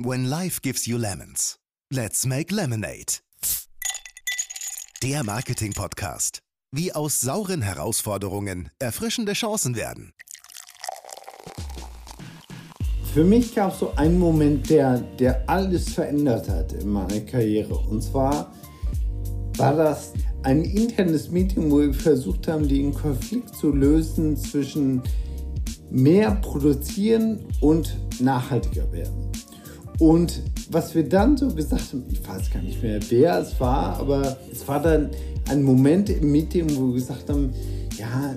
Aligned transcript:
When 0.00 0.30
life 0.30 0.62
gives 0.62 0.86
you 0.86 0.96
lemons, 0.96 1.58
let's 1.90 2.24
make 2.24 2.52
lemonade. 2.52 3.18
Der 5.02 5.24
Marketing-Podcast. 5.24 6.40
Wie 6.70 6.92
aus 6.92 7.20
sauren 7.20 7.62
Herausforderungen 7.62 8.70
erfrischende 8.78 9.32
Chancen 9.32 9.74
werden. 9.74 10.12
Für 13.12 13.24
mich 13.24 13.52
gab 13.52 13.72
es 13.72 13.80
so 13.80 13.92
einen 13.96 14.20
Moment, 14.20 14.70
der, 14.70 15.00
der 15.18 15.42
alles 15.50 15.88
verändert 15.88 16.48
hat 16.48 16.74
in 16.74 16.90
meiner 16.90 17.18
Karriere. 17.22 17.74
Und 17.74 18.00
zwar 18.00 18.54
war 19.56 19.74
das 19.74 20.12
ein 20.44 20.62
internes 20.62 21.28
Meeting, 21.28 21.72
wo 21.72 21.80
wir 21.80 21.92
versucht 21.92 22.46
haben, 22.46 22.68
den 22.68 22.94
Konflikt 22.94 23.52
zu 23.56 23.72
lösen 23.72 24.36
zwischen 24.36 25.02
mehr 25.90 26.36
produzieren 26.36 27.44
und 27.60 27.98
nachhaltiger 28.20 28.92
werden. 28.92 29.27
Und 29.98 30.42
was 30.70 30.94
wir 30.94 31.08
dann 31.08 31.36
so 31.36 31.48
gesagt 31.48 31.92
haben, 31.92 32.04
ich 32.10 32.26
weiß 32.26 32.50
gar 32.52 32.62
nicht 32.62 32.82
mehr, 32.82 33.00
wer 33.08 33.40
es 33.40 33.58
war, 33.58 33.98
aber 33.98 34.36
es 34.50 34.66
war 34.68 34.80
dann 34.80 35.10
ein 35.48 35.62
Moment 35.62 36.08
im 36.08 36.30
Meeting, 36.30 36.66
wo 36.76 36.88
wir 36.88 36.94
gesagt 36.94 37.28
haben, 37.28 37.52
ja, 37.98 38.36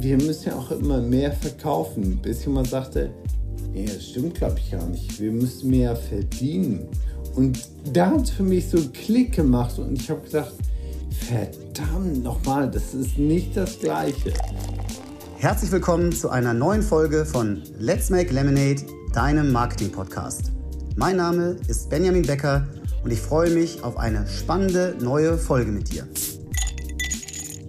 wir 0.00 0.16
müssen 0.16 0.48
ja 0.48 0.56
auch 0.56 0.70
immer 0.70 1.00
mehr 1.00 1.32
verkaufen. 1.32 2.18
Bis 2.22 2.44
jemand 2.46 2.68
sagte, 2.68 3.10
nee, 3.72 3.84
das 3.84 4.02
stimmt, 4.02 4.34
glaube 4.34 4.58
ich 4.58 4.70
gar 4.70 4.86
nicht. 4.86 5.20
Wir 5.20 5.30
müssen 5.30 5.70
mehr 5.70 5.94
verdienen. 5.94 6.88
Und 7.34 7.68
da 7.92 8.10
hat 8.10 8.22
es 8.22 8.30
für 8.30 8.42
mich 8.42 8.68
so 8.68 8.78
einen 8.78 8.92
Klick 8.92 9.32
gemacht 9.32 9.78
und 9.78 10.00
ich 10.00 10.08
habe 10.08 10.22
gedacht, 10.22 10.52
verdammt 11.10 12.22
nochmal, 12.22 12.70
das 12.70 12.94
ist 12.94 13.18
nicht 13.18 13.56
das 13.56 13.78
Gleiche. 13.78 14.32
Herzlich 15.36 15.70
willkommen 15.70 16.12
zu 16.12 16.30
einer 16.30 16.54
neuen 16.54 16.82
Folge 16.82 17.26
von 17.26 17.62
Let's 17.78 18.08
Make 18.08 18.32
Lemonade, 18.32 18.82
deinem 19.12 19.52
Marketing-Podcast. 19.52 20.53
Mein 20.96 21.16
Name 21.16 21.56
ist 21.66 21.90
Benjamin 21.90 22.22
Becker 22.22 22.68
und 23.02 23.12
ich 23.12 23.18
freue 23.18 23.50
mich 23.50 23.82
auf 23.82 23.96
eine 23.96 24.28
spannende 24.28 24.94
neue 25.00 25.36
Folge 25.36 25.72
mit 25.72 25.92
dir. 25.92 26.06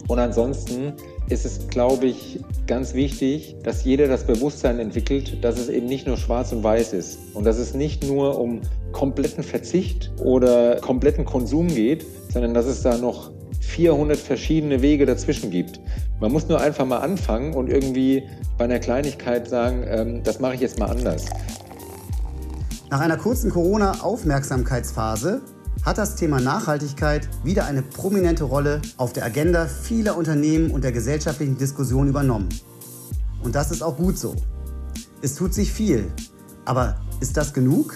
Und 0.08 0.20
ansonsten 0.20 0.94
ist 1.30 1.44
es, 1.44 1.68
glaube 1.68 2.06
ich, 2.06 2.40
ganz 2.68 2.94
wichtig, 2.94 3.56
dass 3.64 3.84
jeder 3.84 4.08
das 4.08 4.28
Bewusstsein 4.28 4.78
entwickelt, 4.78 5.44
dass 5.44 5.58
es 5.58 5.70
eben 5.70 5.88
nicht 5.88 6.06
nur 6.06 6.18
schwarz 6.18 6.52
und 6.52 6.64
weiß 6.64 6.94
ist 6.94 7.18
und 7.34 7.46
dass 7.46 7.58
es 7.58 7.73
nicht 7.73 8.03
nur 8.03 8.40
um 8.40 8.62
kompletten 8.92 9.44
Verzicht 9.44 10.12
oder 10.23 10.76
kompletten 10.76 11.26
Konsum 11.26 11.68
geht, 11.68 12.06
sondern 12.31 12.53
dass 12.53 12.68
es 12.68 12.84
da 12.84 12.96
noch 12.96 13.31
400 13.62 14.20
verschiedene 14.20 14.84
Wege 14.84 15.08
dazwischen 15.08 15.50
gibt. 15.50 15.80
Man 16.22 16.31
muss 16.31 16.48
nur 16.48 16.62
einfach 16.62 16.86
mal 16.86 17.00
anfangen 17.00 17.56
und 17.56 17.72
irgendwie 17.72 18.22
bei 18.59 18.66
einer 18.66 18.78
Kleinigkeit 18.78 19.50
sagen, 19.50 19.84
ähm, 19.88 20.22
das 20.23 20.40
mache 20.40 20.53
ich 20.53 20.62
jetzt 20.62 20.78
mal 20.78 20.92
anders. 20.92 21.26
Nach 22.91 23.00
einer 23.00 23.17
kurzen 23.17 23.50
Corona-Aufmerksamkeitsphase 23.50 25.41
hat 25.83 25.97
das 25.97 26.16
Thema 26.16 26.39
Nachhaltigkeit 26.39 27.28
wieder 27.44 27.66
eine 27.66 27.81
prominente 27.81 28.44
Rolle 28.44 28.80
auf 28.97 29.11
der 29.11 29.25
Agenda 29.25 29.66
vieler 29.66 30.16
Unternehmen 30.16 30.69
und 30.69 30.83
der 30.83 30.91
gesellschaftlichen 30.91 31.58
Diskussion 31.58 32.08
übernommen. 32.08 32.47
Und 33.44 33.56
das 33.56 33.72
ist 33.72 33.81
auch 33.81 33.97
gut 33.97 34.19
so. 34.19 34.36
Es 35.23 35.33
tut 35.33 35.56
sich 35.56 35.73
viel. 35.73 36.11
Aber 36.63 37.02
ist 37.22 37.38
das 37.38 37.53
genug? 37.53 37.95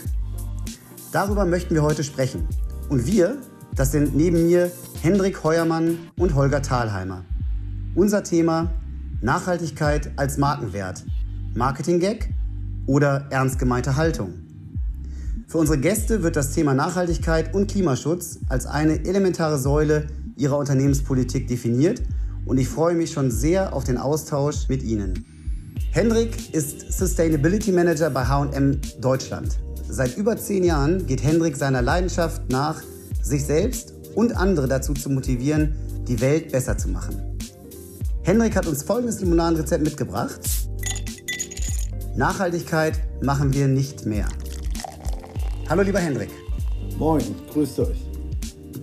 Darüber 1.11 1.45
möchten 1.45 1.75
wir 1.75 1.83
heute 1.83 2.03
sprechen. 2.03 2.47
Und 2.89 3.05
wir, 3.05 3.37
das 3.75 3.91
sind 3.91 4.15
neben 4.15 4.47
mir 4.47 4.71
Hendrik 5.03 5.43
Heuermann 5.43 5.99
und 6.17 6.33
Holger 6.33 6.63
Thalheimer. 6.63 7.23
Unser 7.93 8.23
Thema 8.23 8.73
Nachhaltigkeit 9.21 10.11
als 10.15 10.37
Markenwert. 10.37 11.05
Marketing-Gag 11.53 12.33
oder 12.87 13.27
ernst 13.29 13.59
gemeinte 13.59 13.95
Haltung? 13.95 14.48
Für 15.49 15.57
unsere 15.57 15.79
Gäste 15.79 16.21
wird 16.21 16.35
das 16.35 16.51
Thema 16.51 16.75
Nachhaltigkeit 16.75 17.55
und 17.55 17.71
Klimaschutz 17.71 18.37
als 18.49 18.67
eine 18.67 19.03
elementare 19.03 19.57
Säule 19.57 20.05
ihrer 20.37 20.59
Unternehmenspolitik 20.59 21.47
definiert 21.47 22.03
und 22.45 22.59
ich 22.59 22.69
freue 22.69 22.93
mich 22.93 23.11
schon 23.11 23.31
sehr 23.31 23.73
auf 23.73 23.83
den 23.83 23.97
Austausch 23.97 24.69
mit 24.69 24.83
Ihnen. 24.83 25.25
Hendrik 25.91 26.53
ist 26.53 26.93
Sustainability 26.93 27.71
Manager 27.71 28.11
bei 28.11 28.25
HM 28.25 28.79
Deutschland. 29.01 29.57
Seit 29.89 30.17
über 30.17 30.37
zehn 30.37 30.63
Jahren 30.63 31.07
geht 31.07 31.23
Hendrik 31.23 31.55
seiner 31.57 31.81
Leidenschaft 31.81 32.43
nach, 32.51 32.83
sich 33.23 33.43
selbst 33.43 33.95
und 34.13 34.37
andere 34.37 34.67
dazu 34.67 34.93
zu 34.93 35.09
motivieren, 35.09 35.73
die 36.07 36.21
Welt 36.21 36.51
besser 36.51 36.77
zu 36.77 36.89
machen. 36.89 37.39
Hendrik 38.21 38.55
hat 38.55 38.67
uns 38.67 38.83
folgendes 38.83 39.19
Limonadenrezept 39.19 39.83
mitgebracht. 39.83 40.41
Nachhaltigkeit 42.15 42.99
machen 43.23 43.51
wir 43.51 43.67
nicht 43.67 44.05
mehr. 44.05 44.27
Hallo 45.69 45.83
lieber 45.83 45.99
Hendrik. 45.99 46.31
Moin, 46.97 47.23
grüßt 47.53 47.79
euch. 47.81 48.03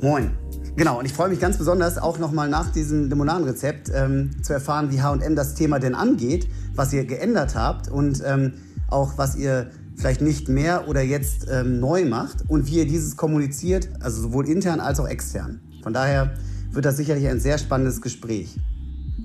Moin. 0.01 0.31
Genau, 0.77 1.01
und 1.01 1.05
ich 1.05 1.13
freue 1.13 1.29
mich 1.29 1.41
ganz 1.41 1.59
besonders 1.59 1.99
auch 1.99 2.21
nochmal 2.21 2.49
nach 2.49 2.71
diesem 2.71 3.09
Limonadenrezept 3.09 3.91
ähm, 3.93 4.31
zu 4.45 4.53
erfahren, 4.53 4.93
wie 4.93 5.03
HM 5.03 5.35
das 5.35 5.57
Thema 5.57 5.81
denn 5.81 5.97
angeht, 5.97 6.47
was 6.77 6.93
ihr 6.93 7.05
geändert 7.05 7.57
habt 7.57 7.89
und 7.89 8.23
ähm, 8.25 8.53
auch 8.89 9.19
was 9.19 9.35
ihr 9.35 9.73
vielleicht 9.97 10.21
nicht 10.21 10.49
mehr 10.49 10.87
oder 10.87 11.03
jetzt 11.03 11.49
ähm, 11.51 11.81
neu 11.81 12.05
macht 12.05 12.45
und 12.47 12.69
wie 12.69 12.77
ihr 12.77 12.87
dieses 12.87 13.17
kommuniziert, 13.17 13.89
also 13.99 14.23
sowohl 14.23 14.49
intern 14.49 14.79
als 14.79 15.01
auch 15.01 15.09
extern. 15.09 15.61
Von 15.83 15.93
daher 15.93 16.35
wird 16.71 16.85
das 16.85 16.97
sicherlich 16.97 17.27
ein 17.27 17.41
sehr 17.41 17.59
spannendes 17.59 18.01
Gespräch. 18.01 18.61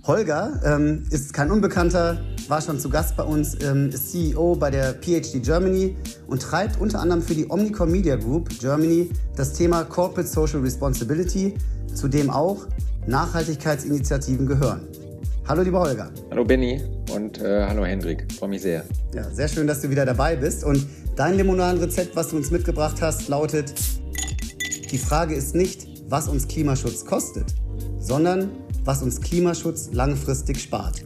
Holger 0.08 0.60
ähm, 0.66 1.04
ist 1.12 1.32
kein 1.32 1.52
Unbekannter, 1.52 2.20
war 2.48 2.60
schon 2.60 2.80
zu 2.80 2.90
Gast 2.90 3.16
bei 3.16 3.24
uns, 3.24 3.56
ähm, 3.64 3.90
ist 3.90 4.12
CEO 4.12 4.56
bei 4.56 4.72
der 4.72 4.94
PhD 4.94 5.44
Germany 5.44 5.96
und 6.26 6.42
treibt 6.42 6.82
unter 6.82 7.00
anderem 7.00 7.22
für 7.22 7.36
die 7.36 7.48
Omnicom 7.48 7.92
Media 7.92 8.16
Group 8.16 8.50
Germany 8.60 9.12
das 9.36 9.54
Thema 9.54 9.84
Corporate 9.84 10.28
Social 10.28 10.62
Responsibility, 10.62 11.54
zu 11.94 12.08
dem 12.08 12.32
auch 12.32 12.66
Nachhaltigkeitsinitiativen 13.06 14.48
gehören. 14.48 14.88
Hallo 15.48 15.62
lieber 15.62 15.82
Holger. 15.82 16.10
Hallo 16.32 16.46
Benny 16.46 16.82
und 17.14 17.40
äh, 17.40 17.68
hallo 17.68 17.86
Hendrik, 17.86 18.26
freue 18.34 18.50
mich 18.50 18.64
sehr. 18.64 18.84
Ja, 19.14 19.30
sehr 19.30 19.50
schön, 19.50 19.68
dass 19.68 19.82
du 19.82 19.90
wieder 19.92 20.06
dabei 20.06 20.36
bist 20.36 20.64
und 20.64 20.84
dein 21.16 21.36
Limonadenrezept, 21.36 22.16
was 22.16 22.30
du 22.30 22.38
uns 22.38 22.50
mitgebracht 22.50 22.98
hast, 23.02 23.28
lautet, 23.28 23.72
die 24.92 24.98
Frage 24.98 25.36
ist 25.36 25.54
nicht, 25.54 25.88
was 26.10 26.28
uns 26.28 26.48
Klimaschutz 26.48 27.06
kostet, 27.06 27.54
sondern 28.00 28.50
was 28.84 29.02
uns 29.02 29.22
Klimaschutz 29.22 29.90
langfristig 29.92 30.60
spart. 30.60 31.04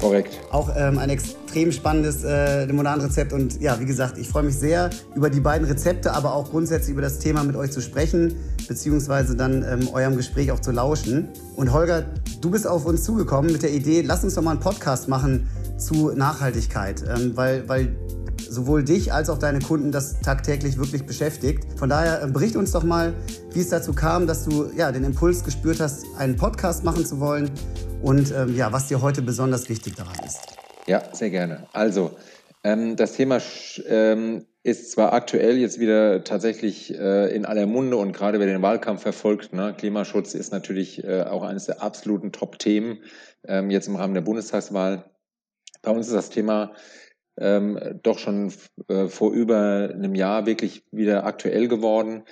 Korrekt. 0.00 0.38
Auch 0.50 0.70
ähm, 0.76 0.98
ein 0.98 1.10
extrem 1.10 1.72
spannendes 1.72 2.22
äh, 2.22 2.64
Limonadenrezept. 2.66 3.32
Und 3.32 3.60
ja, 3.60 3.80
wie 3.80 3.86
gesagt, 3.86 4.18
ich 4.18 4.28
freue 4.28 4.42
mich 4.42 4.56
sehr 4.56 4.90
über 5.14 5.30
die 5.30 5.40
beiden 5.40 5.66
Rezepte, 5.66 6.12
aber 6.12 6.34
auch 6.34 6.50
grundsätzlich 6.50 6.92
über 6.92 7.02
das 7.02 7.18
Thema 7.18 7.44
mit 7.44 7.56
euch 7.56 7.70
zu 7.70 7.80
sprechen, 7.80 8.34
beziehungsweise 8.68 9.36
dann 9.36 9.64
ähm, 9.64 9.88
eurem 9.92 10.16
Gespräch 10.16 10.52
auch 10.52 10.60
zu 10.60 10.70
lauschen. 10.70 11.28
Und 11.54 11.72
Holger, 11.72 12.04
du 12.40 12.50
bist 12.50 12.66
auf 12.66 12.84
uns 12.84 13.04
zugekommen 13.04 13.52
mit 13.52 13.62
der 13.62 13.72
Idee, 13.72 14.02
lass 14.02 14.22
uns 14.22 14.34
doch 14.34 14.42
mal 14.42 14.52
einen 14.52 14.60
Podcast 14.60 15.08
machen 15.08 15.48
zu 15.78 16.12
Nachhaltigkeit, 16.14 17.02
ähm, 17.08 17.32
weil, 17.34 17.68
weil 17.68 17.96
sowohl 18.48 18.84
dich 18.84 19.12
als 19.12 19.28
auch 19.28 19.38
deine 19.38 19.60
Kunden 19.60 19.92
das 19.92 20.20
tagtäglich 20.20 20.78
wirklich 20.78 21.04
beschäftigt. 21.04 21.64
Von 21.78 21.88
daher 21.88 22.22
äh, 22.22 22.26
bericht 22.26 22.56
uns 22.56 22.72
doch 22.72 22.84
mal, 22.84 23.14
wie 23.52 23.60
es 23.60 23.68
dazu 23.68 23.92
kam, 23.92 24.26
dass 24.26 24.44
du 24.44 24.70
ja, 24.76 24.92
den 24.92 25.04
Impuls 25.04 25.44
gespürt 25.44 25.80
hast, 25.80 26.04
einen 26.18 26.36
Podcast 26.36 26.84
machen 26.84 27.04
zu 27.04 27.20
wollen 27.20 27.50
und 28.02 28.32
ähm, 28.32 28.56
ja, 28.56 28.72
was 28.72 28.88
dir 28.88 29.02
heute 29.02 29.22
besonders 29.22 29.68
wichtig 29.68 29.96
daran 29.96 30.16
ist. 30.24 30.38
Ja, 30.86 31.02
sehr 31.12 31.30
gerne. 31.30 31.66
Also, 31.72 32.12
ähm, 32.62 32.96
das 32.96 33.12
Thema 33.12 33.40
ähm, 33.86 34.46
ist 34.62 34.90
zwar 34.90 35.12
aktuell 35.12 35.56
jetzt 35.58 35.78
wieder 35.78 36.24
tatsächlich 36.24 36.92
äh, 36.92 37.34
in 37.34 37.44
aller 37.44 37.66
Munde 37.66 37.96
und 37.96 38.12
gerade 38.12 38.40
wer 38.40 38.46
den 38.46 38.62
Wahlkampf 38.62 39.02
verfolgt, 39.02 39.52
ne, 39.52 39.74
Klimaschutz 39.78 40.34
ist 40.34 40.50
natürlich 40.50 41.04
äh, 41.04 41.22
auch 41.22 41.44
eines 41.44 41.66
der 41.66 41.82
absoluten 41.82 42.32
Top-Themen 42.32 42.98
ähm, 43.46 43.70
jetzt 43.70 43.86
im 43.86 43.94
Rahmen 43.94 44.14
der 44.14 44.22
Bundestagswahl. 44.22 45.04
Bei 45.82 45.92
uns 45.92 46.08
ist 46.08 46.14
das 46.14 46.30
Thema 46.30 46.72
ähm, 47.38 47.78
doch 48.02 48.18
schon 48.18 48.52
äh, 48.88 49.06
vor 49.08 49.32
über 49.32 49.90
einem 49.92 50.14
Jahr 50.14 50.46
wirklich 50.46 50.84
wieder 50.90 51.24
aktuell 51.24 51.68
geworden. 51.68 52.24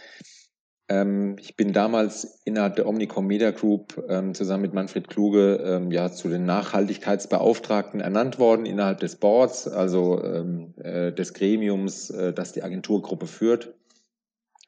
Ähm, 0.88 1.37
ich 1.40 1.56
bin 1.56 1.73
damals 1.73 2.40
innerhalb 2.44 2.76
der 2.76 2.87
Omnicom 2.87 3.26
Media 3.26 3.50
Group 3.52 4.05
ähm, 4.08 4.34
zusammen 4.34 4.62
mit 4.62 4.75
Manfred 4.75 5.08
Kluge 5.08 5.56
ähm, 5.64 5.90
ja 5.90 6.11
zu 6.12 6.28
den 6.28 6.44
Nachhaltigkeitsbeauftragten 6.44 8.00
ernannt 8.00 8.38
worden 8.38 8.67
innerhalb 8.67 9.00
des 9.00 9.17
Boards, 9.17 9.67
also 9.67 10.23
ähm, 10.23 10.75
äh, 10.76 11.12
des 11.12 11.32
Gremiums, 11.32 12.11
äh, 12.11 12.34
das 12.34 12.52
die 12.52 12.62
Agenturgruppe 12.62 13.26
führt. 13.26 13.75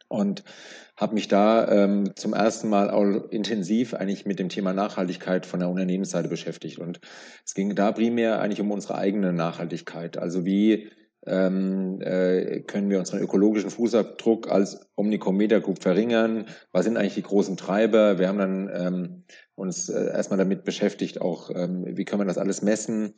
Und 0.09 0.45
habe 0.97 1.15
mich 1.15 1.29
da 1.29 1.69
ähm, 1.69 2.13
zum 2.17 2.33
ersten 2.33 2.69
Mal 2.69 2.91
auch 2.91 3.31
intensiv 3.31 3.93
eigentlich 3.95 4.25
mit 4.25 4.39
dem 4.39 4.49
Thema 4.49 4.73
Nachhaltigkeit 4.73 5.45
von 5.45 5.61
der 5.61 5.69
Unternehmensseite 5.69 6.29
beschäftigt. 6.29 6.79
Und 6.79 7.01
es 7.45 7.55
ging 7.55 7.75
da 7.75 7.93
primär 7.93 8.41
eigentlich 8.41 8.61
um 8.61 8.71
unsere 8.71 8.97
eigene 8.97 9.33
Nachhaltigkeit. 9.33 10.17
Also 10.17 10.45
wie 10.47 10.91
ähm, 11.27 12.01
äh, 12.01 12.61
können 12.61 12.89
wir 12.89 12.99
unseren 12.99 13.21
ökologischen 13.21 13.71
Fußabdruck 13.71 14.49
als 14.51 14.81
Omnicom 14.95 15.39
Group 15.39 15.83
verringern? 15.83 16.47
Was 16.73 16.85
sind 16.85 16.97
eigentlich 16.97 17.15
die 17.15 17.23
großen 17.23 17.57
Treiber? 17.57 18.19
Wir 18.19 18.29
haben 18.29 18.39
dann 18.39 18.71
ähm, 18.73 19.25
uns 19.55 19.89
äh, 19.89 20.13
erstmal 20.13 20.39
damit 20.39 20.65
beschäftigt, 20.65 21.21
auch 21.21 21.51
ähm, 21.51 21.85
wie 21.97 22.05
können 22.05 22.23
wir 22.23 22.27
das 22.27 22.39
alles 22.39 22.63
messen? 22.63 23.15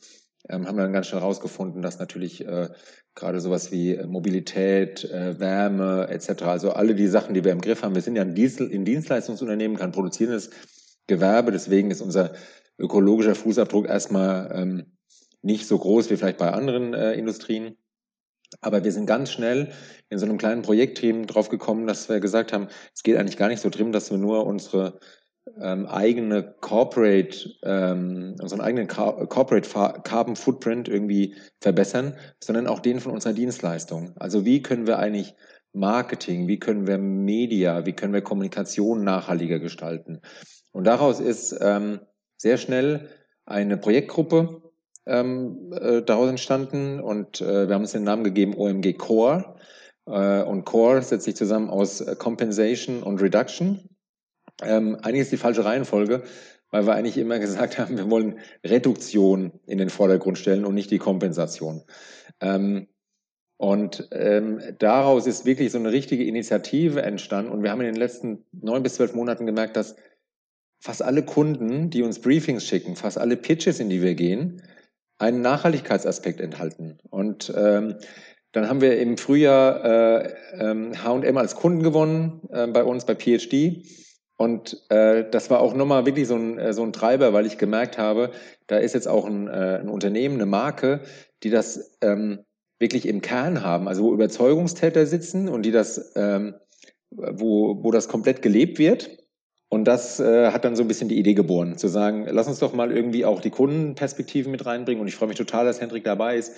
Ähm, 0.49 0.67
haben 0.67 0.77
dann 0.77 0.93
ganz 0.93 1.09
schnell 1.09 1.21
herausgefunden, 1.21 1.83
dass 1.83 1.99
natürlich 1.99 2.47
äh, 2.47 2.69
gerade 3.15 3.41
sowas 3.41 3.71
wie 3.73 3.95
äh, 3.95 4.07
Mobilität, 4.07 5.05
äh, 5.05 5.39
Wärme 5.39 6.09
etc., 6.09 6.43
also 6.43 6.73
alle 6.73 6.95
die 6.95 7.09
Sachen, 7.09 7.35
die 7.35 7.45
wir 7.45 7.53
im 7.53 7.61
Griff 7.61 7.83
haben, 7.83 7.95
wir 7.95 8.03
sind 8.03 8.17
ja 8.17 8.23
ein, 8.23 8.35
Dienst, 8.35 8.61
ein 8.61 8.85
Dienstleistungsunternehmen, 8.85 9.77
kein 9.77 9.93
produzierendes 9.93 10.51
Gewerbe, 11.07 11.53
deswegen 11.53 11.91
ist 11.91 12.01
unser 12.01 12.33
ökologischer 12.79 13.35
Fußabdruck 13.35 13.89
erstmal 13.89 14.51
ähm, 14.55 14.99
nicht 15.43 15.67
so 15.67 15.79
groß 15.79 16.11
wie 16.11 16.17
vielleicht 16.17 16.39
bei 16.39 16.53
anderen 16.53 16.95
äh, 16.95 17.15
Industrien. 17.15 17.77
Aber 18.61 18.83
wir 18.83 18.93
sind 18.93 19.07
ganz 19.07 19.31
schnell 19.31 19.73
in 20.09 20.19
so 20.19 20.25
einem 20.25 20.39
kleinen 20.39 20.63
Projektteam 20.63 21.27
drauf 21.27 21.49
gekommen, 21.51 21.87
dass 21.87 22.09
wir 22.09 22.19
gesagt 22.21 22.53
haben, 22.53 22.69
es 22.95 23.03
geht 23.03 23.17
eigentlich 23.17 23.37
gar 23.37 23.49
nicht 23.49 23.61
so 23.61 23.69
drin, 23.69 23.93
dass 23.93 24.11
wir 24.11 24.17
nur 24.17 24.47
unsere 24.47 24.99
ähm, 25.61 25.87
eigene 25.87 26.55
Corporate, 26.61 27.51
ähm, 27.63 28.37
unseren 28.41 28.61
eigenen 28.61 28.87
Car 28.87 29.27
Corporate 29.27 29.69
Carbon 30.03 30.37
Footprint 30.37 30.89
irgendwie 30.89 31.37
verbessern, 31.61 32.15
sondern 32.43 32.67
auch 32.67 32.81
den 32.81 33.01
von 33.01 33.13
unserer 33.13 33.33
Dienstleistung. 33.33 34.13
Also 34.17 34.45
wie 34.45 34.63
können 34.63 34.87
wir 34.87 34.99
eigentlich 34.99 35.35
Marketing, 35.73 36.49
wie 36.49 36.59
können 36.59 36.87
wir 36.87 36.99
Media, 36.99 37.87
wie 37.87 37.93
können 37.93 38.13
wir 38.13 38.23
Kommunikation 38.23 39.05
nachhaltiger 39.05 39.59
gestalten? 39.59 40.21
Und 40.73 40.85
daraus 40.85 41.21
ist 41.21 41.57
ähm, 41.61 42.01
sehr 42.37 42.57
schnell 42.57 43.09
eine 43.47 43.77
Projektgruppe 43.77 44.63
ähm, 45.07 45.73
äh, 45.73 46.03
daraus 46.03 46.29
entstanden 46.29 47.01
und 47.01 47.41
äh, 47.41 47.67
wir 47.67 47.75
haben 47.75 47.83
uns 47.83 47.93
den 47.93 48.05
Namen 48.05 48.25
gegeben 48.25 48.55
OMG 48.57 48.95
Core. 48.95 49.57
Äh, 50.07 50.43
und 50.43 50.65
Core 50.65 51.03
setzt 51.03 51.25
sich 51.25 51.37
zusammen 51.37 51.71
aus 51.71 52.05
Compensation 52.19 53.03
und 53.03 53.21
Reduction. 53.21 53.89
Ähm, 54.63 54.97
eigentlich 54.97 55.23
ist 55.23 55.33
die 55.33 55.37
falsche 55.37 55.65
Reihenfolge, 55.65 56.23
weil 56.71 56.87
wir 56.87 56.95
eigentlich 56.95 57.19
immer 57.19 57.39
gesagt 57.41 57.79
haben, 57.79 57.97
wir 57.97 58.11
wollen 58.11 58.39
Reduktion 58.65 59.53
in 59.67 59.79
den 59.79 59.91
Vordergrund 59.91 60.39
stellen 60.39 60.65
und 60.65 60.75
nicht 60.75 60.91
die 60.91 60.99
Kompensation. 60.99 61.83
Ähm, 62.41 62.89
und 63.57 64.09
ähm, 64.13 64.61
daraus 64.79 65.27
ist 65.27 65.45
wirklich 65.45 65.73
so 65.73 65.79
eine 65.79 65.91
richtige 65.91 66.25
Initiative 66.25 67.03
entstanden. 67.03 67.51
Und 67.51 67.65
wir 67.65 67.73
haben 67.73 67.81
in 67.81 67.87
den 67.87 67.97
letzten 67.97 68.45
neun 68.53 68.85
bis 68.85 68.95
zwölf 68.95 69.15
Monaten 69.15 69.47
gemerkt, 69.47 69.77
dass 69.77 69.97
fast 70.81 71.03
alle 71.03 71.25
Kunden, 71.25 71.91
die 71.91 72.03
uns 72.03 72.21
Briefings 72.21 72.65
schicken, 72.65 72.95
fast 72.95 73.19
alle 73.19 73.37
Pitches, 73.37 73.81
in 73.81 73.91
die 73.91 74.01
wir 74.01 74.15
gehen, 74.15 74.63
einen 75.19 75.41
Nachhaltigkeitsaspekt 75.41 76.41
enthalten. 76.41 76.99
Und 77.11 77.53
ähm, 77.57 77.97
dann 78.53 78.69
haben 78.69 78.81
wir 78.81 78.99
im 78.99 79.19
Frühjahr 79.19 79.85
äh, 79.85 80.35
H&M 80.57 81.25
ähm, 81.25 81.37
als 81.37 81.57
Kunden 81.57 81.83
gewonnen 81.83 82.49
äh, 82.51 82.69
bei 82.69 82.85
uns 82.85 83.05
bei 83.05 83.17
PhD 83.17 83.85
und 84.39 84.85
äh, 84.89 85.29
das 85.29 85.51
war 85.51 85.61
auch 85.61 85.75
nochmal 85.75 86.07
wirklich 86.07 86.29
so 86.29 86.37
ein, 86.37 86.59
äh, 86.59 86.73
so 86.73 86.85
ein 86.85 86.93
Treiber, 86.93 87.33
weil 87.33 87.45
ich 87.45 87.59
gemerkt 87.59 87.99
habe, 87.99 88.31
da 88.69 88.77
ist 88.77 88.95
jetzt 88.95 89.09
auch 89.09 89.27
ein, 89.27 89.49
äh, 89.49 89.81
ein 89.81 89.89
Unternehmen, 89.89 90.37
eine 90.37 90.47
Marke, 90.47 91.01
die 91.43 91.51
das 91.51 91.99
ähm, 92.01 92.45
wirklich 92.79 93.09
im 93.09 93.21
Kern 93.21 93.65
haben, 93.65 93.89
also 93.89 94.05
wo 94.05 94.15
Überzeugungstäter 94.15 95.07
sitzen 95.07 95.49
und 95.49 95.63
die 95.63 95.73
das, 95.73 96.13
ähm, 96.15 96.55
wo, 97.11 97.83
wo 97.83 97.91
das 97.91 98.07
komplett 98.07 98.41
gelebt 98.41 98.79
wird. 98.79 99.11
Und 99.71 99.87
das 99.87 100.21
äh, 100.21 100.53
hat 100.53 100.65
dann 100.65 100.77
so 100.77 100.85
ein 100.85 100.89
bisschen 100.89 101.09
die 101.09 101.19
Idee 101.19 101.35
geboren, 101.35 101.77
zu 101.77 101.89
sagen, 101.89 102.25
lass 102.31 102.47
uns 102.47 102.61
doch 102.61 102.73
mal 102.73 102.93
irgendwie 102.93 103.25
auch 103.25 103.41
die 103.41 103.51
Kundenperspektiven 103.51 104.53
mit 104.53 104.65
reinbringen. 104.65 105.01
Und 105.01 105.09
ich 105.09 105.17
freue 105.17 105.29
mich 105.29 105.37
total, 105.37 105.67
dass 105.67 105.81
Hendrik 105.81 106.05
dabei 106.05 106.37
ist, 106.37 106.53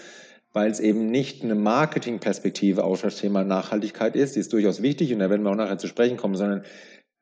weil 0.52 0.70
es 0.70 0.80
eben 0.80 1.10
nicht 1.10 1.42
eine 1.42 1.54
Marketingperspektive 1.54 2.84
auf 2.84 3.00
das 3.00 3.16
Thema 3.16 3.42
Nachhaltigkeit 3.42 4.16
ist, 4.16 4.36
die 4.36 4.40
ist 4.40 4.52
durchaus 4.52 4.82
wichtig 4.82 5.12
und 5.14 5.20
da 5.20 5.30
werden 5.30 5.42
wir 5.42 5.50
auch 5.50 5.56
nachher 5.56 5.78
zu 5.78 5.86
sprechen 5.86 6.18
kommen, 6.18 6.34
sondern 6.34 6.64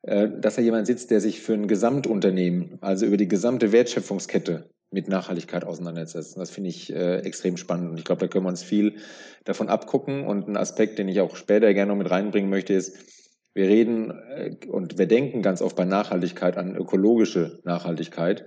dass 0.03 0.55
da 0.55 0.63
jemand 0.63 0.87
sitzt, 0.87 1.11
der 1.11 1.21
sich 1.21 1.41
für 1.41 1.55
ein 1.55 1.67
Gesamtunternehmen, 1.67 2.79
also 2.81 3.05
über 3.05 3.17
die 3.17 3.29
gesamte 3.29 3.73
Wertschöpfungskette 3.73 4.71
mit 4.91 5.09
Nachhaltigkeit 5.09 5.65
auseinandersetzt. 5.65 6.37
das 6.37 6.51
finde 6.51 6.71
ich 6.71 6.93
äh, 6.93 7.19
extrem 7.19 7.57
spannend. 7.57 7.91
Und 7.91 7.99
ich 7.99 8.05
glaube, 8.05 8.21
da 8.21 8.29
können 8.29 8.45
wir 8.45 8.51
uns 8.51 8.63
viel 8.63 8.97
davon 9.45 9.69
abgucken. 9.69 10.27
Und 10.27 10.49
ein 10.49 10.57
Aspekt, 10.57 10.99
den 10.99 11.09
ich 11.09 11.21
auch 11.21 11.37
später 11.37 11.75
gerne 11.75 11.93
noch 11.93 11.99
mit 11.99 12.11
reinbringen 12.11 12.49
möchte, 12.49 12.73
ist, 12.73 12.97
wir 13.55 13.69
reden 13.69 14.11
äh, 14.11 14.57
und 14.67 14.99
wir 14.99 15.07
denken 15.07 15.43
ganz 15.43 15.61
oft 15.61 15.77
bei 15.77 15.85
Nachhaltigkeit 15.85 16.57
an 16.57 16.77
ökologische 16.77 17.61
Nachhaltigkeit. 17.65 18.47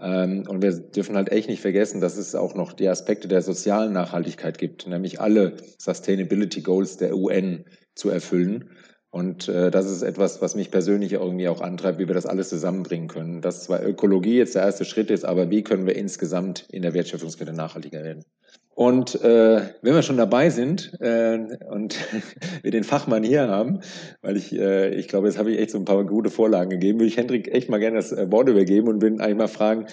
Ähm, 0.00 0.44
und 0.48 0.60
wir 0.60 0.72
dürfen 0.72 1.16
halt 1.16 1.30
echt 1.30 1.48
nicht 1.48 1.60
vergessen, 1.60 2.00
dass 2.00 2.16
es 2.16 2.34
auch 2.34 2.54
noch 2.54 2.72
die 2.72 2.88
Aspekte 2.88 3.28
der 3.28 3.42
sozialen 3.42 3.92
Nachhaltigkeit 3.92 4.58
gibt, 4.58 4.88
nämlich 4.88 5.20
alle 5.20 5.56
Sustainability 5.78 6.62
Goals 6.62 6.96
der 6.96 7.16
UN 7.16 7.64
zu 7.94 8.10
erfüllen. 8.10 8.70
Und 9.16 9.48
äh, 9.48 9.70
das 9.70 9.90
ist 9.90 10.02
etwas, 10.02 10.42
was 10.42 10.56
mich 10.56 10.70
persönlich 10.70 11.14
irgendwie 11.14 11.48
auch 11.48 11.62
antreibt, 11.62 11.98
wie 11.98 12.06
wir 12.06 12.14
das 12.14 12.26
alles 12.26 12.50
zusammenbringen 12.50 13.08
können. 13.08 13.40
Dass 13.40 13.64
zwar 13.64 13.82
Ökologie 13.82 14.36
jetzt 14.36 14.56
der 14.56 14.64
erste 14.64 14.84
Schritt 14.84 15.10
ist, 15.10 15.24
aber 15.24 15.48
wie 15.48 15.62
können 15.62 15.86
wir 15.86 15.96
insgesamt 15.96 16.66
in 16.70 16.82
der 16.82 16.92
Wertschöpfungskette 16.92 17.54
nachhaltiger 17.54 18.04
werden? 18.04 18.26
Und 18.74 19.14
äh, 19.24 19.62
wenn 19.80 19.94
wir 19.94 20.02
schon 20.02 20.18
dabei 20.18 20.50
sind 20.50 21.00
äh, 21.00 21.38
und 21.70 21.96
wir 22.62 22.70
den 22.70 22.84
Fachmann 22.84 23.24
hier 23.24 23.48
haben, 23.48 23.80
weil 24.20 24.36
ich, 24.36 24.54
äh, 24.54 24.94
ich 24.94 25.08
glaube, 25.08 25.28
jetzt 25.28 25.38
habe 25.38 25.50
ich 25.50 25.60
echt 25.60 25.70
so 25.70 25.78
ein 25.78 25.86
paar 25.86 26.04
gute 26.04 26.28
Vorlagen 26.28 26.68
gegeben, 26.68 26.98
würde 26.98 27.08
ich 27.08 27.16
Hendrik 27.16 27.48
echt 27.48 27.70
mal 27.70 27.80
gerne 27.80 27.96
das 27.96 28.12
äh, 28.12 28.30
Wort 28.30 28.50
übergeben 28.50 28.86
und 28.86 29.00
will 29.00 29.18
eigentlich 29.22 29.38
mal 29.38 29.48
fragen, 29.48 29.86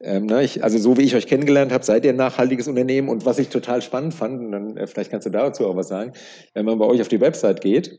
ähm, 0.00 0.24
ne, 0.24 0.42
ich, 0.42 0.64
also 0.64 0.78
so 0.78 0.96
wie 0.96 1.02
ich 1.02 1.14
euch 1.14 1.26
kennengelernt 1.26 1.72
habe, 1.72 1.84
seid 1.84 2.06
ihr 2.06 2.10
ein 2.10 2.16
nachhaltiges 2.16 2.68
Unternehmen 2.68 3.10
und 3.10 3.26
was 3.26 3.38
ich 3.38 3.50
total 3.50 3.82
spannend 3.82 4.14
fand, 4.14 4.40
und 4.40 4.52
dann 4.52 4.76
äh, 4.78 4.86
vielleicht 4.86 5.10
kannst 5.10 5.26
du 5.26 5.30
dazu 5.30 5.66
auch 5.66 5.76
was 5.76 5.88
sagen, 5.88 6.14
wenn 6.54 6.64
man 6.64 6.78
bei 6.78 6.86
euch 6.86 7.02
auf 7.02 7.08
die 7.08 7.20
Website 7.20 7.60
geht, 7.60 7.98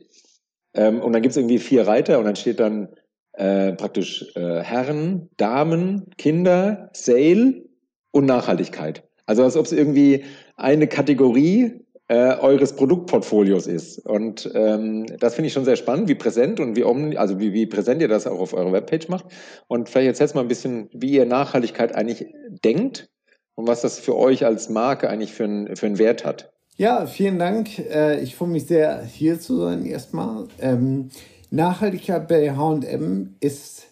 ähm, 0.78 1.00
und 1.02 1.12
dann 1.12 1.22
gibt 1.22 1.32
es 1.32 1.36
irgendwie 1.36 1.58
vier 1.58 1.86
Reiter 1.86 2.18
und 2.18 2.24
dann 2.24 2.36
steht 2.36 2.60
dann 2.60 2.88
äh, 3.32 3.72
praktisch 3.72 4.24
äh, 4.36 4.60
Herren, 4.60 5.28
Damen, 5.36 6.06
Kinder, 6.16 6.88
Sale 6.92 7.64
und 8.12 8.26
Nachhaltigkeit. 8.26 9.02
Also 9.26 9.42
als 9.42 9.56
ob 9.56 9.66
es 9.66 9.72
irgendwie 9.72 10.24
eine 10.56 10.86
Kategorie 10.86 11.84
äh, 12.06 12.36
eures 12.38 12.74
Produktportfolios 12.76 13.66
ist. 13.66 13.98
Und 14.06 14.50
ähm, 14.54 15.06
das 15.18 15.34
finde 15.34 15.48
ich 15.48 15.52
schon 15.52 15.64
sehr 15.64 15.76
spannend, 15.76 16.08
wie 16.08 16.14
präsent 16.14 16.60
und 16.60 16.76
wie 16.76 16.84
omni, 16.84 17.16
also 17.16 17.38
wie, 17.38 17.52
wie 17.52 17.66
präsent 17.66 18.00
ihr 18.00 18.08
das 18.08 18.26
auch 18.26 18.38
auf 18.38 18.54
eurer 18.54 18.72
Webpage 18.72 19.08
macht. 19.08 19.26
Und 19.66 19.88
vielleicht 19.88 20.06
erzählst 20.06 20.34
mal 20.36 20.42
ein 20.42 20.48
bisschen, 20.48 20.88
wie 20.92 21.10
ihr 21.10 21.26
Nachhaltigkeit 21.26 21.94
eigentlich 21.94 22.26
denkt 22.64 23.10
und 23.56 23.66
was 23.66 23.82
das 23.82 23.98
für 23.98 24.16
euch 24.16 24.46
als 24.46 24.70
Marke 24.70 25.10
eigentlich 25.10 25.32
für, 25.32 25.44
ein, 25.44 25.76
für 25.76 25.86
einen 25.86 25.98
Wert 25.98 26.24
hat. 26.24 26.52
Ja, 26.80 27.06
vielen 27.06 27.40
Dank. 27.40 27.76
Äh, 27.80 28.22
ich 28.22 28.36
freue 28.36 28.50
mich 28.50 28.66
sehr, 28.66 29.02
hier 29.02 29.40
zu 29.40 29.58
sein 29.58 29.84
erstmal. 29.84 30.46
Ähm, 30.60 31.08
Nachhaltigkeit 31.50 32.28
bei 32.28 32.54
HM 32.54 33.34
ist 33.40 33.86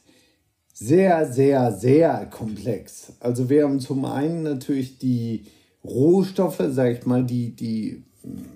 sehr, 0.72 1.26
sehr, 1.26 1.72
sehr 1.72 2.26
komplex. 2.26 3.14
Also 3.18 3.50
wir 3.50 3.64
haben 3.64 3.80
zum 3.80 4.04
einen 4.04 4.44
natürlich 4.44 4.98
die 4.98 5.46
Rohstoffe, 5.84 6.62
sag 6.68 6.92
ich 6.92 7.06
mal, 7.06 7.24
die, 7.24 7.56
die 7.56 8.04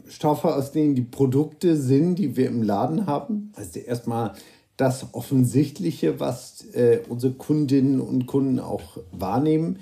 Stoffe, 0.08 0.54
aus 0.54 0.70
denen 0.70 0.94
die 0.94 1.02
Produkte 1.02 1.76
sind, 1.76 2.14
die 2.14 2.36
wir 2.36 2.46
im 2.46 2.62
Laden 2.62 3.06
haben. 3.06 3.52
Also 3.56 3.80
erstmal 3.80 4.34
das 4.76 5.12
Offensichtliche, 5.12 6.20
was 6.20 6.66
äh, 6.74 7.00
unsere 7.08 7.32
Kundinnen 7.32 8.00
und 8.00 8.28
Kunden 8.28 8.60
auch 8.60 8.98
wahrnehmen, 9.10 9.80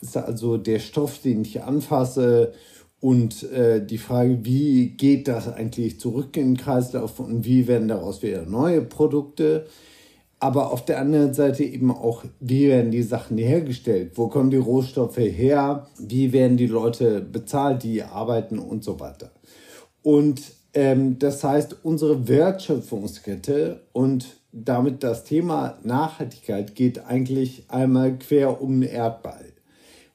ist 0.00 0.16
also 0.16 0.56
der 0.56 0.78
Stoff, 0.78 1.18
den 1.18 1.42
ich 1.42 1.62
anfasse 1.62 2.54
und 3.00 3.50
äh, 3.50 3.84
die 3.84 3.98
Frage, 3.98 4.44
wie 4.44 4.90
geht 4.90 5.26
das 5.26 5.48
eigentlich 5.48 5.98
zurück 5.98 6.36
in 6.36 6.54
den 6.54 6.56
Kreislauf 6.56 7.18
und 7.18 7.44
wie 7.44 7.66
werden 7.66 7.88
daraus 7.88 8.22
wieder 8.22 8.44
neue 8.44 8.82
Produkte? 8.82 9.66
Aber 10.38 10.72
auf 10.72 10.84
der 10.84 11.00
anderen 11.00 11.34
Seite 11.34 11.64
eben 11.64 11.90
auch, 11.90 12.24
wie 12.40 12.68
werden 12.68 12.90
die 12.90 13.02
Sachen 13.02 13.36
hergestellt? 13.36 14.12
Wo 14.14 14.28
kommen 14.28 14.50
die 14.50 14.56
Rohstoffe 14.56 15.18
her? 15.18 15.86
Wie 15.98 16.32
werden 16.32 16.56
die 16.56 16.66
Leute 16.66 17.20
bezahlt, 17.20 17.82
die 17.82 18.02
arbeiten 18.02 18.58
und 18.58 18.82
so 18.82 19.00
weiter? 19.00 19.32
Und 20.02 20.40
ähm, 20.72 21.18
das 21.18 21.44
heißt, 21.44 21.76
unsere 21.82 22.28
Wertschöpfungskette 22.28 23.82
und 23.92 24.40
damit 24.52 25.02
das 25.02 25.24
Thema 25.24 25.78
Nachhaltigkeit 25.82 26.74
geht 26.74 27.04
eigentlich 27.04 27.64
einmal 27.68 28.18
quer 28.18 28.60
um 28.62 28.80
den 28.80 28.90
Erdball. 28.90 29.44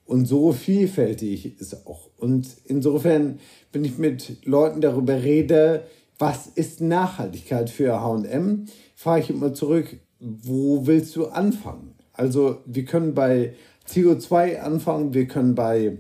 Und 0.06 0.26
so 0.26 0.54
vielfältig 0.54 1.60
ist 1.60 1.88
auch. 1.88 2.10
Und 2.18 2.48
insofern, 2.66 3.40
wenn 3.72 3.84
ich 3.84 3.98
mit 3.98 4.46
Leuten 4.46 4.80
darüber 4.80 5.24
rede, 5.24 5.84
was 6.20 6.48
ist 6.48 6.80
Nachhaltigkeit 6.80 7.70
für 7.70 8.00
HM, 8.00 8.66
frage 8.96 9.24
ich 9.24 9.30
immer 9.32 9.54
zurück, 9.54 9.98
wo 10.20 10.86
willst 10.86 11.16
du 11.16 11.26
anfangen? 11.26 11.96
Also 12.14 12.60
wir 12.66 12.86
können 12.86 13.14
bei 13.14 13.54
CO2 13.90 14.60
anfangen, 14.60 15.14
wir 15.14 15.28
können 15.28 15.56
bei 15.56 15.98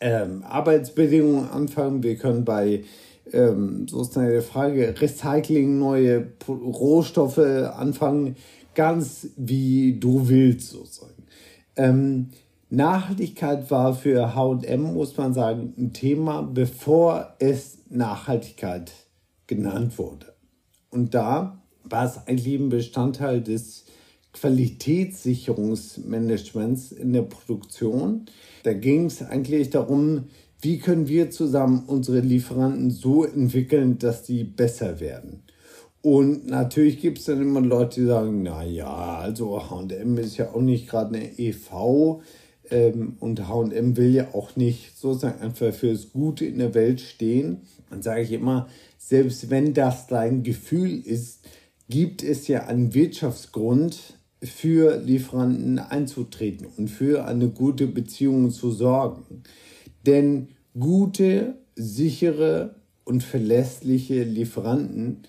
ähm, 0.00 0.42
Arbeitsbedingungen 0.44 1.48
anfangen, 1.50 2.02
wir 2.02 2.16
können 2.16 2.44
bei, 2.44 2.84
ähm, 3.32 3.86
so 3.88 4.02
ist 4.02 4.16
eine 4.16 4.42
Frage, 4.42 4.94
Recycling, 4.98 5.78
neue 5.78 6.32
Rohstoffe 6.48 7.38
anfangen, 7.38 8.36
ganz 8.74 9.28
wie 9.36 9.98
du 9.98 10.28
willst 10.28 10.70
sozusagen. 10.70 11.24
Ähm, 11.76 12.30
Nachhaltigkeit 12.76 13.70
war 13.70 13.94
für 13.94 14.34
HM, 14.34 14.94
muss 14.94 15.16
man 15.16 15.32
sagen, 15.34 15.72
ein 15.78 15.92
Thema, 15.92 16.42
bevor 16.42 17.36
es 17.38 17.78
Nachhaltigkeit 17.88 18.90
genannt 19.46 19.96
wurde. 19.98 20.34
Und 20.90 21.14
da 21.14 21.62
war 21.84 22.06
es 22.06 22.26
eigentlich 22.26 22.58
ein 22.58 22.70
Bestandteil 22.70 23.42
des 23.42 23.84
Qualitätssicherungsmanagements 24.32 26.90
in 26.92 27.12
der 27.12 27.22
Produktion. 27.22 28.26
Da 28.62 28.72
ging 28.72 29.06
es 29.06 29.20
eigentlich 29.22 29.70
darum, 29.70 30.28
wie 30.60 30.78
können 30.78 31.08
wir 31.08 31.30
zusammen 31.30 31.82
unsere 31.86 32.20
Lieferanten 32.20 32.90
so 32.90 33.24
entwickeln, 33.24 33.98
dass 33.98 34.22
die 34.22 34.44
besser 34.44 35.00
werden. 35.00 35.42
Und 36.00 36.46
natürlich 36.46 37.00
gibt 37.00 37.18
es 37.18 37.24
dann 37.26 37.40
immer 37.40 37.60
Leute, 37.60 38.00
die 38.00 38.06
sagen, 38.06 38.42
naja, 38.42 39.18
also 39.18 39.58
HM 39.58 40.18
ist 40.18 40.36
ja 40.36 40.52
auch 40.52 40.60
nicht 40.60 40.88
gerade 40.88 41.14
eine 41.14 41.38
EV 41.38 42.20
ähm, 42.74 43.16
und 43.20 43.48
HM 43.48 43.96
will 43.96 44.10
ja 44.10 44.34
auch 44.34 44.56
nicht 44.56 44.98
sozusagen 44.98 45.40
einfach 45.40 45.72
fürs 45.72 46.10
Gute 46.12 46.44
in 46.44 46.58
der 46.58 46.74
Welt 46.74 47.00
stehen. 47.00 47.58
Dann 47.88 48.02
sage 48.02 48.22
ich 48.22 48.32
immer, 48.32 48.68
selbst 48.98 49.48
wenn 49.48 49.74
das 49.74 50.08
dein 50.08 50.42
Gefühl 50.42 51.00
ist, 51.06 51.46
gibt 51.88 52.24
es 52.24 52.48
ja 52.48 52.66
einen 52.66 52.92
Wirtschaftsgrund 52.92 54.14
für 54.42 54.96
Lieferanten 54.96 55.78
einzutreten 55.78 56.66
und 56.76 56.88
für 56.88 57.24
eine 57.26 57.48
gute 57.48 57.86
Beziehung 57.86 58.50
zu 58.50 58.72
sorgen. 58.72 59.44
Denn 60.04 60.48
gute, 60.78 61.54
sichere 61.76 62.74
und 63.04 63.22
verlässliche 63.22 64.24
Lieferanten 64.24 65.28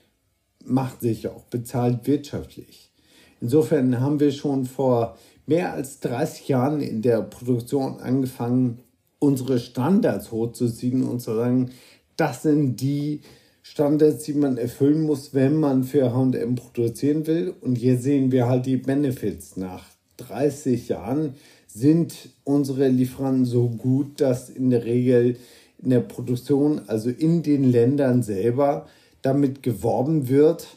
macht 0.63 1.01
sich 1.01 1.27
auch 1.27 1.43
bezahlt 1.43 2.07
wirtschaftlich. 2.07 2.91
Insofern 3.39 3.99
haben 3.99 4.19
wir 4.19 4.31
schon 4.31 4.65
vor 4.65 5.17
mehr 5.45 5.73
als 5.73 5.99
30 5.99 6.47
Jahren 6.47 6.81
in 6.81 7.01
der 7.01 7.21
Produktion 7.21 7.99
angefangen, 7.99 8.79
unsere 9.19 9.59
Standards 9.59 10.31
hochzuziehen 10.31 11.03
und 11.03 11.19
zu 11.19 11.35
sagen, 11.35 11.71
das 12.17 12.43
sind 12.43 12.81
die 12.81 13.21
Standards, 13.61 14.23
die 14.23 14.33
man 14.33 14.57
erfüllen 14.57 15.01
muss, 15.01 15.33
wenn 15.33 15.55
man 15.59 15.83
für 15.83 16.13
HM 16.13 16.55
produzieren 16.55 17.25
will. 17.25 17.53
Und 17.61 17.75
hier 17.75 17.97
sehen 17.97 18.31
wir 18.31 18.47
halt 18.47 18.65
die 18.65 18.77
Benefits. 18.77 19.57
Nach 19.57 19.83
30 20.17 20.89
Jahren 20.89 21.33
sind 21.67 22.29
unsere 22.43 22.87
Lieferanten 22.87 23.45
so 23.45 23.69
gut, 23.69 24.21
dass 24.21 24.49
in 24.49 24.69
der 24.69 24.85
Regel 24.85 25.37
in 25.81 25.89
der 25.89 25.99
Produktion, 25.99 26.81
also 26.87 27.09
in 27.09 27.43
den 27.43 27.63
Ländern 27.63 28.23
selber, 28.23 28.87
damit 29.21 29.63
geworben 29.63 30.29
wird, 30.29 30.67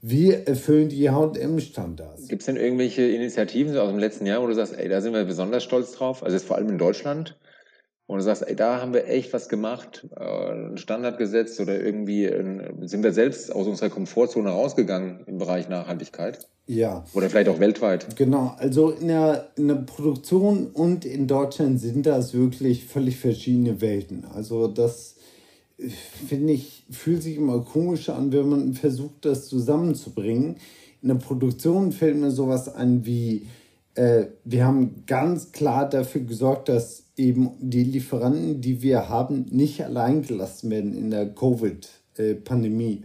wir 0.00 0.46
erfüllen 0.46 0.88
die 0.88 1.10
HM-Standards. 1.10 2.28
Gibt 2.28 2.42
es 2.42 2.46
denn 2.46 2.56
irgendwelche 2.56 3.02
Initiativen 3.02 3.76
aus 3.76 3.88
dem 3.88 3.98
letzten 3.98 4.26
Jahr, 4.26 4.42
wo 4.42 4.46
du 4.46 4.54
sagst, 4.54 4.78
ey, 4.78 4.88
da 4.88 5.00
sind 5.00 5.14
wir 5.14 5.24
besonders 5.24 5.64
stolz 5.64 5.92
drauf? 5.92 6.22
Also 6.22 6.36
jetzt 6.36 6.46
vor 6.46 6.56
allem 6.56 6.68
in 6.68 6.78
Deutschland, 6.78 7.38
wo 8.06 8.14
du 8.14 8.22
sagst, 8.22 8.46
ey, 8.46 8.54
da 8.54 8.80
haben 8.80 8.92
wir 8.92 9.08
echt 9.08 9.32
was 9.32 9.48
gemacht, 9.48 10.06
äh, 10.16 10.22
einen 10.22 10.78
Standard 10.78 11.18
gesetzt 11.18 11.58
oder 11.60 11.80
irgendwie 11.80 12.30
sind 12.82 13.02
wir 13.02 13.12
selbst 13.12 13.52
aus 13.52 13.66
unserer 13.66 13.90
Komfortzone 13.90 14.48
rausgegangen 14.48 15.24
im 15.26 15.38
Bereich 15.38 15.68
Nachhaltigkeit? 15.68 16.46
Ja. 16.66 17.04
Oder 17.14 17.30
vielleicht 17.30 17.48
auch 17.48 17.60
weltweit. 17.60 18.16
Genau, 18.16 18.54
also 18.58 18.90
in 18.90 19.08
der, 19.08 19.50
in 19.56 19.68
der 19.68 19.76
Produktion 19.76 20.68
und 20.68 21.04
in 21.04 21.26
Deutschland 21.26 21.80
sind 21.80 22.06
das 22.06 22.34
wirklich 22.34 22.84
völlig 22.84 23.18
verschiedene 23.18 23.80
Welten. 23.80 24.24
Also 24.24 24.66
das 24.66 25.15
finde 25.78 26.54
ich, 26.54 26.84
fühlt 26.90 27.22
sich 27.22 27.36
immer 27.36 27.60
komisch 27.60 28.08
an, 28.08 28.32
wenn 28.32 28.48
man 28.48 28.74
versucht, 28.74 29.24
das 29.24 29.48
zusammenzubringen. 29.48 30.56
In 31.02 31.08
der 31.08 31.16
Produktion 31.16 31.92
fällt 31.92 32.16
mir 32.16 32.30
sowas 32.30 32.74
an 32.74 33.04
wie, 33.04 33.46
äh, 33.94 34.26
wir 34.44 34.64
haben 34.64 35.04
ganz 35.06 35.52
klar 35.52 35.88
dafür 35.88 36.22
gesorgt, 36.22 36.68
dass 36.68 37.04
eben 37.16 37.50
die 37.60 37.84
Lieferanten, 37.84 38.60
die 38.60 38.82
wir 38.82 39.08
haben, 39.08 39.46
nicht 39.50 39.84
allein 39.84 40.22
gelassen 40.22 40.70
werden 40.70 40.94
in 40.94 41.10
der 41.10 41.34
Covid-Pandemie. 41.34 43.04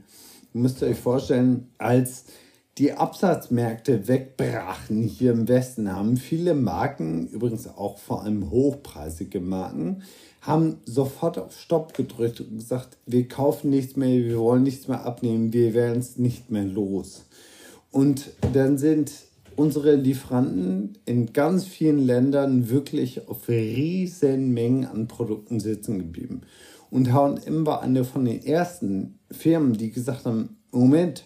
Ihr 0.54 0.62
müsst 0.62 0.84
euch 0.84 0.98
vorstellen, 0.98 1.68
als 1.78 2.26
die 2.78 2.94
Absatzmärkte 2.94 4.08
wegbrachen 4.08 5.04
hier 5.04 5.34
im 5.34 5.48
Westen, 5.48 5.94
haben 5.94 6.18
viele 6.18 6.56
Marken, 6.56 7.28
übrigens 7.28 7.68
auch 7.68 7.98
vor 7.98 8.24
allem 8.24 8.50
hochpreisige 8.50 9.42
Marken, 9.42 10.04
haben 10.42 10.78
sofort 10.86 11.38
auf 11.38 11.58
Stopp 11.58 11.94
gedrückt 11.94 12.42
und 12.42 12.58
gesagt, 12.58 12.98
wir 13.06 13.28
kaufen 13.28 13.70
nichts 13.70 13.96
mehr, 13.96 14.24
wir 14.24 14.40
wollen 14.40 14.64
nichts 14.64 14.88
mehr 14.88 15.06
abnehmen, 15.06 15.54
wir 15.54 15.74
werden 15.74 16.00
es 16.00 16.18
nicht 16.18 16.50
mehr 16.50 16.66
los. 16.66 17.26
Und 17.92 18.32
dann 18.54 18.78
sind 18.78 19.12
unsere 19.56 19.96
Lieferanten 19.96 20.98
in 21.06 21.34
ganz 21.34 21.66
vielen 21.66 22.00
Ländern 22.00 22.70
wirklich 22.70 23.28
auf 23.28 23.48
riesen 23.48 24.54
Mengen 24.54 24.86
an 24.86 25.08
Produkten 25.08 25.60
sitzen 25.60 26.00
geblieben. 26.00 26.42
Und 26.90 27.14
H&M 27.14 27.66
war 27.66 27.84
eine 27.84 28.04
von 28.04 28.26
den 28.26 28.44
ersten 28.44 29.20
Firmen, 29.30 29.74
die 29.74 29.92
gesagt 29.92 30.26
haben, 30.26 30.58
Moment, 30.72 31.26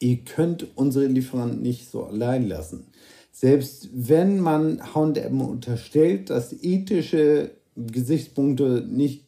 ihr 0.00 0.18
könnt 0.18 0.66
unsere 0.76 1.06
Lieferanten 1.06 1.62
nicht 1.62 1.90
so 1.90 2.04
allein 2.04 2.48
lassen. 2.48 2.86
Selbst 3.30 3.90
wenn 3.92 4.40
man 4.40 4.94
H&M 4.94 5.40
unterstellt, 5.40 6.30
dass 6.30 6.52
ethische 6.52 7.52
Gesichtspunkte 7.76 8.86
nicht 8.88 9.26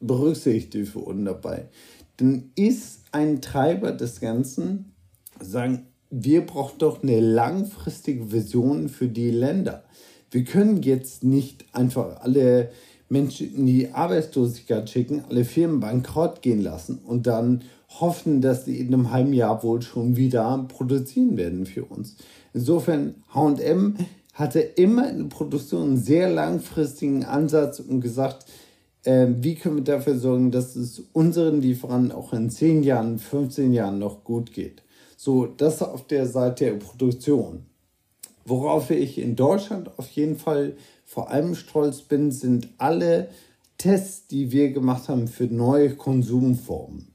berücksichtigt 0.00 0.94
wurden 0.94 1.24
dabei, 1.24 1.68
dann 2.16 2.50
ist 2.54 3.00
ein 3.12 3.40
Treiber 3.40 3.92
des 3.92 4.20
Ganzen, 4.20 4.92
sagen, 5.40 5.86
wir 6.10 6.46
brauchen 6.46 6.78
doch 6.78 7.02
eine 7.02 7.20
langfristige 7.20 8.30
Vision 8.30 8.88
für 8.88 9.08
die 9.08 9.30
Länder. 9.30 9.84
Wir 10.30 10.44
können 10.44 10.82
jetzt 10.82 11.24
nicht 11.24 11.64
einfach 11.72 12.20
alle 12.20 12.70
Menschen 13.08 13.54
in 13.54 13.66
die 13.66 13.90
Arbeitslosigkeit 13.90 14.88
schicken, 14.88 15.24
alle 15.28 15.44
Firmen 15.44 15.80
bankrott 15.80 16.42
gehen 16.42 16.60
lassen 16.60 16.98
und 16.98 17.26
dann 17.26 17.62
hoffen, 18.00 18.40
dass 18.40 18.64
sie 18.64 18.78
in 18.78 18.92
einem 18.92 19.10
halben 19.10 19.32
Jahr 19.32 19.62
wohl 19.62 19.82
schon 19.82 20.16
wieder 20.16 20.66
produzieren 20.68 21.36
werden 21.36 21.66
für 21.66 21.84
uns. 21.84 22.16
Insofern, 22.52 23.14
HM 23.32 23.96
hatte 24.34 24.60
immer 24.60 25.08
in 25.08 25.18
der 25.18 25.24
Produktion 25.26 25.82
einen 25.82 25.96
sehr 25.96 26.28
langfristigen 26.28 27.24
Ansatz 27.24 27.80
und 27.80 28.00
gesagt, 28.00 28.46
äh, 29.04 29.28
wie 29.28 29.54
können 29.54 29.76
wir 29.76 29.84
dafür 29.84 30.18
sorgen, 30.18 30.50
dass 30.50 30.76
es 30.76 31.02
unseren 31.12 31.60
Lieferanten 31.60 32.12
auch 32.12 32.32
in 32.32 32.50
10 32.50 32.82
Jahren, 32.82 33.18
15 33.18 33.72
Jahren 33.72 33.98
noch 33.98 34.24
gut 34.24 34.52
geht. 34.52 34.82
So, 35.16 35.46
das 35.46 35.82
auf 35.82 36.06
der 36.06 36.26
Seite 36.26 36.64
der 36.64 36.72
Produktion. 36.72 37.64
Worauf 38.44 38.90
ich 38.90 39.18
in 39.18 39.36
Deutschland 39.36 39.98
auf 39.98 40.10
jeden 40.10 40.36
Fall 40.36 40.76
vor 41.04 41.30
allem 41.30 41.54
stolz 41.54 42.02
bin, 42.02 42.30
sind 42.30 42.68
alle 42.76 43.28
Tests, 43.78 44.26
die 44.26 44.52
wir 44.52 44.72
gemacht 44.72 45.08
haben 45.08 45.28
für 45.28 45.44
neue 45.44 45.94
Konsumformen. 45.94 47.08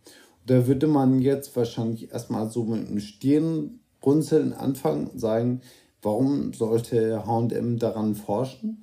Da 0.45 0.65
würde 0.65 0.87
man 0.87 1.21
jetzt 1.21 1.55
wahrscheinlich 1.55 2.11
erstmal 2.11 2.49
so 2.49 2.63
mit 2.63 2.87
einem 2.87 2.99
Stirnrunzeln 2.99 4.53
anfangen 4.53 5.07
und 5.07 5.19
sagen, 5.19 5.61
Warum 6.01 6.53
sollte 6.53 7.25
HM 7.25 7.77
daran 7.77 8.15
forschen? 8.15 8.81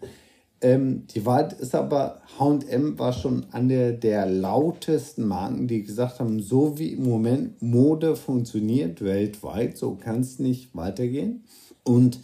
Ähm, 0.60 1.06
die 1.14 1.26
Wahrheit 1.26 1.52
ist 1.54 1.74
aber, 1.74 2.22
HM 2.38 2.98
war 2.98 3.12
schon 3.12 3.46
eine 3.52 3.92
der 3.92 4.26
lautesten 4.26 5.26
Marken, 5.26 5.68
die 5.68 5.82
gesagt 5.82 6.18
haben, 6.18 6.40
so 6.40 6.78
wie 6.78 6.92
im 6.92 7.04
Moment 7.04 7.60
Mode 7.60 8.16
funktioniert 8.16 9.02
weltweit, 9.02 9.76
so 9.76 9.94
kann 9.94 10.20
es 10.20 10.38
nicht 10.38 10.74
weitergehen. 10.74 11.44
Und 11.84 12.20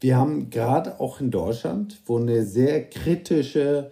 wir 0.00 0.16
haben 0.16 0.50
gerade 0.50 1.00
auch 1.00 1.20
in 1.20 1.30
Deutschland, 1.30 2.00
wo 2.06 2.18
eine 2.18 2.44
sehr 2.44 2.88
kritische 2.88 3.90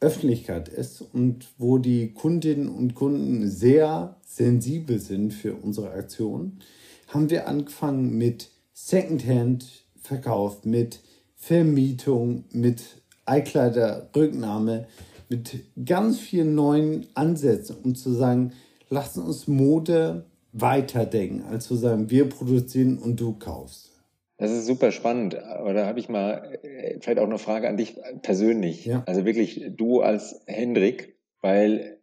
Öffentlichkeit 0.00 0.68
ist 0.68 1.00
und 1.00 1.46
wo 1.58 1.78
die 1.78 2.12
Kundinnen 2.12 2.68
und 2.68 2.94
Kunden 2.94 3.48
sehr 3.48 4.16
sensibel 4.26 4.98
sind 4.98 5.32
für 5.32 5.54
unsere 5.54 5.92
Aktionen, 5.92 6.58
haben 7.08 7.30
wir 7.30 7.46
angefangen 7.46 8.16
mit 8.18 8.50
Secondhand-Verkauf, 8.72 10.64
mit 10.64 11.00
Vermietung, 11.36 12.44
mit 12.52 12.82
Einkleiderrücknahme, 13.26 14.86
mit 15.28 15.60
ganz 15.84 16.18
vielen 16.18 16.54
neuen 16.54 17.06
Ansätzen, 17.14 17.76
um 17.82 17.94
zu 17.94 18.12
sagen, 18.12 18.52
lass 18.88 19.16
uns 19.16 19.48
Mode 19.48 20.26
weiterdenken, 20.52 21.44
als 21.50 21.66
zu 21.66 21.74
sagen, 21.74 22.10
wir 22.10 22.28
produzieren 22.28 22.98
und 22.98 23.18
du 23.18 23.34
kaufst. 23.38 23.92
Das 24.36 24.50
ist 24.50 24.66
super 24.66 24.90
spannend. 24.92 25.36
Aber 25.36 25.72
da 25.72 25.86
habe 25.86 26.00
ich 26.00 26.08
mal 26.08 26.58
äh, 26.62 26.98
vielleicht 27.00 27.18
auch 27.20 27.26
eine 27.26 27.38
Frage 27.38 27.68
an 27.68 27.76
dich 27.76 27.96
persönlich. 28.22 28.84
Ja. 28.84 29.04
Also 29.06 29.24
wirklich 29.24 29.64
du 29.76 30.00
als 30.00 30.40
Hendrik, 30.46 31.16
weil 31.40 31.98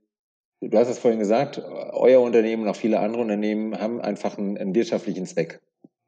du 0.62 0.78
hast 0.78 0.90
es 0.90 1.00
vorhin 1.00 1.20
gesagt, 1.20 1.62
euer 1.92 2.22
Unternehmen 2.22 2.64
und 2.64 2.70
auch 2.70 2.76
viele 2.76 3.00
andere 3.00 3.22
Unternehmen 3.22 3.80
haben 3.80 4.02
einfach 4.02 4.38
einen, 4.38 4.58
einen 4.58 4.74
wirtschaftlichen 4.74 5.26
Zweck. 5.26 5.60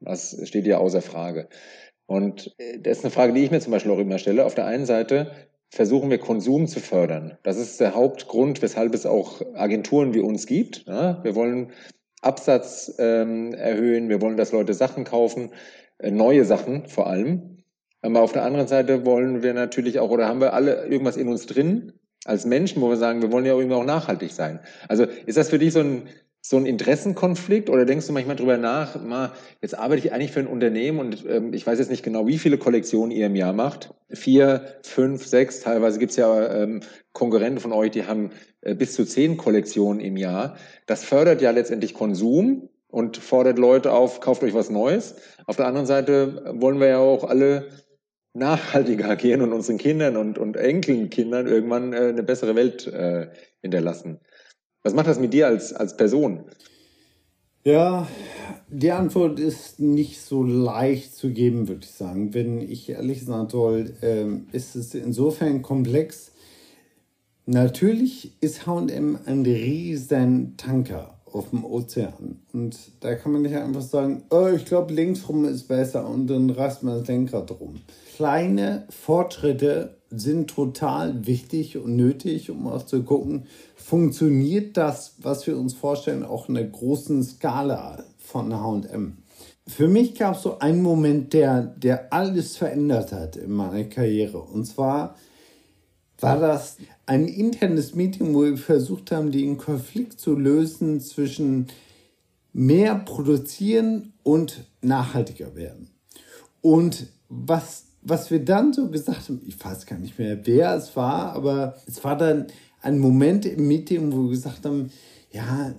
Das 0.04 0.36
steht 0.44 0.66
ja 0.66 0.78
außer 0.78 1.02
Frage. 1.02 1.48
Und 2.06 2.54
äh, 2.58 2.78
das 2.78 2.98
ist 2.98 3.04
eine 3.04 3.10
Frage, 3.10 3.32
die 3.32 3.44
ich 3.44 3.50
mir 3.50 3.60
zum 3.60 3.72
Beispiel 3.72 3.92
auch 3.92 3.98
immer 3.98 4.18
stelle. 4.18 4.44
Auf 4.44 4.54
der 4.54 4.66
einen 4.66 4.86
Seite 4.86 5.32
versuchen 5.70 6.10
wir 6.10 6.18
Konsum 6.18 6.66
zu 6.66 6.80
fördern. 6.80 7.38
Das 7.42 7.56
ist 7.56 7.80
der 7.80 7.94
Hauptgrund, 7.94 8.60
weshalb 8.60 8.94
es 8.94 9.06
auch 9.06 9.40
Agenturen 9.54 10.12
wie 10.12 10.20
uns 10.20 10.46
gibt. 10.46 10.86
Wir 10.86 11.34
wollen 11.34 11.72
Absatz 12.20 12.94
ähm, 12.98 13.54
erhöhen, 13.54 14.08
wir 14.08 14.20
wollen, 14.20 14.36
dass 14.36 14.52
Leute 14.52 14.74
Sachen 14.74 15.04
kaufen, 15.04 15.50
äh, 15.98 16.10
neue 16.10 16.44
Sachen 16.44 16.86
vor 16.86 17.08
allem. 17.08 17.58
Aber 18.02 18.20
auf 18.20 18.32
der 18.32 18.44
anderen 18.44 18.68
Seite 18.68 19.04
wollen 19.06 19.42
wir 19.42 19.54
natürlich 19.54 19.98
auch, 19.98 20.10
oder 20.10 20.28
haben 20.28 20.40
wir 20.40 20.52
alle 20.52 20.86
irgendwas 20.86 21.16
in 21.16 21.28
uns 21.28 21.46
drin 21.46 21.92
als 22.24 22.44
Menschen, 22.44 22.82
wo 22.82 22.88
wir 22.88 22.96
sagen, 22.96 23.22
wir 23.22 23.32
wollen 23.32 23.46
ja 23.46 23.54
irgendwie 23.54 23.76
auch 23.76 23.84
nachhaltig 23.84 24.30
sein. 24.32 24.60
Also 24.88 25.04
ist 25.04 25.38
das 25.38 25.50
für 25.50 25.58
dich 25.58 25.72
so 25.72 25.80
ein 25.80 26.08
so 26.44 26.56
ein 26.56 26.66
Interessenkonflikt 26.66 27.70
oder 27.70 27.84
denkst 27.84 28.08
du 28.08 28.12
manchmal 28.12 28.34
drüber 28.34 28.58
nach, 28.58 29.00
mal, 29.00 29.32
jetzt 29.60 29.78
arbeite 29.78 30.04
ich 30.04 30.12
eigentlich 30.12 30.32
für 30.32 30.40
ein 30.40 30.48
Unternehmen 30.48 30.98
und 30.98 31.24
ähm, 31.28 31.54
ich 31.54 31.64
weiß 31.64 31.78
jetzt 31.78 31.90
nicht 31.90 32.02
genau, 32.02 32.26
wie 32.26 32.36
viele 32.36 32.58
Kollektionen 32.58 33.12
ihr 33.12 33.26
im 33.26 33.36
Jahr 33.36 33.52
macht. 33.52 33.94
Vier, 34.10 34.66
fünf, 34.82 35.24
sechs, 35.24 35.60
teilweise 35.60 36.00
gibt's 36.00 36.16
ja 36.16 36.62
ähm, 36.62 36.80
Konkurrenten 37.12 37.60
von 37.60 37.72
euch, 37.72 37.92
die 37.92 38.06
haben 38.06 38.30
äh, 38.62 38.74
bis 38.74 38.94
zu 38.94 39.04
zehn 39.04 39.36
Kollektionen 39.36 40.00
im 40.00 40.16
Jahr. 40.16 40.56
Das 40.86 41.04
fördert 41.04 41.40
ja 41.42 41.52
letztendlich 41.52 41.94
Konsum 41.94 42.68
und 42.88 43.18
fordert 43.18 43.58
Leute 43.58 43.92
auf, 43.92 44.18
kauft 44.18 44.42
euch 44.42 44.52
was 44.52 44.68
Neues. 44.68 45.14
Auf 45.46 45.56
der 45.56 45.66
anderen 45.66 45.86
Seite 45.86 46.42
wollen 46.56 46.80
wir 46.80 46.88
ja 46.88 46.98
auch 46.98 47.22
alle 47.22 47.68
nachhaltiger 48.34 49.08
agieren 49.10 49.42
und 49.42 49.52
unseren 49.52 49.78
Kindern 49.78 50.16
und, 50.16 50.38
und 50.38 50.56
Enkelkindern 50.56 51.46
irgendwann 51.46 51.92
äh, 51.92 52.08
eine 52.08 52.24
bessere 52.24 52.56
Welt 52.56 52.88
äh, 52.88 53.28
hinterlassen. 53.60 54.18
Was 54.82 54.94
macht 54.94 55.06
das 55.06 55.20
mit 55.20 55.32
dir 55.32 55.46
als, 55.46 55.72
als 55.72 55.96
Person? 55.96 56.40
Ja, 57.64 58.08
die 58.68 58.90
Antwort 58.90 59.38
ist 59.38 59.78
nicht 59.78 60.20
so 60.20 60.42
leicht 60.42 61.14
zu 61.14 61.30
geben, 61.30 61.68
würde 61.68 61.82
ich 61.84 61.92
sagen. 61.92 62.34
Wenn 62.34 62.60
ich 62.60 62.88
ehrlich 62.88 63.24
sagen 63.24 63.48
soll, 63.48 63.94
ähm, 64.02 64.48
ist 64.50 64.74
es 64.74 64.94
insofern 64.94 65.62
komplex. 65.62 66.32
Natürlich 67.46 68.32
ist 68.40 68.66
HM 68.66 69.18
ein 69.26 69.42
riesen 69.44 70.56
Tanker 70.56 71.20
auf 71.30 71.50
dem 71.50 71.64
Ozean. 71.64 72.40
Und 72.52 72.76
da 73.00 73.14
kann 73.14 73.32
man 73.32 73.42
nicht 73.42 73.56
einfach 73.56 73.82
sagen, 73.82 74.24
oh, 74.30 74.48
ich 74.48 74.64
glaube, 74.64 74.92
linksrum 74.92 75.44
ist 75.44 75.68
besser 75.68 76.08
und 76.08 76.26
dann 76.26 76.50
reißt 76.50 76.82
man 76.82 76.98
das 76.98 77.08
Lenkrad 77.08 77.50
rum. 77.52 77.76
Kleine 78.16 78.86
Fortschritte 78.90 80.01
sind 80.14 80.50
total 80.50 81.26
wichtig 81.26 81.76
und 81.78 81.96
nötig, 81.96 82.50
um 82.50 82.66
auch 82.66 82.84
zu 82.84 83.02
gucken, 83.02 83.46
funktioniert 83.76 84.76
das, 84.76 85.14
was 85.18 85.46
wir 85.46 85.56
uns 85.56 85.74
vorstellen, 85.74 86.24
auch 86.24 86.48
in 86.48 86.54
der 86.54 86.66
großen 86.66 87.22
Skala 87.22 88.04
von 88.18 88.52
HM. 88.52 89.18
Für 89.66 89.88
mich 89.88 90.14
gab 90.16 90.36
es 90.36 90.42
so 90.42 90.58
einen 90.58 90.82
Moment, 90.82 91.32
der, 91.32 91.62
der 91.62 92.12
alles 92.12 92.56
verändert 92.56 93.12
hat 93.12 93.36
in 93.36 93.52
meiner 93.52 93.84
Karriere. 93.84 94.38
Und 94.38 94.64
zwar 94.66 95.16
war 96.18 96.38
das 96.38 96.78
ein 97.06 97.26
internes 97.26 97.94
Meeting, 97.94 98.34
wo 98.34 98.44
wir 98.44 98.56
versucht 98.56 99.10
haben, 99.10 99.30
den 99.30 99.58
Konflikt 99.58 100.20
zu 100.20 100.34
lösen 100.34 101.00
zwischen 101.00 101.68
mehr 102.52 102.96
produzieren 102.96 104.12
und 104.22 104.64
nachhaltiger 104.82 105.54
werden. 105.54 105.90
Und 106.60 107.08
was, 107.28 107.84
was 108.02 108.30
wir 108.30 108.44
dann 108.44 108.72
so 108.72 108.88
gesagt 108.88 109.28
haben, 109.28 109.40
ich 109.46 109.62
weiß 109.62 109.86
gar 109.86 109.98
nicht 109.98 110.18
mehr, 110.18 110.44
wer 110.44 110.74
es 110.74 110.96
war, 110.96 111.32
aber 111.32 111.76
es 111.86 112.02
war 112.02 112.16
dann 112.16 112.48
ein 112.80 112.98
Moment 112.98 113.46
im 113.46 113.68
Meeting, 113.68 114.12
wo 114.12 114.24
wir 114.24 114.30
gesagt 114.30 114.64
haben, 114.64 114.90
ja, 115.30 115.74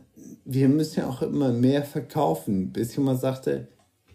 wir 0.46 0.70
müssen 0.70 1.02
ja 1.02 1.08
auch 1.08 1.22
immer 1.22 1.52
mehr 1.52 1.84
verkaufen, 1.84 2.72
bis 2.72 2.96
jemand 2.96 3.20
sagte, 3.20 3.68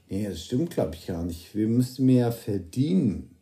nee, 0.08 0.26
das 0.26 0.42
stimmt, 0.42 0.70
glaube 0.70 0.94
ich, 0.94 1.06
gar 1.06 1.22
nicht. 1.22 1.54
Wir 1.54 1.68
müssen 1.68 2.06
mehr 2.06 2.32
verdienen. 2.32 3.36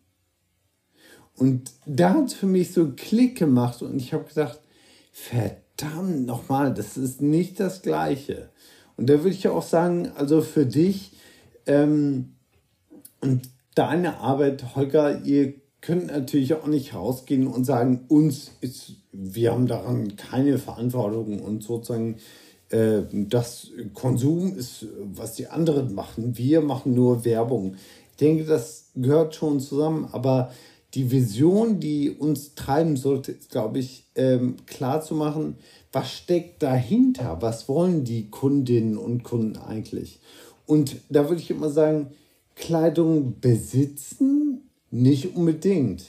Und 1.37 1.73
da 1.85 2.15
hat 2.15 2.27
es 2.27 2.35
für 2.35 2.47
mich 2.47 2.73
so 2.73 2.83
einen 2.83 2.97
Klick 2.97 3.39
gemacht 3.39 3.83
und 3.83 3.97
ich 4.01 4.13
habe 4.13 4.25
gedacht, 4.25 4.61
verdammt 5.13 6.27
nochmal, 6.27 6.75
das 6.75 6.97
ist 6.97 7.21
nicht 7.21 7.61
das 7.61 7.83
Gleiche. 7.83 8.51
Und 8.97 9.09
da 9.11 9.19
würde 9.19 9.37
ich 9.37 9.47
auch 9.49 9.63
sagen, 9.63 10.11
also 10.17 10.41
für 10.41 10.67
dich 10.67 11.13
ähm, 11.67 12.37
und 13.21 13.49
deine 13.77 14.19
Arbeit, 14.19 14.75
Holger, 14.75 15.25
ihr 15.25 15.55
könnt 15.81 16.09
natürlich 16.09 16.55
auch 16.55 16.67
nicht 16.67 16.95
rausgehen 16.95 17.47
und 17.47 17.65
sagen, 17.65 18.07
uns 18.09 18.51
ist, 18.61 18.97
wir 19.13 19.53
haben 19.53 19.69
daran 19.69 20.17
keine 20.17 20.59
Verantwortung 20.59 21.41
und 21.41 21.63
sozusagen 21.63 22.17
äh, 22.71 23.03
das 23.13 23.69
Konsum 23.95 24.57
ist, 24.57 24.87
was 25.15 25.35
die 25.35 25.47
anderen 25.47 25.95
machen. 25.95 26.37
Wir 26.37 26.63
machen 26.63 26.95
nur 26.95 27.25
Werbung. 27.25 27.77
Ich 28.11 28.17
denke, 28.17 28.45
das 28.45 28.91
gehört 28.97 29.35
schon 29.35 29.61
zusammen, 29.61 30.09
aber 30.11 30.51
die 30.95 31.11
Vision, 31.11 31.79
die 31.79 32.11
uns 32.11 32.55
treiben 32.55 32.97
sollte, 32.97 33.33
ist, 33.33 33.51
glaube 33.51 33.79
ich, 33.79 34.05
ähm, 34.15 34.57
klar 34.67 35.03
zu 35.03 35.15
machen, 35.15 35.57
was 35.93 36.11
steckt 36.11 36.63
dahinter? 36.63 37.39
Was 37.41 37.69
wollen 37.69 38.05
die 38.05 38.31
Kundinnen 38.31 38.97
und 38.97 39.23
Kunden 39.23 39.59
eigentlich? 39.59 40.21
Und 40.65 40.97
da 41.11 41.29
würde 41.29 41.43
ich 41.43 41.51
immer 41.51 41.69
sagen, 41.69 42.09
Kleidung 42.57 43.39
besitzen 43.41 44.71
nicht 44.91 45.37
unbedingt. 45.37 46.05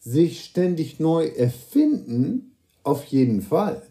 Sich 0.00 0.44
ständig 0.44 0.98
neu 0.98 1.26
erfinden, 1.26 2.56
auf 2.82 3.04
jeden 3.04 3.42
Fall. 3.42 3.82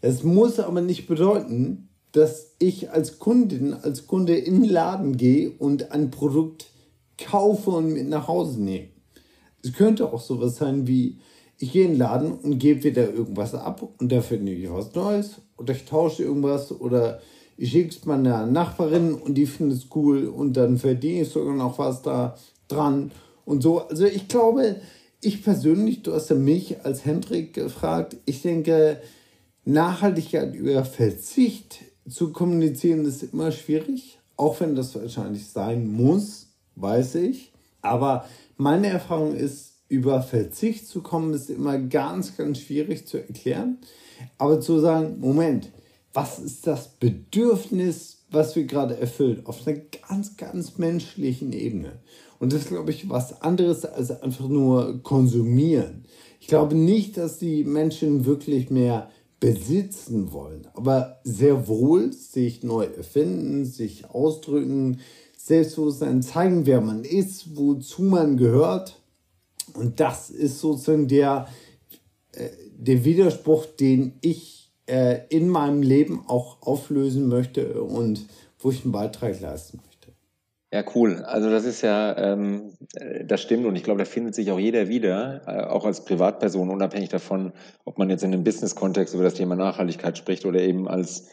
Es 0.00 0.22
muss 0.22 0.60
aber 0.60 0.80
nicht 0.80 1.08
bedeuten, 1.08 1.88
dass 2.12 2.54
ich 2.58 2.90
als 2.90 3.18
Kundin, 3.18 3.74
als 3.74 4.06
Kunde 4.06 4.36
in 4.36 4.62
den 4.62 4.70
Laden 4.70 5.16
gehe 5.16 5.50
und 5.50 5.90
ein 5.90 6.10
Produkt 6.10 6.70
kaufe 7.18 7.70
und 7.70 7.92
mit 7.92 8.08
nach 8.08 8.28
Hause 8.28 8.62
nehme. 8.62 8.88
Es 9.62 9.72
könnte 9.72 10.12
auch 10.12 10.20
sowas 10.20 10.56
sein 10.56 10.86
wie, 10.86 11.18
ich 11.58 11.72
gehe 11.72 11.84
in 11.84 11.92
den 11.92 11.98
Laden 11.98 12.32
und 12.32 12.60
gebe 12.60 12.84
wieder 12.84 13.12
irgendwas 13.12 13.54
ab 13.54 13.86
und 13.98 14.12
da 14.12 14.20
finde 14.20 14.52
ich 14.52 14.70
was 14.70 14.94
Neues 14.94 15.42
oder 15.56 15.74
ich 15.74 15.84
tausche 15.84 16.22
irgendwas 16.22 16.70
oder 16.70 17.20
ich 17.58 17.72
schicke 17.72 17.90
es 17.90 18.04
meiner 18.06 18.46
Nachbarin 18.46 19.14
und 19.14 19.34
die 19.34 19.46
findet 19.46 19.78
es 19.78 19.86
cool 19.94 20.28
und 20.28 20.56
dann 20.56 20.78
verdiene 20.78 21.22
ich 21.22 21.28
sogar 21.28 21.54
noch 21.54 21.78
was 21.78 22.02
da 22.02 22.36
dran 22.68 23.10
und 23.44 23.62
so. 23.62 23.80
Also 23.80 24.06
ich 24.06 24.28
glaube, 24.28 24.76
ich 25.20 25.42
persönlich, 25.42 26.02
du 26.02 26.14
hast 26.14 26.30
ja 26.30 26.36
mich 26.36 26.84
als 26.84 27.04
Hendrik 27.04 27.54
gefragt, 27.54 28.16
ich 28.26 28.42
denke, 28.42 29.02
Nachhaltigkeit 29.64 30.54
über 30.54 30.84
Verzicht 30.84 31.80
zu 32.08 32.32
kommunizieren 32.32 33.04
ist 33.04 33.24
immer 33.24 33.50
schwierig, 33.50 34.20
auch 34.36 34.60
wenn 34.60 34.76
das 34.76 34.94
wahrscheinlich 34.94 35.48
sein 35.48 35.90
muss, 35.90 36.46
weiß 36.76 37.16
ich. 37.16 37.52
Aber 37.82 38.24
meine 38.56 38.86
Erfahrung 38.86 39.34
ist, 39.34 39.74
über 39.88 40.22
Verzicht 40.22 40.86
zu 40.86 41.00
kommen, 41.00 41.34
ist 41.34 41.50
immer 41.50 41.78
ganz, 41.78 42.36
ganz 42.36 42.60
schwierig 42.60 43.06
zu 43.06 43.16
erklären. 43.16 43.78
Aber 44.36 44.60
zu 44.60 44.78
sagen, 44.80 45.18
Moment, 45.18 45.70
was 46.18 46.40
ist 46.40 46.66
das 46.66 46.88
Bedürfnis, 46.88 48.24
was 48.32 48.56
wir 48.56 48.64
gerade 48.64 48.98
erfüllen, 48.98 49.46
auf 49.46 49.64
einer 49.64 49.78
ganz, 50.08 50.36
ganz 50.36 50.76
menschlichen 50.76 51.52
Ebene. 51.52 52.00
Und 52.40 52.52
das 52.52 52.62
ist, 52.62 52.70
glaube 52.70 52.90
ich, 52.90 53.08
was 53.08 53.40
anderes 53.40 53.84
als 53.84 54.10
einfach 54.10 54.48
nur 54.48 55.00
konsumieren. 55.04 56.06
Ich 56.40 56.48
glaube 56.48 56.74
nicht, 56.74 57.16
dass 57.18 57.38
die 57.38 57.62
Menschen 57.62 58.24
wirklich 58.24 58.68
mehr 58.68 59.10
besitzen 59.38 60.32
wollen, 60.32 60.66
aber 60.74 61.20
sehr 61.22 61.68
wohl 61.68 62.12
sich 62.12 62.64
neu 62.64 62.86
erfinden, 62.86 63.64
sich 63.64 64.10
ausdrücken, 64.10 64.98
Selbstbewusstsein 65.36 66.22
zeigen, 66.22 66.66
wer 66.66 66.80
man 66.80 67.04
ist, 67.04 67.56
wozu 67.56 68.02
man 68.02 68.36
gehört. 68.36 69.00
Und 69.74 70.00
das 70.00 70.30
ist 70.30 70.58
sozusagen 70.58 71.06
der, 71.06 71.46
äh, 72.32 72.48
der 72.76 73.04
Widerspruch, 73.04 73.66
den 73.66 74.14
ich 74.20 74.57
äh, 74.88 75.26
in 75.28 75.48
meinem 75.48 75.82
Leben 75.82 76.24
auch 76.26 76.62
auflösen 76.62 77.28
möchte 77.28 77.82
und 77.82 78.26
wo 78.58 78.70
ich 78.70 78.84
einen 78.84 78.92
Beitrag 78.92 79.40
leisten 79.40 79.80
möchte. 79.84 80.12
Ja, 80.72 80.84
cool. 80.94 81.22
Also 81.24 81.50
das 81.50 81.64
ist 81.64 81.82
ja, 81.82 82.16
ähm, 82.16 82.72
das 83.24 83.40
stimmt 83.40 83.64
und 83.66 83.76
ich 83.76 83.84
glaube, 83.84 84.00
da 84.00 84.04
findet 84.04 84.34
sich 84.34 84.50
auch 84.50 84.58
jeder 84.58 84.88
wieder, 84.88 85.42
äh, 85.46 85.64
auch 85.64 85.86
als 85.86 86.04
Privatperson, 86.04 86.68
unabhängig 86.68 87.08
davon, 87.08 87.52
ob 87.84 87.98
man 87.98 88.10
jetzt 88.10 88.22
in 88.22 88.32
einem 88.32 88.44
Business-Kontext 88.44 89.14
über 89.14 89.24
das 89.24 89.34
Thema 89.34 89.56
Nachhaltigkeit 89.56 90.18
spricht 90.18 90.44
oder 90.44 90.60
eben 90.60 90.88
als 90.88 91.28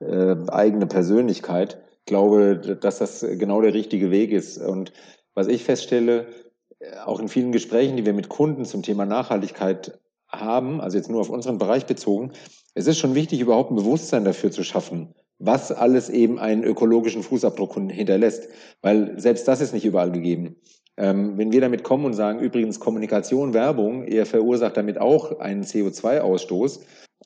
äh, 0.00 0.36
eigene 0.48 0.86
Persönlichkeit 0.86 1.78
glaube, 2.06 2.56
dass 2.80 2.98
das 2.98 3.20
genau 3.20 3.60
der 3.60 3.74
richtige 3.74 4.10
Weg 4.10 4.32
ist. 4.32 4.58
Und 4.58 4.92
was 5.34 5.46
ich 5.46 5.64
feststelle, 5.64 6.26
auch 7.04 7.20
in 7.20 7.28
vielen 7.28 7.52
Gesprächen, 7.52 7.96
die 7.96 8.06
wir 8.06 8.14
mit 8.14 8.28
Kunden 8.28 8.64
zum 8.64 8.82
Thema 8.82 9.04
Nachhaltigkeit 9.06 9.98
haben, 10.30 10.80
also 10.80 10.96
jetzt 10.96 11.10
nur 11.10 11.20
auf 11.20 11.30
unseren 11.30 11.58
Bereich 11.58 11.86
bezogen, 11.86 12.32
es 12.74 12.86
ist 12.86 12.98
schon 12.98 13.14
wichtig, 13.14 13.40
überhaupt 13.40 13.70
ein 13.70 13.76
Bewusstsein 13.76 14.24
dafür 14.24 14.50
zu 14.50 14.62
schaffen, 14.62 15.14
was 15.38 15.72
alles 15.72 16.08
eben 16.08 16.38
einen 16.38 16.64
ökologischen 16.64 17.22
Fußabdruck 17.22 17.74
hinterlässt, 17.74 18.48
weil 18.82 19.18
selbst 19.18 19.48
das 19.48 19.60
ist 19.60 19.72
nicht 19.72 19.84
überall 19.84 20.12
gegeben. 20.12 20.56
Ähm, 20.96 21.38
wenn 21.38 21.52
wir 21.52 21.60
damit 21.60 21.82
kommen 21.82 22.04
und 22.04 22.12
sagen, 22.12 22.40
übrigens 22.40 22.78
Kommunikation, 22.78 23.54
Werbung, 23.54 24.06
ihr 24.06 24.26
verursacht 24.26 24.76
damit 24.76 25.00
auch 25.00 25.38
einen 25.40 25.62
CO2-Ausstoß, 25.62 26.80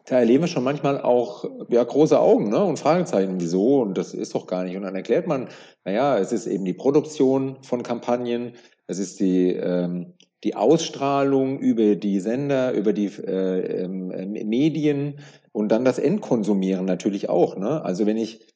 da 0.06 0.18
erleben 0.18 0.44
wir 0.44 0.48
schon 0.48 0.64
manchmal 0.64 1.00
auch 1.00 1.44
ja, 1.68 1.82
große 1.82 2.18
Augen 2.18 2.50
ne? 2.50 2.62
und 2.62 2.78
Fragezeichen, 2.78 3.40
wieso? 3.40 3.80
Und 3.80 3.96
das 3.96 4.12
ist 4.12 4.34
doch 4.34 4.46
gar 4.46 4.64
nicht. 4.64 4.76
Und 4.76 4.82
dann 4.82 4.94
erklärt 4.94 5.26
man, 5.26 5.48
naja, 5.84 6.18
es 6.18 6.30
ist 6.30 6.46
eben 6.46 6.64
die 6.64 6.74
Produktion 6.74 7.56
von 7.62 7.82
Kampagnen, 7.82 8.52
es 8.86 8.98
ist 8.98 9.18
die, 9.18 9.48
ähm, 9.48 10.12
die 10.44 10.54
Ausstrahlung 10.54 11.58
über 11.58 11.96
die 11.96 12.20
Sender, 12.20 12.72
über 12.72 12.92
die 12.92 13.06
äh, 13.06 13.82
ähm, 13.82 14.10
äh, 14.10 14.44
Medien 14.44 15.18
und 15.52 15.70
dann 15.70 15.84
das 15.84 15.98
Endkonsumieren 15.98 16.84
natürlich 16.84 17.28
auch. 17.28 17.56
Ne? 17.56 17.82
Also 17.82 18.06
wenn 18.06 18.18
ich 18.18 18.46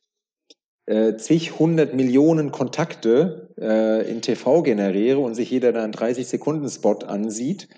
äh, 0.87 1.17
zig 1.17 1.59
hundert 1.59 1.95
Millionen 1.95 2.53
Kontakte 2.53 3.55
äh, 3.59 4.11
in 4.11 4.21
TV 4.23 4.63
generiere 4.63 5.19
und 5.19 5.35
sich 5.35 5.51
jeder 5.51 5.73
dann 5.73 5.93
30 5.93 6.27
Sekunden 6.27 6.69
Spot 6.69 6.99
ansieht, 7.07 7.69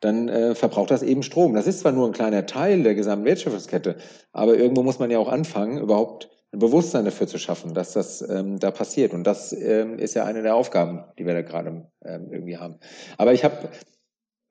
dann 0.00 0.28
äh, 0.28 0.54
verbraucht 0.54 0.90
das 0.90 1.02
eben 1.02 1.22
Strom. 1.22 1.54
Das 1.54 1.66
ist 1.66 1.80
zwar 1.80 1.92
nur 1.92 2.06
ein 2.06 2.12
kleiner 2.12 2.44
Teil 2.44 2.82
der 2.82 2.94
gesamten 2.94 3.24
Wertschöpfungskette, 3.24 3.96
aber 4.32 4.56
irgendwo 4.56 4.82
muss 4.82 4.98
man 4.98 5.10
ja 5.10 5.18
auch 5.18 5.28
anfangen, 5.28 5.78
überhaupt 5.78 6.28
ein 6.56 6.58
Bewusstsein 6.58 7.04
dafür 7.04 7.26
zu 7.26 7.38
schaffen, 7.38 7.74
dass 7.74 7.92
das 7.92 8.22
ähm, 8.22 8.58
da 8.58 8.70
passiert. 8.70 9.12
Und 9.12 9.24
das 9.24 9.52
ähm, 9.52 9.98
ist 9.98 10.14
ja 10.14 10.24
eine 10.24 10.42
der 10.42 10.54
Aufgaben, 10.56 11.04
die 11.18 11.26
wir 11.26 11.34
da 11.34 11.42
gerade 11.42 11.86
ähm, 12.04 12.32
irgendwie 12.32 12.56
haben. 12.56 12.76
Aber 13.18 13.32
ich 13.34 13.44
habe, 13.44 13.68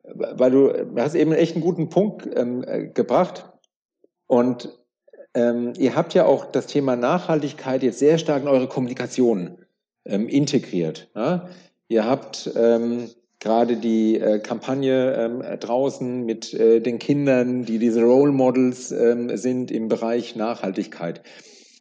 weil 0.04 0.52
du, 0.52 0.72
hast 0.98 1.16
eben 1.16 1.34
echt 1.34 1.56
einen 1.56 1.64
guten 1.64 1.90
Punkt 1.90 2.30
ähm, 2.36 2.64
äh, 2.66 2.86
gebracht. 2.88 3.50
Und 4.28 4.78
ähm, 5.34 5.74
ihr 5.78 5.96
habt 5.96 6.14
ja 6.14 6.26
auch 6.26 6.46
das 6.46 6.68
Thema 6.68 6.96
Nachhaltigkeit 6.96 7.84
jetzt 7.84 8.00
sehr 8.00 8.18
stark 8.18 8.44
in 8.44 8.48
eure 8.48 8.68
Kommunikation 8.68 9.58
ähm, 10.06 10.28
integriert. 10.30 11.10
Ja? 11.16 11.50
Ihr 11.88 12.06
habt 12.06 12.52
ähm, 12.56 13.10
gerade 13.40 13.78
die 13.78 14.20
äh, 14.20 14.40
Kampagne 14.40 15.14
ähm, 15.16 15.44
draußen 15.60 16.24
mit 16.24 16.54
äh, 16.54 16.82
den 16.82 17.00
Kindern, 17.00 17.66
die 17.66 17.80
diese 17.80 18.04
Role 18.04 18.32
Models 18.32 18.92
ähm, 18.92 19.36
sind 19.38 19.72
im 19.72 19.88
Bereich 19.88 20.36
Nachhaltigkeit. 20.36 21.22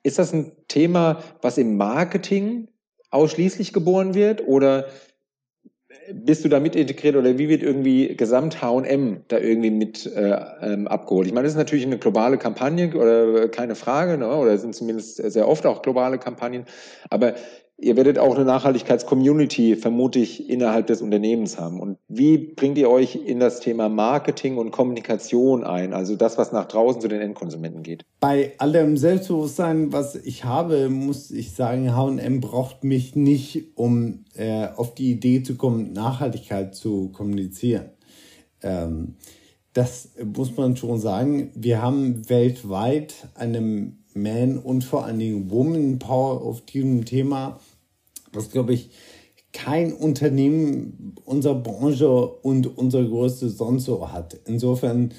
Ist 0.04 0.18
das 0.18 0.32
ein 0.32 0.52
Thema, 0.68 1.22
was 1.42 1.58
im 1.58 1.76
Marketing 1.76 2.68
ausschließlich 3.10 3.72
geboren 3.72 4.14
wird 4.14 4.46
oder 4.46 4.86
bist 6.12 6.44
du 6.44 6.48
da 6.48 6.60
mit 6.60 6.76
integriert 6.76 7.16
oder 7.16 7.38
wie 7.38 7.48
wird 7.48 7.62
irgendwie 7.62 8.14
Gesamt 8.14 8.60
H&M 8.60 9.24
da 9.28 9.38
irgendwie 9.38 9.70
mit 9.70 10.04
äh, 10.06 10.36
ähm, 10.60 10.86
abgeholt? 10.86 11.26
Ich 11.26 11.32
meine, 11.32 11.44
das 11.44 11.54
ist 11.54 11.58
natürlich 11.58 11.86
eine 11.86 11.98
globale 11.98 12.36
Kampagne 12.36 12.94
oder 12.94 13.48
keine 13.48 13.74
Frage, 13.74 14.18
ne? 14.18 14.28
oder 14.28 14.58
sind 14.58 14.74
zumindest 14.74 15.16
sehr 15.16 15.48
oft 15.48 15.64
auch 15.64 15.80
globale 15.80 16.18
Kampagnen, 16.18 16.66
aber 17.08 17.34
Ihr 17.76 17.96
werdet 17.96 18.20
auch 18.20 18.36
eine 18.36 18.44
Nachhaltigkeits-Community 18.44 19.74
vermute 19.74 20.20
innerhalb 20.20 20.86
des 20.86 21.02
Unternehmens 21.02 21.58
haben. 21.58 21.80
Und 21.80 21.98
wie 22.06 22.38
bringt 22.38 22.78
ihr 22.78 22.88
euch 22.88 23.16
in 23.16 23.40
das 23.40 23.58
Thema 23.58 23.88
Marketing 23.88 24.58
und 24.58 24.70
Kommunikation 24.70 25.64
ein? 25.64 25.92
Also 25.92 26.14
das, 26.14 26.38
was 26.38 26.52
nach 26.52 26.66
draußen 26.66 27.00
zu 27.00 27.08
den 27.08 27.20
Endkonsumenten 27.20 27.82
geht. 27.82 28.04
Bei 28.20 28.52
allem 28.58 28.96
Selbstbewusstsein, 28.96 29.92
was 29.92 30.14
ich 30.14 30.44
habe, 30.44 30.88
muss 30.88 31.32
ich 31.32 31.52
sagen, 31.52 31.94
H&M 31.94 32.40
braucht 32.40 32.84
mich 32.84 33.16
nicht, 33.16 33.72
um 33.74 34.24
äh, 34.34 34.68
auf 34.76 34.94
die 34.94 35.10
Idee 35.10 35.42
zu 35.42 35.56
kommen, 35.56 35.92
Nachhaltigkeit 35.92 36.76
zu 36.76 37.08
kommunizieren. 37.08 37.90
Ähm, 38.62 39.16
das 39.74 40.10
muss 40.24 40.56
man 40.56 40.76
schon 40.76 40.98
sagen. 40.98 41.50
Wir 41.54 41.82
haben 41.82 42.28
weltweit 42.30 43.14
eine 43.34 43.92
Man- 44.14 44.58
und 44.58 44.84
vor 44.84 45.04
allen 45.04 45.18
Dingen 45.18 45.50
Woman-Power 45.50 46.42
auf 46.42 46.64
diesem 46.64 47.04
Thema, 47.04 47.60
was, 48.32 48.50
glaube 48.50 48.72
ich, 48.72 48.90
kein 49.52 49.92
Unternehmen 49.92 51.16
unserer 51.24 51.56
Branche 51.56 52.08
und 52.08 52.78
unserer 52.78 53.04
Größe 53.04 53.50
sonst 53.50 53.84
so 53.84 54.12
hat. 54.12 54.38
Insofern, 54.46 55.12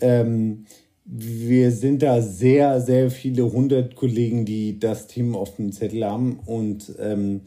ähm, 0.00 0.66
wir 1.04 1.72
sind 1.72 2.02
da 2.02 2.20
sehr, 2.22 2.80
sehr 2.80 3.10
viele 3.10 3.50
hundert 3.50 3.96
Kollegen, 3.96 4.44
die 4.44 4.78
das 4.78 5.08
Thema 5.08 5.38
auf 5.38 5.56
dem 5.56 5.72
Zettel 5.72 6.04
haben 6.04 6.38
und 6.44 6.94
ähm, 6.98 7.42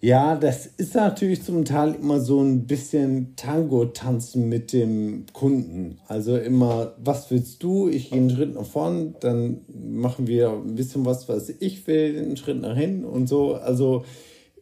ja, 0.00 0.36
das 0.36 0.66
ist 0.66 0.94
natürlich 0.94 1.42
zum 1.42 1.64
Teil 1.64 1.94
immer 1.94 2.20
so 2.20 2.40
ein 2.40 2.66
bisschen 2.66 3.34
Tango-Tanzen 3.36 4.48
mit 4.48 4.72
dem 4.72 5.24
Kunden. 5.32 5.98
Also 6.06 6.36
immer, 6.36 6.94
was 7.02 7.30
willst 7.30 7.62
du? 7.62 7.88
Ich 7.88 8.10
gehe 8.10 8.20
einen 8.20 8.30
Schritt 8.30 8.54
nach 8.54 8.66
vorn, 8.66 9.16
dann 9.20 9.62
machen 9.68 10.26
wir 10.26 10.50
ein 10.50 10.74
bisschen 10.74 11.06
was, 11.06 11.28
was 11.28 11.48
ich 11.48 11.86
will, 11.86 12.18
einen 12.18 12.36
Schritt 12.36 12.60
nach 12.60 12.76
hinten 12.76 13.06
und 13.06 13.26
so. 13.26 13.54
Also 13.54 14.04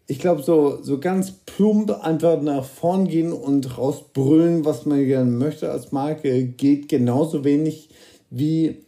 ich 0.07 0.21
glaube, 0.21 0.43
so, 0.43 0.83
so 0.83 1.01
ganz 1.01 1.33
plump 1.33 1.91
einfach 1.91 2.41
nach 2.41 2.65
vorn 2.65 3.09
gehen 3.09 3.33
und 3.33 3.77
rausbrüllen, 3.77 4.65
was 4.65 4.87
man 4.87 5.05
gerne 5.05 5.31
möchte 5.31 5.71
als 5.71 5.93
Marke, 5.93 6.45
geht 6.45 6.89
genauso 6.89 7.43
wenig 7.43 7.89
wie 8.31 8.84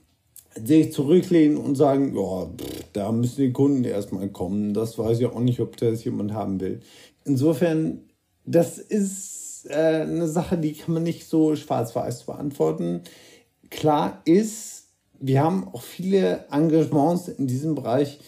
sich 0.64 0.92
zurücklehnen 0.92 1.56
und 1.56 1.74
sagen, 1.74 2.16
ja, 2.16 2.50
da 2.92 3.12
müssen 3.12 3.40
die 3.40 3.52
Kunden 3.52 3.84
erstmal 3.84 4.28
kommen. 4.28 4.74
Das 4.74 4.98
weiß 4.98 5.20
ich 5.20 5.26
auch 5.26 5.40
nicht, 5.40 5.60
ob 5.60 5.76
das 5.76 6.04
jemand 6.04 6.32
haben 6.32 6.60
will. 6.60 6.80
Insofern, 7.24 8.00
das 8.44 8.78
ist 8.78 9.66
äh, 9.68 10.02
eine 10.02 10.28
Sache, 10.28 10.58
die 10.58 10.72
kann 10.72 10.94
man 10.94 11.02
nicht 11.02 11.28
so 11.28 11.56
schwarz-weiß 11.56 12.24
beantworten. 12.24 13.02
Klar 13.70 14.22
ist, 14.24 14.88
wir 15.18 15.42
haben 15.42 15.68
auch 15.72 15.82
viele 15.82 16.44
Engagements 16.50 17.28
in 17.28 17.46
diesem 17.46 17.74
Bereich, 17.74 18.20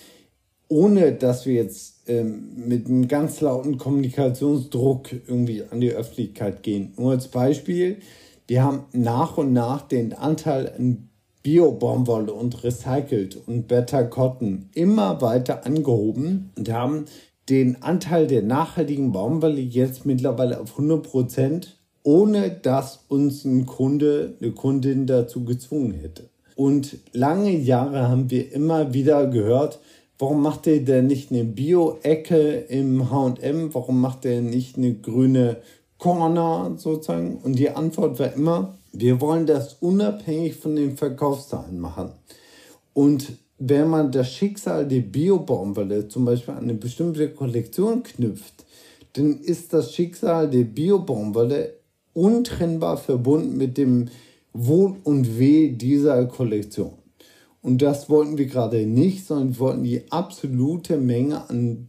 ohne 0.68 1.12
dass 1.12 1.46
wir 1.46 1.54
jetzt 1.54 2.08
ähm, 2.08 2.52
mit 2.56 2.86
einem 2.86 3.08
ganz 3.08 3.40
lauten 3.40 3.78
Kommunikationsdruck 3.78 5.12
irgendwie 5.12 5.64
an 5.64 5.80
die 5.80 5.92
Öffentlichkeit 5.92 6.62
gehen. 6.62 6.92
Nur 6.96 7.12
als 7.12 7.28
Beispiel, 7.28 7.98
wir 8.46 8.64
haben 8.64 8.84
nach 8.92 9.38
und 9.38 9.52
nach 9.52 9.82
den 9.82 10.12
Anteil 10.12 10.72
an 10.76 11.07
Bio-Baumwolle 11.48 12.34
und 12.34 12.62
recycelt 12.62 13.38
und 13.46 13.68
Better 13.68 14.04
Cotton 14.04 14.68
immer 14.74 15.22
weiter 15.22 15.64
angehoben 15.64 16.50
und 16.58 16.70
haben 16.70 17.06
den 17.48 17.82
Anteil 17.82 18.26
der 18.26 18.42
nachhaltigen 18.42 19.12
Baumwolle 19.12 19.62
jetzt 19.62 20.04
mittlerweile 20.04 20.60
auf 20.60 20.72
100 20.72 21.02
Prozent, 21.02 21.78
ohne 22.02 22.50
dass 22.50 23.06
uns 23.08 23.46
ein 23.46 23.64
Kunde, 23.64 24.34
eine 24.42 24.50
Kundin 24.50 25.06
dazu 25.06 25.46
gezwungen 25.46 25.94
hätte. 25.94 26.28
Und 26.54 26.98
lange 27.14 27.56
Jahre 27.56 28.10
haben 28.10 28.30
wir 28.30 28.52
immer 28.52 28.92
wieder 28.92 29.26
gehört, 29.26 29.80
warum 30.18 30.42
macht 30.42 30.66
ihr 30.66 30.84
denn 30.84 31.06
nicht 31.06 31.30
eine 31.30 31.44
Bio-Ecke 31.44 32.66
im 32.68 33.10
H&M? 33.10 33.72
Warum 33.72 34.02
macht 34.02 34.26
ihr 34.26 34.42
nicht 34.42 34.76
eine 34.76 34.92
grüne 34.92 35.56
Corner 35.96 36.74
sozusagen? 36.76 37.38
Und 37.38 37.58
die 37.58 37.70
Antwort 37.70 38.18
war 38.18 38.34
immer, 38.34 38.77
wir 38.92 39.20
wollen 39.20 39.46
das 39.46 39.74
unabhängig 39.80 40.56
von 40.56 40.76
den 40.76 40.96
Verkaufszahlen 40.96 41.78
machen. 41.78 42.12
Und 42.94 43.32
wenn 43.58 43.88
man 43.88 44.12
das 44.12 44.32
Schicksal 44.32 44.86
der 44.86 45.00
Biobaumwolle 45.00 46.08
zum 46.08 46.24
Beispiel 46.24 46.54
an 46.54 46.64
eine 46.64 46.74
bestimmte 46.74 47.30
Kollektion 47.30 48.02
knüpft, 48.02 48.64
dann 49.14 49.40
ist 49.40 49.72
das 49.72 49.92
Schicksal 49.92 50.48
der 50.48 50.64
Biobaumwolle 50.64 51.74
untrennbar 52.12 52.96
verbunden 52.96 53.56
mit 53.56 53.76
dem 53.76 54.08
Wohl 54.52 54.96
und 55.04 55.38
Weh 55.38 55.70
dieser 55.72 56.26
Kollektion. 56.26 56.92
Und 57.62 57.82
das 57.82 58.08
wollten 58.08 58.38
wir 58.38 58.46
gerade 58.46 58.86
nicht, 58.86 59.26
sondern 59.26 59.50
wir 59.50 59.60
wollten 59.60 59.84
die 59.84 60.10
absolute 60.10 60.96
Menge 60.96 61.48
an 61.50 61.88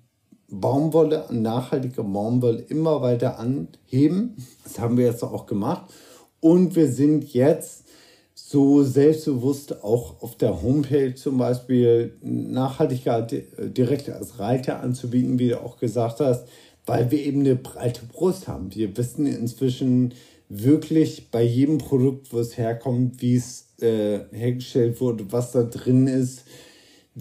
Baumwolle, 0.49 1.29
an 1.29 1.43
nachhaltiger 1.43 2.03
Baumwolle 2.03 2.61
immer 2.61 3.01
weiter 3.01 3.37
anheben. 3.39 4.35
Das 4.63 4.79
haben 4.79 4.97
wir 4.97 5.05
jetzt 5.05 5.23
auch 5.23 5.45
gemacht. 5.45 5.93
Und 6.41 6.75
wir 6.75 6.91
sind 6.91 7.33
jetzt 7.33 7.85
so 8.33 8.83
selbstbewusst 8.83 9.83
auch 9.83 10.21
auf 10.21 10.35
der 10.35 10.61
Homepage 10.61 11.13
zum 11.13 11.37
Beispiel 11.37 12.13
Nachhaltigkeit 12.21 13.43
direkt 13.57 14.09
als 14.09 14.39
Reiter 14.39 14.79
anzubieten, 14.79 15.37
wie 15.37 15.49
du 15.49 15.61
auch 15.61 15.77
gesagt 15.77 16.19
hast, 16.19 16.47
weil 16.85 17.11
wir 17.11 17.23
eben 17.23 17.41
eine 17.41 17.55
breite 17.55 18.05
Brust 18.05 18.47
haben. 18.47 18.73
Wir 18.73 18.97
wissen 18.97 19.27
inzwischen 19.27 20.13
wirklich 20.47 21.29
bei 21.29 21.43
jedem 21.43 21.77
Produkt, 21.77 22.33
wo 22.33 22.39
es 22.39 22.57
herkommt, 22.57 23.21
wie 23.21 23.35
es 23.35 23.67
äh, 23.81 24.21
hergestellt 24.31 24.99
wurde, 24.99 25.31
was 25.31 25.51
da 25.51 25.63
drin 25.63 26.07
ist. 26.07 26.43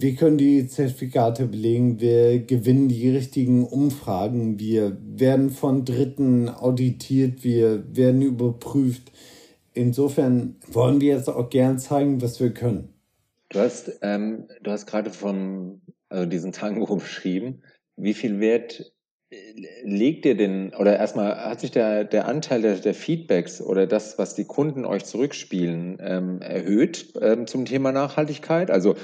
Wir 0.01 0.15
können 0.15 0.37
die 0.37 0.65
Zertifikate 0.65 1.45
belegen, 1.45 1.99
wir 1.99 2.39
gewinnen 2.39 2.87
die 2.87 3.09
richtigen 3.09 3.65
Umfragen, 3.65 4.57
wir 4.57 4.97
werden 5.01 5.49
von 5.49 5.83
Dritten 5.83 6.47
auditiert, 6.47 7.43
wir 7.43 7.83
werden 7.93 8.21
überprüft. 8.21 9.11
Insofern 9.73 10.55
wollen 10.71 11.01
wir 11.01 11.15
jetzt 11.15 11.27
auch 11.27 11.49
gern 11.49 11.79
zeigen, 11.79 12.21
was 12.21 12.39
wir 12.39 12.53
können. 12.53 12.93
Du 13.49 13.59
hast, 13.59 13.99
ähm, 14.01 14.47
du 14.63 14.71
hast 14.71 14.85
gerade 14.85 15.09
von 15.09 15.81
also 16.07 16.25
diesen 16.25 16.53
Tango 16.53 16.95
beschrieben. 16.95 17.63
Wie 17.97 18.13
viel 18.13 18.39
Wert 18.39 18.93
äh, 19.31 19.35
legt 19.83 20.25
ihr 20.25 20.37
denn, 20.37 20.73
oder 20.75 20.95
erstmal 20.95 21.43
hat 21.43 21.59
sich 21.59 21.71
der, 21.71 22.05
der 22.05 22.25
Anteil 22.25 22.61
der, 22.61 22.75
der 22.75 22.93
Feedbacks 22.93 23.59
oder 23.59 23.85
das, 23.85 24.17
was 24.17 24.33
die 24.33 24.45
Kunden 24.45 24.85
euch 24.85 25.03
zurückspielen, 25.03 25.97
ähm, 25.99 26.41
erhöht 26.41 27.15
ähm, 27.21 27.47
zum 27.47 27.65
Thema 27.65 27.91
Nachhaltigkeit? 27.91 28.71
Also 28.71 28.95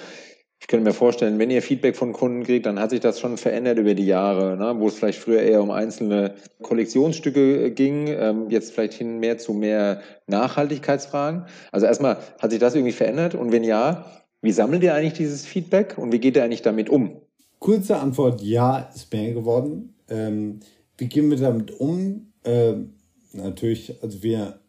ich 0.66 0.68
könnte 0.68 0.84
mir 0.84 0.96
vorstellen, 0.96 1.38
wenn 1.38 1.52
ihr 1.52 1.62
Feedback 1.62 1.96
von 1.96 2.12
Kunden 2.12 2.44
kriegt, 2.44 2.66
dann 2.66 2.80
hat 2.80 2.90
sich 2.90 3.00
das 3.00 3.20
schon 3.20 3.38
verändert 3.38 3.78
über 3.78 3.94
die 3.94 4.08
Jahre, 4.08 4.58
ne? 4.58 4.74
wo 4.80 4.88
es 4.88 4.96
vielleicht 4.96 5.20
früher 5.20 5.44
eher 5.44 5.62
um 5.62 5.70
einzelne 5.70 6.34
Kollektionsstücke 6.64 7.70
ging, 7.70 8.08
ähm, 8.08 8.50
jetzt 8.50 8.74
vielleicht 8.74 8.94
hin 8.94 9.20
mehr 9.20 9.38
zu 9.38 9.54
mehr 9.54 10.02
Nachhaltigkeitsfragen. 10.26 11.46
Also 11.72 11.86
erstmal, 11.86 12.18
hat 12.40 12.50
sich 12.50 12.60
das 12.60 12.74
irgendwie 12.74 12.94
verändert? 12.94 13.36
Und 13.36 13.52
wenn 13.52 13.64
ja, 13.64 14.08
wie 14.42 14.52
sammelt 14.52 14.82
ihr 14.82 14.96
eigentlich 14.96 15.14
dieses 15.14 15.46
Feedback 15.46 16.00
und 16.00 16.12
wie 16.12 16.18
geht 16.18 16.36
ihr 16.36 16.44
eigentlich 16.44 16.64
damit 16.64 16.90
um? 16.90 17.22
Kurze 17.60 17.98
Antwort, 17.98 18.42
ja, 18.42 18.90
ist 18.92 19.14
mehr 19.14 19.34
geworden. 19.34 19.94
Ähm, 20.10 20.62
wie 20.98 21.06
gehen 21.06 21.30
wir 21.30 21.38
damit 21.38 21.80
um? 21.80 22.34
Ähm, 22.44 22.96
natürlich, 23.34 24.02
also 24.02 24.24
wir 24.24 24.62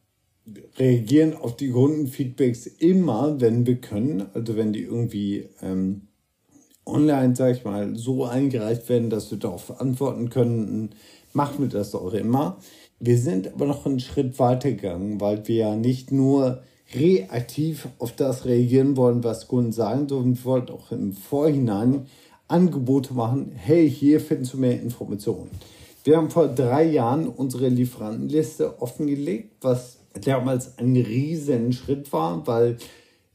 reagieren 0.79 1.35
auf 1.35 1.57
die 1.57 1.71
Kundenfeedbacks 1.71 2.67
immer, 2.67 3.41
wenn 3.41 3.67
wir 3.67 3.77
können. 3.77 4.27
Also 4.35 4.57
wenn 4.57 4.73
die 4.73 4.83
irgendwie 4.83 5.49
ähm, 5.63 6.03
online, 6.85 7.35
sag 7.35 7.57
ich 7.57 7.65
mal, 7.65 7.97
so 7.97 8.25
eingereicht 8.25 8.89
werden, 8.89 9.11
dass 9.11 9.31
wir 9.31 9.39
darauf 9.39 9.81
antworten 9.81 10.31
können, 10.31 10.91
machen 11.33 11.59
wir 11.61 11.69
das 11.69 11.95
auch 11.95 12.13
immer. 12.13 12.59
wir 12.99 13.19
sind 13.19 13.53
aber 13.53 13.67
noch 13.67 13.85
einen 13.85 14.01
Schritt 14.01 14.39
weiter 14.39 14.71
gegangen, 14.71 15.21
weil 15.21 15.47
wir 15.49 15.57
ja 15.57 15.77
nicht 15.77 16.13
nur 16.13 16.63
reaktiv 16.95 17.89
auf 17.99 18.13
das 18.13 18.45
reagieren 18.45 18.97
wollen, 18.97 19.25
was 19.25 19.49
Kunden 19.49 19.73
sagen, 19.73 20.09
sondern 20.09 20.37
wir 20.37 20.45
wollten 20.45 20.73
auch 20.73 20.93
im 20.93 21.13
Vorhinein 21.13 22.07
Angebote 22.49 23.13
machen. 23.13 23.53
Hey, 23.55 23.91
hier 23.91 24.21
findest 24.21 24.55
du 24.55 24.59
mehr 24.59 24.81
Informationen. 24.81 25.51
Wir 26.05 26.17
haben 26.17 26.31
vor 26.31 26.47
drei 26.47 26.85
Jahren 26.85 27.27
unsere 27.27 27.69
Lieferantenliste 27.69 28.81
offengelegt, 28.81 29.57
was 29.61 29.99
damals 30.25 30.79
ein 30.79 30.97
riesen 30.97 31.73
Schritt 31.73 32.13
war, 32.13 32.47
weil 32.47 32.77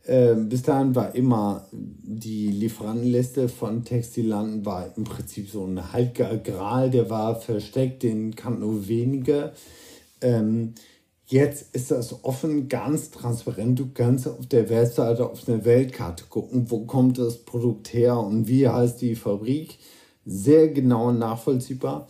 äh, 0.06 0.34
bis 0.36 0.64
dahin 0.64 0.96
war 0.96 1.14
immer 1.14 1.68
die 1.72 2.48
Lieferantenliste 2.48 3.48
von 3.50 3.84
Textilanten 3.84 4.66
war 4.66 4.92
im 4.98 5.04
Prinzip 5.04 5.50
so 5.50 5.66
ein 5.66 5.94
heiliger 5.94 6.38
Gral, 6.38 6.90
der 6.90 7.10
war 7.10 7.40
versteckt, 7.40 8.04
den 8.04 8.36
kannten 8.36 8.62
nur 8.62 8.88
wenige. 8.88 9.54
Ähm, 10.22 10.74
jetzt 11.28 11.76
ist 11.76 11.92
das 11.92 12.24
offen, 12.24 12.68
ganz 12.68 13.12
transparent. 13.12 13.80
Du 13.80 13.90
kannst 13.94 14.28
auf 14.28 14.48
der 14.48 14.70
Webseite 14.70 15.30
auf 15.30 15.48
eine 15.48 15.66
Weltkarte 15.66 16.26
gucken, 16.30 16.70
wo 16.70 16.86
kommt 16.86 17.20
das 17.20 17.38
Produkt 17.38 17.94
her 17.94 18.20
und 18.20 18.48
wie 18.48 18.68
heißt 18.68 19.02
die 19.02 19.16
Fabrik. 19.16 19.78
Sehr 20.26 20.70
genau 20.70 21.12
nachvollziehbar. 21.12 22.08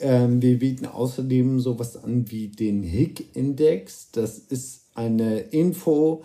Ähm, 0.00 0.40
wir 0.42 0.58
bieten 0.58 0.86
außerdem 0.86 1.60
sowas 1.60 2.02
an 2.02 2.30
wie 2.30 2.48
den 2.48 2.82
HIC-Index. 2.82 4.10
Das 4.12 4.38
ist 4.38 4.82
eine 4.94 5.40
Info, 5.40 6.22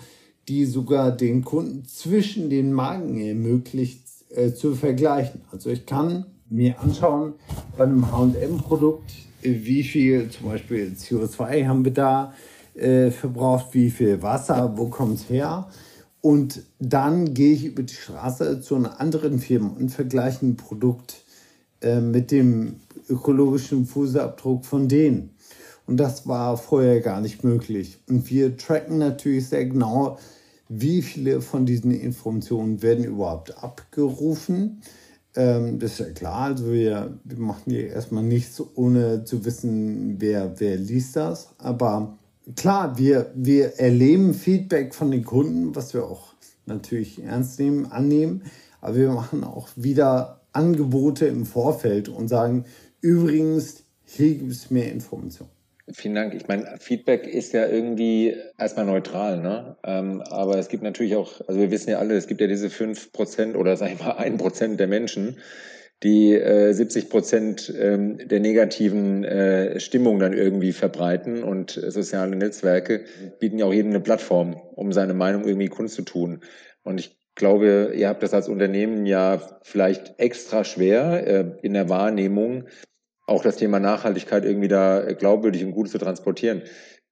die 0.48 0.66
sogar 0.66 1.12
den 1.12 1.44
Kunden 1.44 1.86
zwischen 1.86 2.50
den 2.50 2.74
Marken 2.74 3.20
ermöglicht 3.20 4.04
äh, 4.30 4.54
zu 4.54 4.76
vergleichen. 4.76 5.42
Also 5.52 5.70
ich 5.70 5.86
kann 5.86 6.26
mir 6.50 6.80
anschauen 6.80 7.34
bei 7.78 7.86
einem 7.86 8.12
H&M-Produkt, 8.12 9.12
wie 9.42 9.84
viel 9.84 10.30
zum 10.30 10.48
Beispiel 10.48 10.94
CO2 10.98 11.68
haben 11.68 11.84
wir 11.84 11.94
da 11.94 12.34
äh, 12.76 13.12
verbraucht, 13.12 13.68
wie 13.74 13.90
viel 13.90 14.22
Wasser, 14.22 14.74
wo 14.76 14.88
kommt 14.88 15.20
es 15.20 15.30
her. 15.30 15.68
Und 16.22 16.64
dann 16.80 17.34
gehe 17.34 17.54
ich 17.54 17.66
über 17.66 17.84
die 17.84 17.94
Straße 17.94 18.62
zu 18.62 18.76
einer 18.76 19.02
anderen 19.02 19.40
Firma 19.40 19.76
und 19.78 19.90
vergleiche 19.90 20.46
ein 20.46 20.56
Produkt 20.56 21.23
äh, 21.84 22.00
mit 22.02 22.32
dem 22.32 22.78
ökologischen 23.10 23.86
Fußabdruck 23.86 24.65
von 24.65 24.88
denen. 24.88 25.32
Und 25.86 25.98
das 25.98 26.28
war 26.28 26.58
vorher 26.58 27.02
gar 27.02 27.22
nicht 27.22 27.43
möglich. 27.43 28.00
Und 28.08 28.30
wir 28.30 28.56
tracken 28.58 28.98
natürlich 28.98 29.50
sehr 29.50 29.65
genau, 29.65 30.17
wie 30.69 31.02
viele 31.02 31.41
von 31.41 31.65
diesen 31.65 31.91
Informationen 31.91 32.82
werden 32.82 33.04
überhaupt 33.04 33.62
abgerufen. 33.63 34.82
Ähm, 35.36 35.80
das 35.80 35.93
ist 35.93 36.00
ja 36.00 36.10
klar, 36.12 36.41
also 36.41 36.72
wir, 36.72 37.17
wir 37.24 37.38
machen 37.38 37.72
hier 37.72 37.88
erstmal 37.89 38.24
nichts, 38.24 38.62
ohne 38.76 39.26
zu 39.26 39.43
wissen, 39.46 40.15
wer, 40.19 40.60
wer 40.60 40.78
liest 40.78 41.15
das. 41.15 41.50
Aber 41.58 42.17
klar, 42.56 42.98
wir, 42.98 43.32
wir 43.36 43.80
erleben 43.80 44.34
Feedback 44.34 44.96
von 44.96 45.12
den 45.12 45.26
Kunden, 45.26 45.76
was 45.76 45.93
wir 45.93 46.06
auch 46.06 46.34
natürlich 46.65 47.22
ernst 47.22 47.60
nehmen, 47.60 47.91
annehmen. 47.91 48.43
Aber 48.80 48.96
wir 48.96 49.12
machen 49.12 49.43
auch 49.43 49.67
wieder 49.76 50.43
Angebote 50.54 51.26
im 51.26 51.46
Vorfeld 51.46 52.10
und 52.10 52.28
sagen, 52.28 52.66
übrigens, 53.02 53.84
hier 54.06 54.36
gibt 54.36 54.52
es 54.52 54.72
mehr 54.72 54.92
Informationen. 54.92 55.50
Vielen 55.92 56.16
Dank. 56.16 56.34
Ich 56.34 56.48
meine, 56.48 56.78
Feedback 56.80 57.28
ist 57.28 57.52
ja 57.52 57.68
irgendwie 57.68 58.38
erstmal 58.58 58.86
neutral, 58.86 59.42
ne? 59.42 59.76
Ähm, 59.84 60.22
aber 60.22 60.58
es 60.58 60.70
gibt 60.70 60.82
natürlich 60.82 61.18
auch, 61.18 61.42
also 61.46 61.60
wir 61.60 61.72
wissen 61.72 61.89
ja 61.89 62.00
alle, 62.00 62.16
es 62.16 62.28
gibt 62.28 62.39
ja 62.39 62.48
diese 62.48 62.70
fünf 62.70 63.12
Prozent 63.12 63.58
oder 63.58 63.76
sag 63.76 63.92
ich 63.92 64.00
mal 64.00 64.12
ein 64.12 64.38
Prozent 64.38 64.80
der 64.80 64.88
Menschen, 64.88 65.39
die 66.02 66.34
äh, 66.34 66.72
70 66.72 67.10
Prozent 67.10 67.74
ähm, 67.78 68.18
der 68.18 68.39
negativen 68.39 69.26
äh, 69.26 69.80
Stimmung 69.82 70.20
dann 70.20 70.32
irgendwie 70.32 70.72
verbreiten 70.72 71.44
und 71.44 71.72
soziale 71.72 72.36
Netzwerke 72.36 73.04
bieten 73.39 73.60
ja 73.60 73.66
auch 73.66 73.74
jedem 73.74 73.92
eine 73.92 74.00
Plattform, 74.00 74.56
um 74.76 74.94
seine 74.94 75.13
Meinung 75.13 75.46
irgendwie 75.46 75.70
kundzutun. 75.70 76.42
Und 76.84 77.00
ich 77.00 77.18
glaube, 77.36 77.93
ihr 77.96 78.10
habt 78.10 78.24
das 78.24 78.34
als 78.34 78.48
Unternehmen 78.48 79.06
ja 79.06 79.41
vielleicht 79.63 80.19
extra 80.19 80.63
schwer 80.63 81.28
äh, 81.28 81.58
in 81.62 81.74
der 81.74 81.89
Wahrnehmung, 81.89 82.65
auch 83.26 83.41
das 83.41 83.58
Thema 83.58 83.80
Nachhaltigkeit 83.80 84.46
irgendwie 84.46 84.67
da 84.67 85.13
glaubwürdig 85.13 85.63
und 85.63 85.72
gut 85.72 85.89
zu 85.89 85.98
transportieren. 85.98 86.63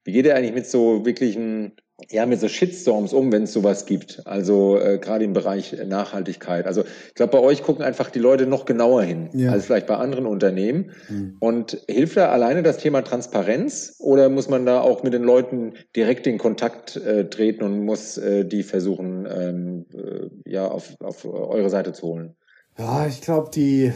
Wie 0.03 0.11
geht 0.11 0.25
ihr 0.25 0.35
eigentlich 0.35 0.53
mit 0.53 0.65
so 0.65 1.05
wirklichen, 1.05 1.73
ja, 2.09 2.25
mit 2.25 2.39
so 2.39 2.47
Shitstorms 2.47 3.13
um, 3.13 3.31
wenn 3.31 3.43
es 3.43 3.53
sowas 3.53 3.85
gibt? 3.85 4.25
Also 4.25 4.79
äh, 4.79 4.97
gerade 4.97 5.23
im 5.23 5.33
Bereich 5.33 5.75
Nachhaltigkeit. 5.85 6.65
Also 6.65 6.83
ich 7.07 7.13
glaube, 7.13 7.33
bei 7.33 7.39
euch 7.39 7.61
gucken 7.61 7.83
einfach 7.83 8.09
die 8.09 8.19
Leute 8.19 8.47
noch 8.47 8.65
genauer 8.65 9.03
hin 9.03 9.29
ja. 9.33 9.51
als 9.51 9.65
vielleicht 9.65 9.85
bei 9.85 9.97
anderen 9.97 10.25
Unternehmen. 10.25 10.91
Mhm. 11.09 11.37
Und 11.39 11.77
hilft 11.87 12.17
da 12.17 12.29
alleine 12.29 12.63
das 12.63 12.77
Thema 12.77 13.03
Transparenz 13.03 13.95
oder 13.99 14.29
muss 14.29 14.49
man 14.49 14.65
da 14.65 14.81
auch 14.81 15.03
mit 15.03 15.13
den 15.13 15.23
Leuten 15.23 15.73
direkt 15.95 16.25
in 16.25 16.39
Kontakt 16.39 16.95
äh, 16.95 17.29
treten 17.29 17.63
und 17.63 17.85
muss 17.85 18.17
äh, 18.17 18.43
die 18.43 18.63
versuchen, 18.63 19.27
ähm, 19.31 19.85
äh, 19.93 20.51
ja, 20.51 20.67
auf, 20.67 20.95
auf 20.99 21.25
eure 21.25 21.69
Seite 21.69 21.93
zu 21.93 22.07
holen? 22.07 22.35
Ja, 22.79 23.05
ich 23.05 23.21
glaube, 23.21 23.51
die 23.53 23.93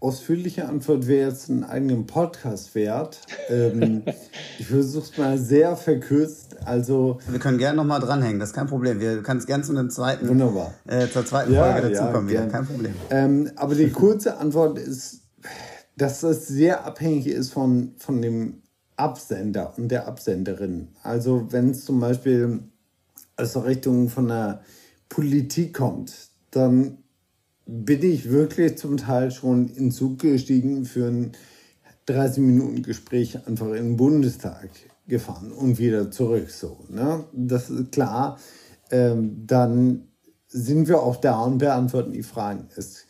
ausführliche 0.00 0.68
Antwort 0.68 1.06
wäre 1.06 1.30
jetzt 1.30 1.50
einen 1.50 1.64
eigenen 1.64 2.06
Podcast 2.06 2.74
wert. 2.74 3.20
Ähm, 3.48 4.02
ich 4.58 4.66
versuche 4.66 5.04
es 5.10 5.18
mal 5.18 5.38
sehr 5.38 5.76
verkürzt. 5.76 6.56
Also 6.64 7.18
wir 7.28 7.38
können 7.38 7.58
gerne 7.58 7.76
nochmal 7.76 8.00
dranhängen, 8.00 8.38
das 8.38 8.50
ist 8.50 8.54
kein 8.54 8.66
Problem. 8.66 9.00
Wir 9.00 9.22
können 9.22 9.40
es 9.40 9.46
gerne 9.46 9.64
zu 9.64 9.72
einem 9.72 9.90
zweiten, 9.90 10.28
Wunderbar. 10.28 10.74
Äh, 10.86 11.08
zur 11.08 11.26
zweiten 11.26 11.52
ja, 11.52 11.72
Folge 11.72 11.90
dazukommen. 11.90 12.30
Ja, 12.30 12.46
kein 12.46 12.66
Problem. 12.66 12.94
Ähm, 13.10 13.50
aber 13.56 13.74
die 13.74 13.90
kurze 13.90 14.38
Antwort 14.38 14.78
ist, 14.78 15.22
dass 15.96 16.22
es 16.22 16.46
sehr 16.46 16.84
abhängig 16.84 17.26
ist 17.26 17.52
von, 17.52 17.94
von 17.98 18.22
dem 18.22 18.62
Absender 18.96 19.74
und 19.76 19.88
der 19.88 20.06
Absenderin. 20.06 20.88
Also 21.02 21.48
wenn 21.50 21.70
es 21.70 21.84
zum 21.84 22.00
Beispiel 22.00 22.60
aus 23.36 23.52
der 23.52 23.64
Richtung 23.64 24.08
von 24.08 24.28
der 24.28 24.62
Politik 25.08 25.74
kommt, 25.74 26.12
dann 26.50 26.98
bin 27.70 28.02
ich 28.02 28.30
wirklich 28.30 28.78
zum 28.78 28.96
Teil 28.96 29.30
schon 29.30 29.68
in 29.68 29.90
Zug 29.90 30.20
gestiegen 30.20 30.86
für 30.86 31.06
ein 31.06 31.32
30 32.06 32.42
Minuten 32.42 32.82
Gespräch 32.82 33.46
einfach 33.46 33.66
in 33.66 33.74
den 33.74 33.96
Bundestag 33.98 34.70
gefahren 35.06 35.52
und 35.52 35.78
wieder 35.78 36.10
zurück. 36.10 36.48
So, 36.50 36.78
ne? 36.88 37.24
Das 37.34 37.68
ist 37.68 37.92
klar. 37.92 38.38
Ähm, 38.90 39.44
dann 39.46 40.08
sind 40.46 40.88
wir 40.88 41.02
auch 41.02 41.16
da 41.16 41.42
und 41.42 41.58
beantworten 41.58 42.12
die 42.12 42.22
Fragen. 42.22 42.68
Es, 42.74 43.04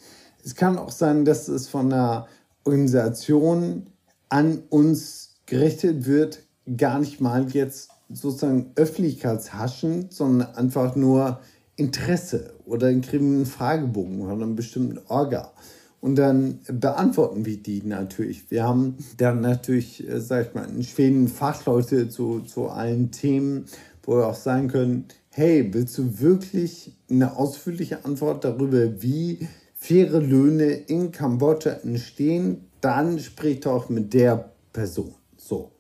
es 0.44 0.56
kann 0.56 0.76
auch 0.76 0.90
sein, 0.90 1.24
dass 1.24 1.46
es 1.46 1.68
von 1.68 1.92
einer 1.92 2.26
Organisation 2.64 3.86
an 4.28 4.64
uns 4.70 5.36
gerichtet 5.46 6.04
wird, 6.04 6.42
gar 6.76 6.98
nicht 6.98 7.20
mal 7.20 7.48
jetzt 7.50 7.90
sozusagen 8.10 8.72
öffentlichkeitshaschend, 8.74 10.12
sondern 10.12 10.52
einfach 10.56 10.96
nur 10.96 11.38
Interesse 11.78 12.54
oder 12.66 12.88
einen 12.88 13.02
kriegen 13.02 13.46
Fragebogen 13.46 14.18
von 14.18 14.42
einem 14.42 14.56
bestimmten 14.56 14.98
Orga. 15.08 15.52
Und 16.00 16.16
dann 16.16 16.60
beantworten 16.68 17.44
wir 17.44 17.56
die 17.56 17.82
natürlich. 17.82 18.50
Wir 18.50 18.64
haben 18.64 18.96
dann 19.16 19.40
natürlich, 19.40 20.06
äh, 20.08 20.20
sag 20.20 20.48
ich 20.48 20.54
mal, 20.54 20.68
in 20.68 20.82
Schweden 20.82 21.28
Fachleute 21.28 22.08
zu, 22.08 22.40
zu 22.40 22.68
allen 22.68 23.10
Themen, 23.10 23.64
wo 24.02 24.16
wir 24.16 24.26
auch 24.26 24.34
sagen 24.34 24.68
können, 24.68 25.06
hey, 25.30 25.72
willst 25.72 25.96
du 25.98 26.20
wirklich 26.20 26.92
eine 27.10 27.36
ausführliche 27.36 28.04
Antwort 28.04 28.44
darüber, 28.44 29.02
wie 29.02 29.48
faire 29.74 30.20
Löhne 30.20 30.70
in 30.70 31.12
Kambodscha 31.12 31.70
entstehen? 31.82 32.64
Dann 32.80 33.18
sprich 33.18 33.60
doch 33.60 33.88
mit 33.88 34.14
der 34.14 34.52
Person. 34.72 35.14
So. 35.36 35.72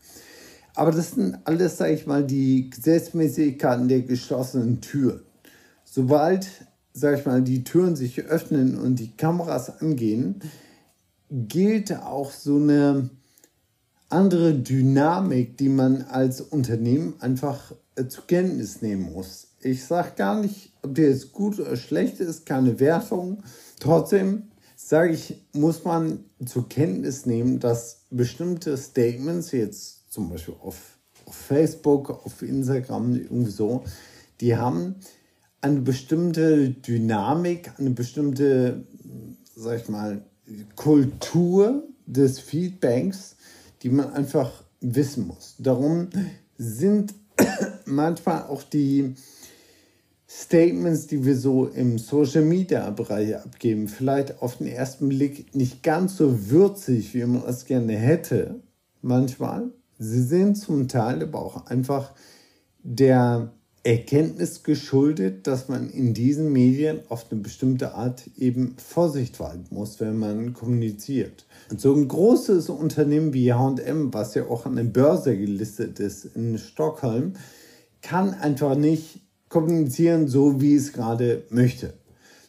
Aber 0.74 0.92
das 0.92 1.12
sind 1.12 1.38
alles, 1.44 1.76
sage 1.76 1.94
ich 1.94 2.06
mal, 2.06 2.24
die 2.24 2.70
Gesetzmäßigkeiten 2.70 3.88
der 3.88 4.02
geschlossenen 4.02 4.80
Türen. 4.80 5.27
Sobald, 5.90 6.48
sag 6.92 7.18
ich 7.18 7.26
mal, 7.26 7.42
die 7.42 7.64
Türen 7.64 7.96
sich 7.96 8.20
öffnen 8.22 8.78
und 8.78 8.96
die 8.96 9.16
Kameras 9.16 9.80
angehen, 9.80 10.40
gilt 11.30 11.96
auch 11.96 12.30
so 12.30 12.56
eine 12.56 13.10
andere 14.10 14.54
Dynamik, 14.54 15.56
die 15.56 15.68
man 15.68 16.02
als 16.02 16.40
Unternehmen 16.40 17.14
einfach 17.20 17.72
äh, 17.96 18.06
zur 18.06 18.26
Kenntnis 18.26 18.82
nehmen 18.82 19.12
muss. 19.12 19.48
Ich 19.60 19.84
sage 19.84 20.12
gar 20.16 20.40
nicht, 20.40 20.72
ob 20.82 20.94
der 20.94 21.10
jetzt 21.10 21.32
gut 21.32 21.58
oder 21.58 21.76
schlecht 21.76 22.20
ist, 22.20 22.46
keine 22.46 22.80
Wertung. 22.80 23.42
Trotzdem 23.80 24.44
sage 24.76 25.12
ich, 25.12 25.42
muss 25.52 25.84
man 25.84 26.24
zur 26.44 26.68
Kenntnis 26.68 27.26
nehmen, 27.26 27.60
dass 27.60 28.02
bestimmte 28.10 28.76
Statements, 28.76 29.52
jetzt 29.52 30.12
zum 30.12 30.30
Beispiel 30.30 30.54
auf, 30.62 30.98
auf 31.26 31.34
Facebook, 31.34 32.10
auf 32.10 32.42
Instagram, 32.42 33.14
irgendwie 33.14 33.50
so, 33.50 33.84
die 34.40 34.56
haben 34.56 34.96
eine 35.60 35.80
bestimmte 35.80 36.70
Dynamik, 36.70 37.72
eine 37.78 37.90
bestimmte, 37.90 38.84
sag 39.54 39.82
ich 39.82 39.88
mal, 39.88 40.22
Kultur 40.76 41.84
des 42.06 42.40
Feedbacks, 42.40 43.36
die 43.82 43.90
man 43.90 44.12
einfach 44.12 44.64
wissen 44.80 45.26
muss. 45.26 45.56
Darum 45.58 46.08
sind 46.56 47.14
manchmal 47.84 48.44
auch 48.44 48.62
die 48.62 49.14
Statements, 50.28 51.06
die 51.06 51.24
wir 51.24 51.36
so 51.36 51.66
im 51.66 51.98
Social 51.98 52.44
Media 52.44 52.88
Bereich 52.90 53.36
abgeben, 53.36 53.88
vielleicht 53.88 54.42
auf 54.42 54.58
den 54.58 54.66
ersten 54.66 55.08
Blick 55.08 55.54
nicht 55.54 55.82
ganz 55.82 56.16
so 56.16 56.50
würzig, 56.50 57.14
wie 57.14 57.24
man 57.24 57.44
es 57.46 57.64
gerne 57.64 57.94
hätte, 57.96 58.60
manchmal, 59.00 59.70
Sie 59.98 60.22
sind 60.22 60.56
zum 60.56 60.86
Teil 60.86 61.22
aber 61.24 61.40
auch 61.40 61.66
einfach 61.66 62.12
der 62.84 63.52
Erkenntnis 63.88 64.64
geschuldet, 64.64 65.46
dass 65.46 65.68
man 65.68 65.88
in 65.88 66.12
diesen 66.12 66.52
Medien 66.52 67.00
auf 67.08 67.24
eine 67.30 67.40
bestimmte 67.40 67.94
Art 67.94 68.28
eben 68.36 68.74
Vorsicht 68.76 69.40
walten 69.40 69.74
muss, 69.74 69.98
wenn 69.98 70.18
man 70.18 70.52
kommuniziert. 70.52 71.46
Und 71.70 71.80
so 71.80 71.94
ein 71.94 72.06
großes 72.06 72.68
Unternehmen 72.68 73.32
wie 73.32 73.54
H&M, 73.54 74.12
was 74.12 74.34
ja 74.34 74.44
auch 74.44 74.66
an 74.66 74.76
der 74.76 74.84
Börse 74.84 75.38
gelistet 75.38 76.00
ist 76.00 76.26
in 76.36 76.58
Stockholm, 76.58 77.32
kann 78.02 78.34
einfach 78.34 78.76
nicht 78.76 79.22
kommunizieren, 79.48 80.28
so 80.28 80.60
wie 80.60 80.74
es 80.74 80.92
gerade 80.92 81.44
möchte. 81.48 81.94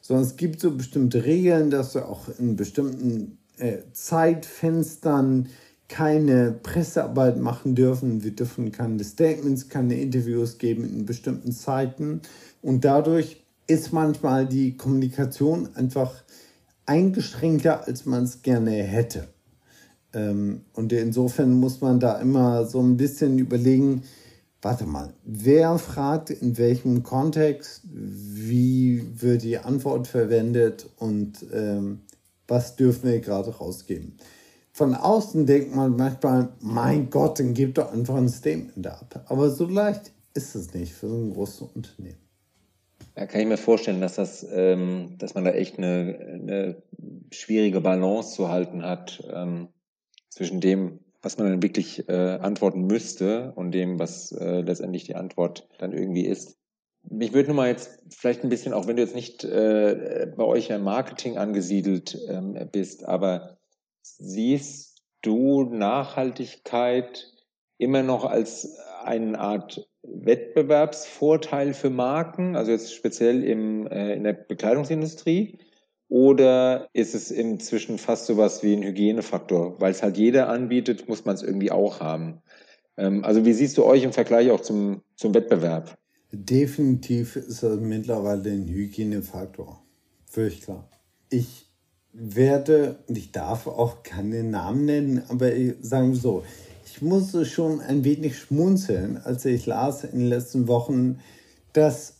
Sondern 0.02 0.25
es 0.25 0.36
gibt 0.36 0.60
so 0.60 0.75
bestimmte 0.75 1.23
Regeln, 1.23 1.69
dass 1.69 1.93
du 1.93 2.06
auch 2.06 2.28
in 2.38 2.58
bestimmten 2.58 3.38
äh, 3.60 3.78
Zeitfenstern 3.93 5.47
keine 5.89 6.52
Pressearbeit 6.52 7.38
machen 7.38 7.75
dürfen. 7.75 8.23
Wir 8.23 8.32
dürfen 8.32 8.71
keine 8.71 9.04
Statements, 9.04 9.67
keine 9.67 9.99
Interviews 9.99 10.58
geben 10.60 10.86
in 10.86 11.06
bestimmten 11.06 11.52
Zeiten. 11.52 12.21
Und 12.62 12.86
dadurch 12.86 13.43
ist 13.67 13.91
manchmal 13.91 14.47
die 14.47 14.78
Kommunikation 14.78 15.69
einfach 15.75 16.23
eingeschränkter, 16.86 17.86
als 17.86 18.06
man 18.06 18.23
es 18.23 18.41
gerne 18.43 18.71
hätte. 18.71 19.28
Ähm, 20.13 20.62
und 20.73 20.93
insofern 20.93 21.54
muss 21.54 21.82
man 21.82 21.99
da 21.99 22.19
immer 22.19 22.65
so 22.65 22.82
ein 22.82 22.95
bisschen 22.95 23.38
überlegen, 23.38 24.04
warte 24.62 24.86
mal, 24.86 25.13
wer 25.23 25.78
fragt 25.80 26.30
in 26.30 26.58
welchem 26.58 27.04
Kontext, 27.04 27.82
wie 27.91 29.04
wird 29.15 29.43
die 29.43 29.58
Antwort 29.58 30.08
verwendet 30.08 30.88
und 30.97 31.45
ähm, 31.52 32.02
was 32.47 32.75
dürfen 32.75 33.10
wir 33.10 33.19
gerade 33.19 33.56
rausgeben 33.56 34.17
von 34.79 34.95
außen 34.95 35.45
denkt 35.45 35.75
man 35.75 35.97
manchmal, 35.97 36.53
mein 36.61 37.09
Gott, 37.09 37.37
dann 37.37 37.53
gib 37.53 37.75
doch 37.75 37.91
einfach 37.91 38.15
ein 38.15 38.29
Statement 38.29 38.87
ab. 38.87 39.25
Aber 39.27 39.49
so 39.49 39.65
leicht 39.65 40.13
ist 40.33 40.55
es 40.55 40.73
nicht 40.73 40.93
für 40.93 41.09
so 41.09 41.15
ein 41.17 41.33
großes 41.33 41.63
Unternehmen. 41.75 42.21
Ja, 43.17 43.25
kann 43.25 43.41
ich 43.41 43.47
mir 43.47 43.57
vorstellen, 43.57 43.99
dass 43.99 44.15
das, 44.15 44.47
ähm, 44.49 45.15
dass 45.17 45.35
man 45.35 45.43
da 45.43 45.51
echt 45.51 45.77
eine, 45.77 46.17
eine 46.33 46.81
schwierige 47.29 47.81
Balance 47.81 48.35
zu 48.35 48.47
halten 48.47 48.81
hat 48.83 49.21
ähm, 49.29 49.67
zwischen 50.29 50.61
dem, 50.61 51.01
was 51.21 51.37
man 51.37 51.49
dann 51.49 51.61
wirklich 51.61 52.07
äh, 52.07 52.37
antworten 52.39 52.87
müsste 52.87 53.51
und 53.57 53.73
dem, 53.73 53.99
was 53.99 54.31
äh, 54.31 54.61
letztendlich 54.61 55.03
die 55.03 55.15
Antwort 55.15 55.67
dann 55.79 55.91
irgendwie 55.91 56.25
ist. 56.25 56.57
Mich 57.03 57.33
würde 57.33 57.49
nur 57.49 57.57
mal 57.57 57.67
jetzt 57.67 58.01
vielleicht 58.11 58.45
ein 58.45 58.49
bisschen, 58.49 58.71
auch 58.71 58.87
wenn 58.87 58.95
du 58.95 59.01
jetzt 59.01 59.15
nicht 59.15 59.43
äh, 59.43 60.31
bei 60.37 60.43
euch 60.45 60.69
im 60.69 60.83
Marketing 60.83 61.37
angesiedelt 61.37 62.17
ähm, 62.29 62.57
bist, 62.71 63.03
aber 63.03 63.58
siehst 64.01 65.01
du 65.21 65.63
Nachhaltigkeit 65.63 67.31
immer 67.77 68.03
noch 68.03 68.25
als 68.25 68.77
eine 69.03 69.39
Art 69.39 69.88
Wettbewerbsvorteil 70.03 71.73
für 71.73 71.89
Marken, 71.89 72.55
also 72.55 72.71
jetzt 72.71 72.93
speziell 72.93 73.43
im, 73.43 73.88
äh, 73.88 74.13
in 74.13 74.23
der 74.23 74.33
Bekleidungsindustrie? 74.33 75.59
Oder 76.07 76.89
ist 76.93 77.13
es 77.13 77.29
inzwischen 77.29 77.99
fast 77.99 78.25
so 78.25 78.38
was 78.38 78.63
wie 78.63 78.73
ein 78.73 78.83
Hygienefaktor? 78.83 79.79
Weil 79.79 79.91
es 79.91 80.01
halt 80.01 80.17
jeder 80.17 80.49
anbietet, 80.49 81.07
muss 81.07 81.25
man 81.25 81.35
es 81.35 81.43
irgendwie 81.43 81.71
auch 81.71 81.99
haben. 81.99 82.41
Ähm, 82.97 83.23
also 83.23 83.45
wie 83.45 83.53
siehst 83.53 83.77
du 83.77 83.85
euch 83.85 84.03
im 84.03 84.13
Vergleich 84.13 84.49
auch 84.49 84.62
zum, 84.62 85.01
zum 85.15 85.33
Wettbewerb? 85.33 85.97
Definitiv 86.31 87.35
ist 87.35 87.63
das 87.63 87.79
mittlerweile 87.79 88.51
ein 88.51 88.67
Hygienefaktor. 88.67 89.83
Völlig 90.25 90.62
klar. 90.62 90.89
Ich 91.29 91.68
werde, 92.13 92.99
und 93.07 93.17
ich 93.17 93.31
darf 93.31 93.67
auch 93.67 94.03
keine 94.03 94.43
Namen 94.43 94.85
nennen, 94.85 95.23
aber 95.29 95.53
ich, 95.53 95.75
sagen 95.81 96.11
wir 96.11 96.19
so, 96.19 96.43
ich 96.85 97.01
musste 97.01 97.45
schon 97.45 97.81
ein 97.81 98.03
wenig 98.03 98.37
schmunzeln, 98.37 99.17
als 99.17 99.45
ich 99.45 99.65
las 99.65 100.03
in 100.03 100.19
den 100.19 100.27
letzten 100.27 100.67
Wochen, 100.67 101.19
dass 101.73 102.15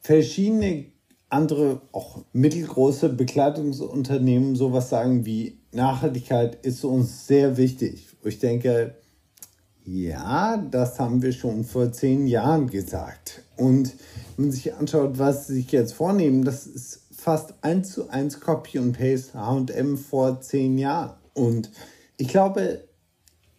verschiedene 0.00 0.86
andere, 1.28 1.82
auch 1.92 2.24
mittelgroße 2.32 3.08
Bekleidungsunternehmen 3.08 4.56
sowas 4.56 4.88
sagen 4.88 5.26
wie 5.26 5.58
Nachhaltigkeit 5.72 6.64
ist 6.64 6.84
uns 6.84 7.26
sehr 7.26 7.56
wichtig. 7.56 8.08
Ich 8.22 8.38
denke, 8.38 8.94
ja, 9.84 10.56
das 10.56 10.98
haben 10.98 11.20
wir 11.20 11.32
schon 11.32 11.64
vor 11.64 11.92
zehn 11.92 12.26
Jahren 12.26 12.70
gesagt. 12.70 13.42
Und 13.56 13.94
wenn 14.36 14.46
man 14.46 14.52
sich 14.52 14.74
anschaut, 14.74 15.18
was 15.18 15.46
sie 15.46 15.54
sich 15.54 15.72
jetzt 15.72 15.92
vornehmen, 15.92 16.44
das 16.44 16.66
ist 16.66 17.03
fast 17.24 17.54
eins 17.62 17.92
zu 17.92 18.10
eins 18.10 18.38
Copy 18.38 18.78
und 18.78 18.98
Paste 18.98 19.32
HM 19.32 19.96
vor 19.96 20.42
zehn 20.42 20.76
Jahren. 20.76 21.14
Und 21.32 21.70
ich 22.18 22.28
glaube, 22.28 22.84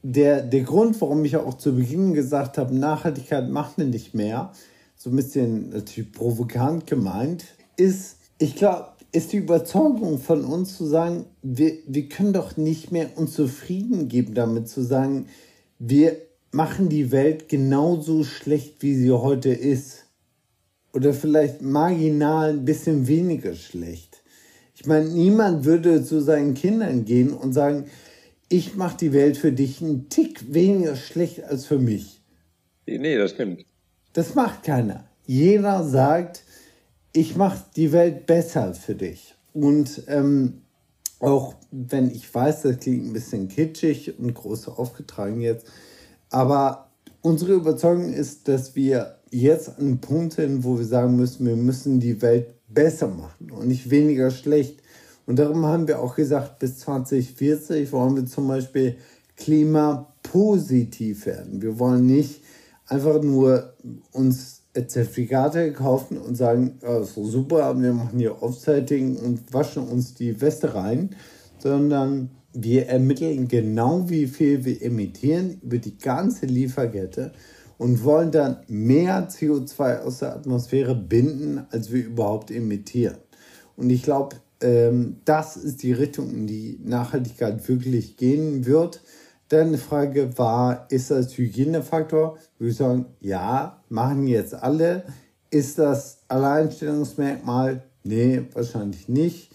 der, 0.03 0.43
der 0.43 0.61
Grund, 0.61 1.01
warum 1.01 1.25
ich 1.25 1.35
auch 1.35 1.55
zu 1.55 1.75
Beginn 1.75 2.13
gesagt 2.13 2.59
habe, 2.59 2.75
Nachhaltigkeit 2.75 3.49
macht 3.49 3.79
man 3.79 3.89
nicht 3.89 4.13
mehr, 4.13 4.51
so 4.95 5.09
ein 5.09 5.15
bisschen 5.15 5.69
natürlich 5.69 6.11
provokant 6.11 6.85
gemeint, 6.85 7.45
ist, 7.75 8.17
ich 8.37 8.55
glaube, 8.55 8.89
ist 9.11 9.33
die 9.33 9.37
Überzeugung 9.37 10.19
von 10.19 10.45
uns 10.45 10.77
zu 10.77 10.85
sagen, 10.85 11.25
wir, 11.41 11.73
wir 11.87 12.07
können 12.07 12.33
doch 12.33 12.57
nicht 12.57 12.91
mehr 12.91 13.17
uns 13.17 13.33
zufrieden 13.33 14.09
geben 14.09 14.35
damit 14.35 14.69
zu 14.69 14.83
sagen, 14.83 15.25
wir 15.79 16.17
machen 16.51 16.87
die 16.87 17.11
Welt 17.11 17.49
genauso 17.49 18.23
schlecht, 18.23 18.83
wie 18.83 18.93
sie 18.93 19.11
heute 19.11 19.49
ist 19.49 20.04
oder 20.95 21.13
vielleicht 21.13 21.61
marginal 21.61 22.51
ein 22.51 22.65
bisschen 22.65 23.07
weniger 23.07 23.53
schlecht. 23.53 24.23
Ich 24.75 24.85
meine, 24.85 25.09
niemand 25.09 25.65
würde 25.65 26.03
zu 26.03 26.21
seinen 26.21 26.53
Kindern 26.53 27.03
gehen 27.03 27.33
und 27.33 27.51
sagen, 27.51 27.85
ich 28.47 28.75
mache 28.75 28.97
die 28.97 29.11
Welt 29.11 29.37
für 29.37 29.51
dich 29.51 29.81
einen 29.81 30.07
Tick 30.07 30.53
weniger 30.53 30.95
schlecht 30.95 31.43
als 31.43 31.65
für 31.65 31.79
mich. 31.79 32.21
Nee, 32.85 33.17
das 33.17 33.31
stimmt. 33.31 33.65
Das 34.13 34.35
macht 34.35 34.63
keiner. 34.63 35.03
Jeder 35.25 35.83
sagt, 35.83 36.43
ich 37.11 37.35
mache 37.35 37.65
die 37.75 37.91
Welt 37.91 38.25
besser 38.25 38.73
für 38.73 38.95
dich. 38.95 39.35
Und 39.53 40.03
ähm, 40.07 40.61
auch 41.19 41.55
wenn 41.71 42.09
ich 42.09 42.33
weiß, 42.33 42.61
das 42.61 42.79
klingt 42.79 43.05
ein 43.05 43.13
bisschen 43.13 43.49
kitschig 43.49 44.17
und 44.17 44.33
groß 44.33 44.69
aufgetragen 44.69 45.41
jetzt, 45.41 45.67
aber 46.29 46.91
unsere 47.21 47.53
Überzeugung 47.53 48.13
ist, 48.13 48.47
dass 48.47 48.75
wir 48.75 49.17
jetzt 49.41 49.77
an 49.79 49.99
Punkt 49.99 50.35
hin, 50.35 50.63
wo 50.63 50.77
wir 50.77 50.85
sagen 50.85 51.15
müssen, 51.15 51.45
wir 51.45 51.55
müssen 51.55 51.99
die 51.99 52.21
Welt 52.21 52.47
besser 52.67 53.07
machen 53.07 53.51
und 53.51 53.67
nicht 53.67 53.89
weniger 53.89 54.31
schlecht. 54.31 54.81
Und 55.25 55.39
darum 55.39 55.65
haben 55.65 55.87
wir 55.87 55.99
auch 55.99 56.15
gesagt, 56.15 56.59
bis 56.59 56.79
2040 56.79 57.91
wollen 57.91 58.15
wir 58.15 58.25
zum 58.25 58.47
Beispiel 58.47 58.97
klimapositiv 59.37 61.25
werden. 61.25 61.61
Wir 61.61 61.79
wollen 61.79 62.05
nicht 62.05 62.41
einfach 62.87 63.21
nur 63.21 63.73
uns 64.11 64.61
Zertifikate 64.73 65.71
kaufen 65.71 66.17
und 66.17 66.35
sagen, 66.35 66.79
ist 67.01 67.15
so 67.15 67.25
super, 67.25 67.79
wir 67.81 67.93
machen 67.93 68.19
hier 68.19 68.41
Offsetting 68.43 69.15
und 69.15 69.53
waschen 69.53 69.87
uns 69.87 70.13
die 70.13 70.39
Weste 70.41 70.75
rein, 70.75 71.15
sondern 71.59 72.29
wir 72.53 72.87
ermitteln 72.87 73.47
genau, 73.47 74.09
wie 74.09 74.27
viel 74.27 74.65
wir 74.65 74.81
emittieren 74.81 75.59
über 75.61 75.77
die 75.77 75.97
ganze 75.97 76.45
Lieferkette 76.45 77.31
und 77.77 78.03
wollen 78.03 78.31
dann 78.31 78.57
mehr 78.67 79.29
CO2 79.29 79.99
aus 80.01 80.19
der 80.19 80.35
Atmosphäre 80.35 80.95
binden, 80.95 81.65
als 81.71 81.91
wir 81.91 82.05
überhaupt 82.05 82.51
emittieren. 82.51 83.17
Und 83.75 83.89
ich 83.89 84.03
glaube, 84.03 84.37
ähm, 84.61 85.17
das 85.25 85.57
ist 85.57 85.83
die 85.83 85.91
Richtung, 85.91 86.31
in 86.31 86.47
die 86.47 86.79
Nachhaltigkeit 86.83 87.67
wirklich 87.67 88.17
gehen 88.17 88.65
wird. 88.65 89.01
Deine 89.49 89.77
Frage 89.77 90.37
war, 90.37 90.87
ist 90.89 91.11
das 91.11 91.37
Hygienefaktor? 91.37 92.37
Würde 92.57 92.73
sagen, 92.73 93.05
ja, 93.19 93.83
machen 93.89 94.27
jetzt 94.27 94.55
alle. 94.55 95.03
Ist 95.51 95.77
das 95.77 96.19
Alleinstellungsmerkmal? 96.29 97.83
Nee, 98.03 98.43
wahrscheinlich 98.53 99.07
nicht. 99.07 99.51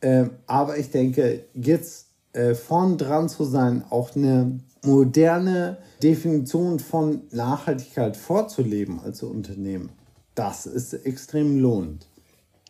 Ähm, 0.00 0.30
aber 0.46 0.78
ich 0.78 0.90
denke, 0.90 1.44
jetzt 1.54 2.06
äh, 2.32 2.54
vorn 2.54 2.98
dran 2.98 3.28
zu 3.28 3.44
sein, 3.44 3.84
auch 3.90 4.14
eine 4.14 4.60
moderne 4.88 5.78
Definition 6.02 6.78
von 6.78 7.22
Nachhaltigkeit 7.30 8.16
vorzuleben 8.16 9.00
als 9.04 9.22
Unternehmen, 9.22 9.90
das 10.34 10.66
ist 10.66 10.94
extrem 10.94 11.60
lohnend. 11.60 12.06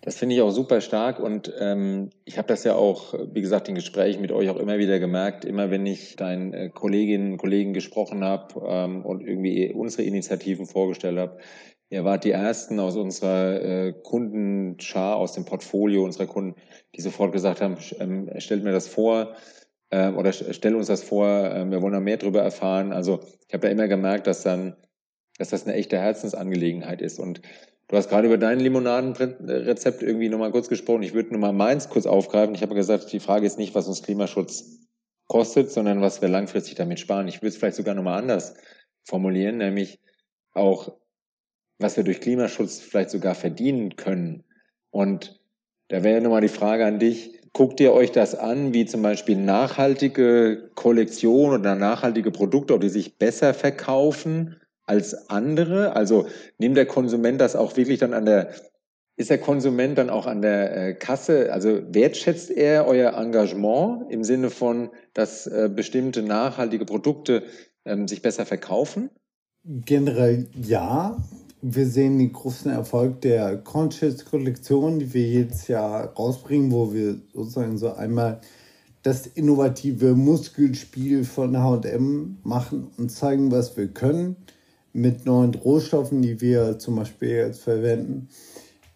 Das 0.03 0.17
finde 0.17 0.37
ich 0.37 0.41
auch 0.41 0.51
super 0.51 0.81
stark 0.81 1.19
und 1.21 1.53
ähm, 1.59 2.11
ich 2.25 2.39
habe 2.39 2.49
das 2.49 2.65
ja 2.65 2.75
auch, 2.75 3.15
wie 3.33 3.41
gesagt, 3.41 3.69
in 3.69 3.75
Gesprächen 3.75 4.23
mit 4.23 4.33
euch 4.33 4.49
auch 4.49 4.57
immer 4.57 4.79
wieder 4.79 4.99
gemerkt, 5.01 5.45
immer 5.45 5.71
wenn 5.71 5.85
ich 5.87 6.17
deinen 6.17 6.53
äh, 6.55 6.71
Kolleginnen 6.71 7.33
und 7.33 7.39
Kollegen 7.39 7.75
gesprochen 7.75 8.25
habe 8.25 8.65
ähm, 8.67 9.05
und 9.05 9.21
irgendwie 9.21 9.73
unsere 9.73 10.05
Initiativen 10.05 10.67
vorgestellt 10.67 11.19
habe, 11.19 11.39
ihr 11.91 12.05
wart 12.05 12.25
die 12.25 12.31
Ersten 12.31 12.79
aus 12.81 12.97
unserer 12.97 13.61
äh, 13.61 13.93
Kundenschar, 13.93 15.17
aus 15.17 15.33
dem 15.33 15.45
Portfolio 15.45 16.05
unserer 16.05 16.27
Kunden, 16.27 16.55
die 16.95 17.01
sofort 17.01 17.33
gesagt 17.33 17.61
haben, 17.61 17.77
ähm, 17.99 18.31
stellt 18.39 18.65
mir 18.65 18.73
das 18.73 18.89
vor, 18.89 19.35
ähm, 19.91 20.17
oder 20.17 20.33
stell 20.33 20.75
uns 20.75 20.87
das 20.87 21.03
vor, 21.03 21.27
ähm, 21.27 21.71
wir 21.71 21.81
wollen 21.81 21.95
da 21.95 22.01
mehr 22.01 22.19
darüber 22.19 22.43
erfahren. 22.43 22.93
Also 22.93 23.21
ich 23.47 23.55
habe 23.55 23.67
ja 23.67 23.73
immer 23.73 23.89
gemerkt, 23.89 24.27
dass 24.27 24.43
dann, 24.43 24.77
dass 25.39 25.51
das 25.51 25.67
eine 25.67 25.75
echte 25.75 25.99
Herzensangelegenheit 25.99 27.01
ist. 27.01 27.19
Und 27.19 27.41
du 27.89 27.97
hast 27.97 28.11
gerade 28.11 28.27
über 28.27 28.39
dein 28.39 28.61
Limonadenrezept 28.61 30.03
irgendwie 30.03 30.29
nochmal 30.29 30.53
kurz 30.53 30.69
gesprochen. 30.69 31.03
Ich 31.03 31.15
würde 31.15 31.31
nur 31.31 31.41
mal 31.41 31.53
meins 31.53 31.89
kurz 31.89 32.07
aufgreifen. 32.07 32.55
Ich 32.55 32.63
habe 32.63 32.75
gesagt, 32.75 33.13
die 33.13 33.21
Frage 33.21 33.47
ist 33.47 33.59
nicht, 33.59 33.75
was 33.75 33.89
uns 33.89 34.03
Klimaschutz 34.03 34.79
kostet, 35.27 35.71
sondern 35.71 36.01
was 36.01 36.21
wir 36.21 36.29
langfristig 36.29 36.75
damit 36.75 37.01
sparen. 37.01 37.29
Ich 37.29 37.37
würde 37.37 37.49
es 37.49 37.57
vielleicht 37.57 37.77
sogar 37.77 37.95
nochmal 37.95 38.19
anders 38.19 38.55
formulieren, 39.05 39.59
nämlich 39.59 40.01
auch, 40.53 40.93
was 41.79 41.97
wir 41.97 42.05
durch 42.05 42.21
Klimaschutz 42.21 42.81
vielleicht 42.81 43.11
sogar 43.11 43.35
verdienen 43.35 43.97
können. 43.97 44.45
Und 44.91 45.41
da 45.89 46.03
wäre 46.03 46.21
nochmal 46.21 46.41
die 46.43 46.49
Frage 46.49 46.85
an 46.85 46.99
dich, 46.99 47.38
guckt 47.53 47.81
ihr 47.81 47.93
euch 47.93 48.13
das 48.13 48.35
an, 48.35 48.73
wie 48.75 48.87
zum 48.87 49.03
Beispiel 49.03 49.37
nachhaltige 49.37 50.71
Kollektionen 50.75 51.61
oder 51.61 51.75
nachhaltige 51.75 52.31
Produkte, 52.31 52.75
ob 52.75 52.81
die 52.81 52.89
sich 52.89 53.19
besser 53.19 53.55
verkaufen 53.55 54.57
als 54.87 55.29
andere? 55.29 55.95
Also 55.95 56.27
nimmt 56.59 56.77
der 56.77 56.87
Konsument 56.87 57.41
das 57.41 57.57
auch 57.57 57.77
wirklich 57.77 57.99
dann 57.99 58.15
an 58.15 58.27
der, 58.27 58.51
ist 59.17 59.31
der 59.31 59.39
Konsument 59.39 59.99
dann 59.99 60.11
auch 60.11 60.27
an 60.27 60.43
der 60.43 60.77
äh, 60.77 60.95
Kasse, 60.95 61.53
also 61.53 61.81
wertschätzt 61.93 62.51
er 62.51 62.87
euer 62.87 63.15
Engagement 63.15 64.11
im 64.11 64.25
Sinne 64.25 64.51
von, 64.51 64.91
dass 65.15 65.47
äh, 65.47 65.69
bestimmte 65.75 66.23
nachhaltige 66.23 66.85
Produkte 66.85 67.45
ähm, 67.85 68.07
sich 68.09 68.23
besser 68.23 68.47
verkaufen? 68.47 69.11
Generell 69.65 70.49
ja. 70.55 71.17
Wir 71.61 71.87
sehen 71.87 72.19
den 72.19 72.33
großen 72.33 72.71
Erfolg 72.71 73.21
der 73.23 73.59
Conscious-Kollektion, 73.59 75.01
die 75.01 75.13
wir 75.13 75.27
jedes 75.27 75.67
Jahr 75.67 76.13
rausbringen, 76.15 76.71
wo 76.71 76.93
wir 76.93 77.17
sozusagen 77.35 77.77
so 77.79 77.95
einmal 77.95 78.41
das 79.03 79.27
innovative 79.27 80.15
Muskelspiel 80.15 81.25
von 81.25 81.57
HM 81.57 82.39
machen 82.45 82.93
und 82.97 83.11
zeigen, 83.11 83.51
was 83.51 83.77
wir 83.77 83.89
können 83.89 84.37
mit 84.93 85.27
neuen 85.27 85.53
Rohstoffen, 85.55 86.23
die 86.23 86.41
wir 86.41 86.79
zum 86.79 86.95
Beispiel 86.95 87.31
jetzt 87.31 87.63
verwenden. 87.63 88.29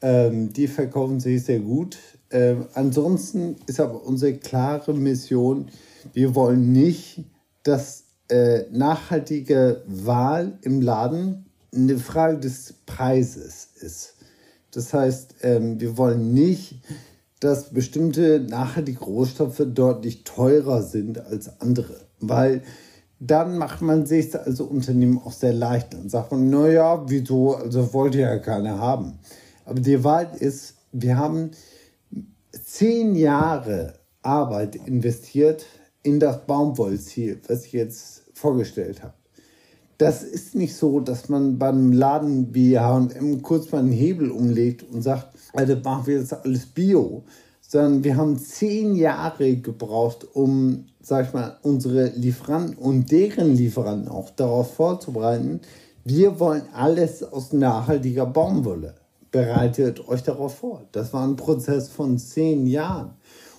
Ähm, 0.00 0.52
die 0.52 0.68
verkaufen 0.68 1.18
sich 1.18 1.42
sehr 1.44 1.60
gut. 1.60 1.98
Ähm, 2.30 2.66
ansonsten 2.74 3.56
ist 3.66 3.80
aber 3.80 4.04
unsere 4.04 4.34
klare 4.34 4.94
Mission, 4.94 5.66
wir 6.12 6.34
wollen 6.36 6.72
nicht, 6.72 7.24
dass 7.64 8.04
äh, 8.28 8.62
nachhaltige 8.70 9.82
Wahl 9.86 10.58
im 10.62 10.80
Laden 10.80 11.46
eine 11.74 11.98
Frage 11.98 12.38
des 12.38 12.74
Preises 12.86 13.68
ist. 13.80 14.14
Das 14.72 14.92
heißt, 14.92 15.36
ähm, 15.42 15.80
wir 15.80 15.96
wollen 15.96 16.32
nicht, 16.32 16.80
dass 17.40 17.70
bestimmte 17.70 18.40
nachhaltige 18.40 19.00
Rohstoffe 19.00 19.62
deutlich 19.66 20.24
teurer 20.24 20.82
sind 20.82 21.18
als 21.18 21.60
andere, 21.60 22.00
weil 22.20 22.62
dann 23.18 23.56
macht 23.56 23.82
man 23.82 24.06
sich 24.06 24.34
als 24.38 24.60
Unternehmen 24.60 25.18
auch 25.18 25.32
sehr 25.32 25.52
leicht. 25.52 25.94
Dann 25.94 26.08
sagt 26.08 26.32
man, 26.32 26.50
naja, 26.50 27.04
wieso, 27.06 27.54
also 27.54 27.92
wollte 27.92 28.18
ja 28.18 28.38
keiner 28.38 28.78
haben. 28.78 29.18
Aber 29.64 29.80
die 29.80 30.02
Wahrheit 30.02 30.36
ist, 30.36 30.74
wir 30.92 31.16
haben 31.16 31.52
zehn 32.50 33.14
Jahre 33.14 33.94
Arbeit 34.22 34.76
investiert 34.76 35.64
in 36.02 36.18
das 36.18 36.46
Baumwollziel, 36.46 37.40
was 37.46 37.66
ich 37.66 37.72
jetzt 37.72 38.22
vorgestellt 38.34 39.02
habe. 39.02 39.14
Das 39.99 40.22
ist 40.22 40.55
nicht 40.55 40.74
so, 40.74 41.01
dass 41.01 41.28
man 41.28 41.59
beim 41.59 41.93
Laden 41.93 42.55
wie 42.55 42.78
H&M 42.78 43.43
kurz 43.43 43.70
mal 43.70 43.78
einen 43.78 43.93
Hebel 43.93 44.30
umlegt 44.30 44.84
und 44.90 45.03
sagt, 45.03 45.28
also 45.53 45.76
machen 45.76 46.07
wir 46.07 46.18
jetzt 46.18 46.32
alles 46.32 46.66
Bio, 46.66 47.24
sondern 47.61 48.05
wir 48.05 48.16
haben 48.16 48.38
zehn 48.38 48.97
Jahre 48.97 49.57
gebraucht, 49.57 50.26
um, 50.34 50.86
sag 51.01 51.28
ich 51.28 51.32
mal, 51.32 51.57
unsere 51.62 52.09
Lieferanten 52.09 52.76
und 52.76 53.11
deren 53.11 53.55
Lieferanten 53.55 54.09
auch 54.09 54.30
darauf 54.30 54.74
vorzubereiten, 54.74 55.61
wir 56.05 56.40
wollen 56.40 56.62
alles 56.74 57.22
aus 57.22 57.53
nachhaltiger 57.53 58.26
Baumwolle. 58.26 58.95
Bereitet 59.30 60.07
euch 60.09 60.22
darauf 60.22 60.57
vor. 60.57 60.82
Das 60.93 61.12
war 61.12 61.26
ein 61.26 61.36
Prozess 61.36 61.88
von 61.88 62.18
zehn 62.18 62.66
Jahren. 62.66 63.12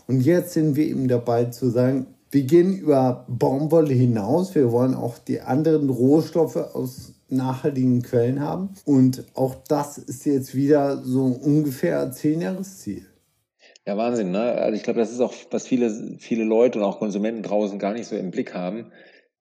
Und 0.07 0.21
jetzt 0.21 0.53
sind 0.53 0.75
wir 0.75 0.85
eben 0.85 1.07
dabei 1.07 1.45
zu 1.45 1.69
sagen, 1.69 2.07
wir 2.33 2.43
gehen 2.43 2.77
über 2.77 3.25
Baumwolle 3.27 3.93
hinaus. 3.93 4.55
Wir 4.55 4.71
wollen 4.71 4.95
auch 4.95 5.17
die 5.19 5.41
anderen 5.41 5.89
Rohstoffe 5.89 6.55
aus 6.55 7.13
nachhaltigen 7.29 8.01
Quellen 8.01 8.39
haben. 8.39 8.69
Und 8.85 9.23
auch 9.35 9.55
das 9.67 9.97
ist 9.97 10.25
jetzt 10.25 10.55
wieder 10.55 10.97
so 11.03 11.25
ungefähr 11.25 12.11
zehn 12.11 12.41
Jahresziel. 12.41 13.05
Ja, 13.85 13.97
Wahnsinn, 13.97 14.31
ne? 14.31 14.39
Also 14.39 14.75
ich 14.75 14.83
glaube, 14.83 14.99
das 14.99 15.11
ist 15.11 15.19
auch, 15.19 15.33
was 15.51 15.67
viele, 15.67 16.17
viele 16.19 16.43
Leute 16.43 16.79
und 16.79 16.85
auch 16.85 16.99
Konsumenten 16.99 17.43
draußen 17.43 17.79
gar 17.79 17.93
nicht 17.93 18.07
so 18.07 18.15
im 18.15 18.31
Blick 18.31 18.53
haben 18.53 18.91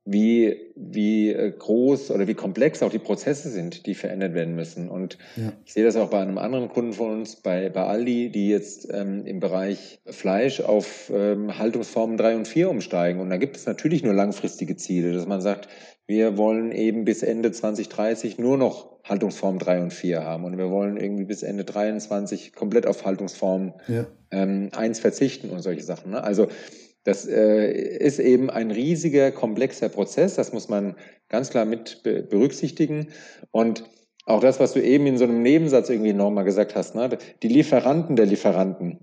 wie, 0.05 0.72
wie 0.74 1.30
äh, 1.30 1.53
groß 1.57 2.11
oder 2.11 2.26
wie 2.26 2.34
komplex 2.34 2.82
auch 2.82 2.90
die 2.90 2.98
Prozesse 2.98 3.50
sind, 3.50 3.86
die 3.86 3.94
verändert 3.94 4.34
werden 4.34 4.57
müssen. 4.57 4.88
Und 4.88 5.16
ja. 5.36 5.53
ich 5.64 5.72
sehe 5.72 5.84
das 5.84 5.96
auch 5.96 6.11
bei 6.11 6.20
einem 6.20 6.38
anderen 6.38 6.68
Kunden 6.68 6.92
von 6.92 7.12
uns, 7.12 7.36
bei, 7.36 7.68
bei 7.68 7.84
Aldi, 7.84 8.30
die 8.30 8.48
jetzt 8.48 8.88
ähm, 8.92 9.24
im 9.26 9.38
Bereich 9.38 10.00
Fleisch 10.07 10.61
auf 10.61 11.11
ähm, 11.14 11.57
Haltungsformen 11.57 12.16
3 12.16 12.36
und 12.36 12.48
4 12.48 12.68
umsteigen. 12.70 13.20
Und 13.20 13.30
da 13.30 13.36
gibt 13.36 13.57
es 13.57 13.66
natürlich 13.66 14.03
nur 14.03 14.14
langfristige 14.14 14.76
Ziele, 14.76 15.12
dass 15.12 15.26
man 15.26 15.40
sagt, 15.40 15.68
wir 16.07 16.36
wollen 16.36 16.72
eben 16.72 17.05
bis 17.05 17.22
Ende 17.22 17.53
2030 17.53 18.38
nur 18.38 18.59
noch 18.59 18.92
Haltungsform 19.05 19.59
3 19.59 19.82
und 19.82 19.92
4 19.92 20.24
haben 20.24 20.44
und 20.44 20.59
wir 20.59 20.70
wollen 20.70 20.96
irgendwie 20.96 21.24
bis 21.24 21.42
Ende 21.42 21.64
23 21.64 22.53
komplett 22.55 22.86
auf 22.86 23.05
Haltungsform 23.05 23.74
ja. 23.88 24.07
ähm, 24.30 24.70
1 24.74 25.00
verzichten 25.00 25.50
und 25.50 25.61
solche 25.61 25.82
Sachen. 25.82 26.11
Ne? 26.12 26.22
Also 26.22 26.48
das 27.05 27.26
äh, 27.26 27.72
ist 27.72 28.20
eben 28.20 28.50
ein 28.50 28.70
riesiger, 28.70 29.32
komplexer 29.32 29.88
Prozess. 29.88 30.36
Das 30.36 30.53
muss 30.53 30.68
man 30.68 30.96
ganz 31.28 31.50
klar 31.50 31.64
mit 31.64 32.03
berücksichtigen. 32.03 33.09
Und 33.50 33.84
auch 34.24 34.40
das, 34.40 34.61
was 34.61 34.72
du 34.72 34.82
eben 34.82 35.07
in 35.07 35.18
so 35.18 35.24
einem 35.24 35.42
Nebensatz 35.42 35.90
irgendwie 35.90 36.12
nochmal 36.12 36.44
gesagt 36.44 36.76
hast, 36.76 36.94
ne? 36.94 37.18
die 37.42 37.48
Lieferanten 37.48 38.14
der 38.14 38.26
Lieferanten. 38.26 39.00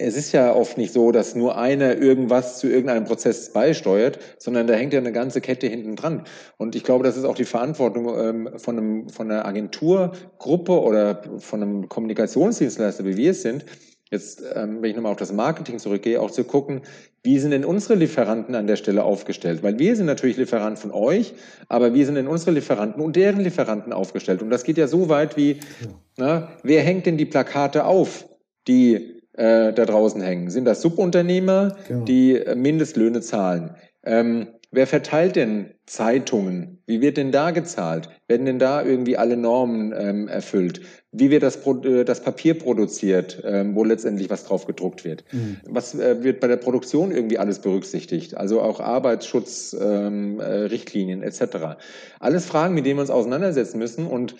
Es 0.00 0.16
ist 0.16 0.30
ja 0.30 0.54
oft 0.54 0.78
nicht 0.78 0.92
so, 0.92 1.10
dass 1.10 1.34
nur 1.34 1.58
einer 1.58 1.96
irgendwas 1.96 2.60
zu 2.60 2.68
irgendeinem 2.68 3.02
Prozess 3.02 3.52
beisteuert, 3.52 4.20
sondern 4.38 4.68
da 4.68 4.74
hängt 4.74 4.92
ja 4.92 5.00
eine 5.00 5.10
ganze 5.10 5.40
Kette 5.40 5.66
hinten 5.66 5.96
dran. 5.96 6.22
Und 6.56 6.76
ich 6.76 6.84
glaube, 6.84 7.02
das 7.02 7.16
ist 7.16 7.24
auch 7.24 7.34
die 7.34 7.44
Verantwortung 7.44 8.06
ähm, 8.16 8.48
von, 8.58 8.78
einem, 8.78 9.08
von 9.08 9.28
einer 9.28 9.44
Agenturgruppe 9.44 10.80
oder 10.80 11.22
von 11.38 11.62
einem 11.62 11.88
Kommunikationsdienstleister, 11.88 13.04
wie 13.06 13.16
wir 13.16 13.32
es 13.32 13.42
sind, 13.42 13.64
jetzt, 14.10 14.42
ähm, 14.54 14.82
wenn 14.82 14.90
ich 14.90 14.96
nochmal 14.96 15.12
auf 15.12 15.18
das 15.18 15.32
Marketing 15.32 15.78
zurückgehe, 15.78 16.20
auch 16.20 16.30
zu 16.30 16.44
gucken, 16.44 16.82
wie 17.22 17.38
sind 17.38 17.50
denn 17.50 17.64
unsere 17.64 17.94
Lieferanten 17.94 18.54
an 18.54 18.66
der 18.66 18.76
Stelle 18.76 19.02
aufgestellt? 19.02 19.62
Weil 19.62 19.78
wir 19.78 19.96
sind 19.96 20.06
natürlich 20.06 20.36
Lieferant 20.36 20.78
von 20.78 20.92
euch, 20.92 21.34
aber 21.68 21.94
wie 21.94 22.04
sind 22.04 22.14
denn 22.14 22.28
unsere 22.28 22.52
Lieferanten 22.52 23.02
und 23.02 23.16
deren 23.16 23.40
Lieferanten 23.40 23.92
aufgestellt? 23.92 24.42
Und 24.42 24.50
das 24.50 24.64
geht 24.64 24.78
ja 24.78 24.86
so 24.86 25.08
weit 25.08 25.36
wie, 25.36 25.52
ja. 25.52 25.88
na, 26.16 26.52
wer 26.62 26.82
hängt 26.82 27.06
denn 27.06 27.16
die 27.16 27.26
Plakate 27.26 27.84
auf, 27.84 28.28
die 28.66 29.20
äh, 29.32 29.72
da 29.72 29.84
draußen 29.84 30.20
hängen? 30.20 30.50
Sind 30.50 30.64
das 30.64 30.80
Subunternehmer, 30.80 31.76
genau. 31.86 32.04
die 32.04 32.36
äh, 32.36 32.54
Mindestlöhne 32.54 33.20
zahlen? 33.20 33.74
Ähm, 34.04 34.48
Wer 34.70 34.86
verteilt 34.86 35.36
denn 35.36 35.72
Zeitungen? 35.86 36.82
Wie 36.86 37.00
wird 37.00 37.16
denn 37.16 37.32
da 37.32 37.52
gezahlt? 37.52 38.10
Werden 38.26 38.44
denn 38.44 38.58
da 38.58 38.82
irgendwie 38.82 39.16
alle 39.16 39.38
Normen 39.38 39.94
ähm, 39.96 40.28
erfüllt? 40.28 40.82
Wie 41.10 41.30
wird 41.30 41.42
das, 41.42 41.56
äh, 41.66 42.04
das 42.04 42.22
Papier 42.22 42.58
produziert, 42.58 43.42
ähm, 43.44 43.74
wo 43.74 43.82
letztendlich 43.82 44.28
was 44.28 44.44
drauf 44.44 44.66
gedruckt 44.66 45.04
wird? 45.04 45.24
Mhm. 45.32 45.56
Was 45.64 45.94
äh, 45.94 46.22
wird 46.22 46.40
bei 46.40 46.48
der 46.48 46.56
Produktion 46.56 47.12
irgendwie 47.12 47.38
alles 47.38 47.60
berücksichtigt? 47.60 48.36
Also 48.36 48.60
auch 48.60 48.80
Arbeitsschutzrichtlinien 48.80 51.22
ähm, 51.22 51.24
äh, 51.24 51.26
etc. 51.26 51.78
Alles 52.20 52.44
Fragen, 52.44 52.74
mit 52.74 52.84
denen 52.84 52.98
wir 52.98 53.02
uns 53.02 53.10
auseinandersetzen 53.10 53.78
müssen 53.78 54.06
und 54.06 54.34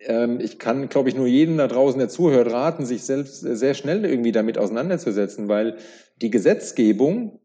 ähm, 0.00 0.40
ich 0.40 0.58
kann, 0.58 0.88
glaube 0.88 1.10
ich, 1.10 1.14
nur 1.14 1.26
jedem 1.26 1.58
da 1.58 1.68
draußen, 1.68 1.98
der 1.98 2.08
zuhört, 2.08 2.50
raten, 2.50 2.86
sich 2.86 3.04
selbst 3.04 3.40
sehr 3.40 3.74
schnell 3.74 4.06
irgendwie 4.06 4.32
damit 4.32 4.56
auseinanderzusetzen, 4.56 5.48
weil 5.48 5.76
die 6.22 6.30
Gesetzgebung 6.30 7.40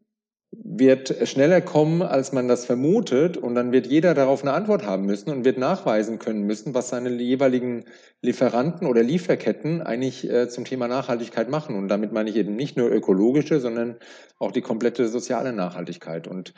wird 0.52 1.28
schneller 1.28 1.60
kommen, 1.60 2.02
als 2.02 2.32
man 2.32 2.48
das 2.48 2.64
vermutet. 2.64 3.36
Und 3.36 3.54
dann 3.54 3.72
wird 3.72 3.86
jeder 3.86 4.14
darauf 4.14 4.42
eine 4.42 4.52
Antwort 4.52 4.84
haben 4.84 5.04
müssen 5.04 5.30
und 5.30 5.44
wird 5.44 5.58
nachweisen 5.58 6.18
können 6.18 6.42
müssen, 6.42 6.74
was 6.74 6.88
seine 6.88 7.10
jeweiligen 7.10 7.84
Lieferanten 8.22 8.86
oder 8.86 9.02
Lieferketten 9.02 9.82
eigentlich 9.82 10.28
äh, 10.28 10.48
zum 10.48 10.64
Thema 10.64 10.88
Nachhaltigkeit 10.88 11.48
machen. 11.48 11.76
Und 11.76 11.88
damit 11.88 12.12
meine 12.12 12.30
ich 12.30 12.36
eben 12.36 12.56
nicht 12.56 12.76
nur 12.76 12.90
ökologische, 12.90 13.60
sondern 13.60 13.96
auch 14.38 14.52
die 14.52 14.62
komplette 14.62 15.08
soziale 15.08 15.52
Nachhaltigkeit. 15.52 16.28
Und 16.28 16.54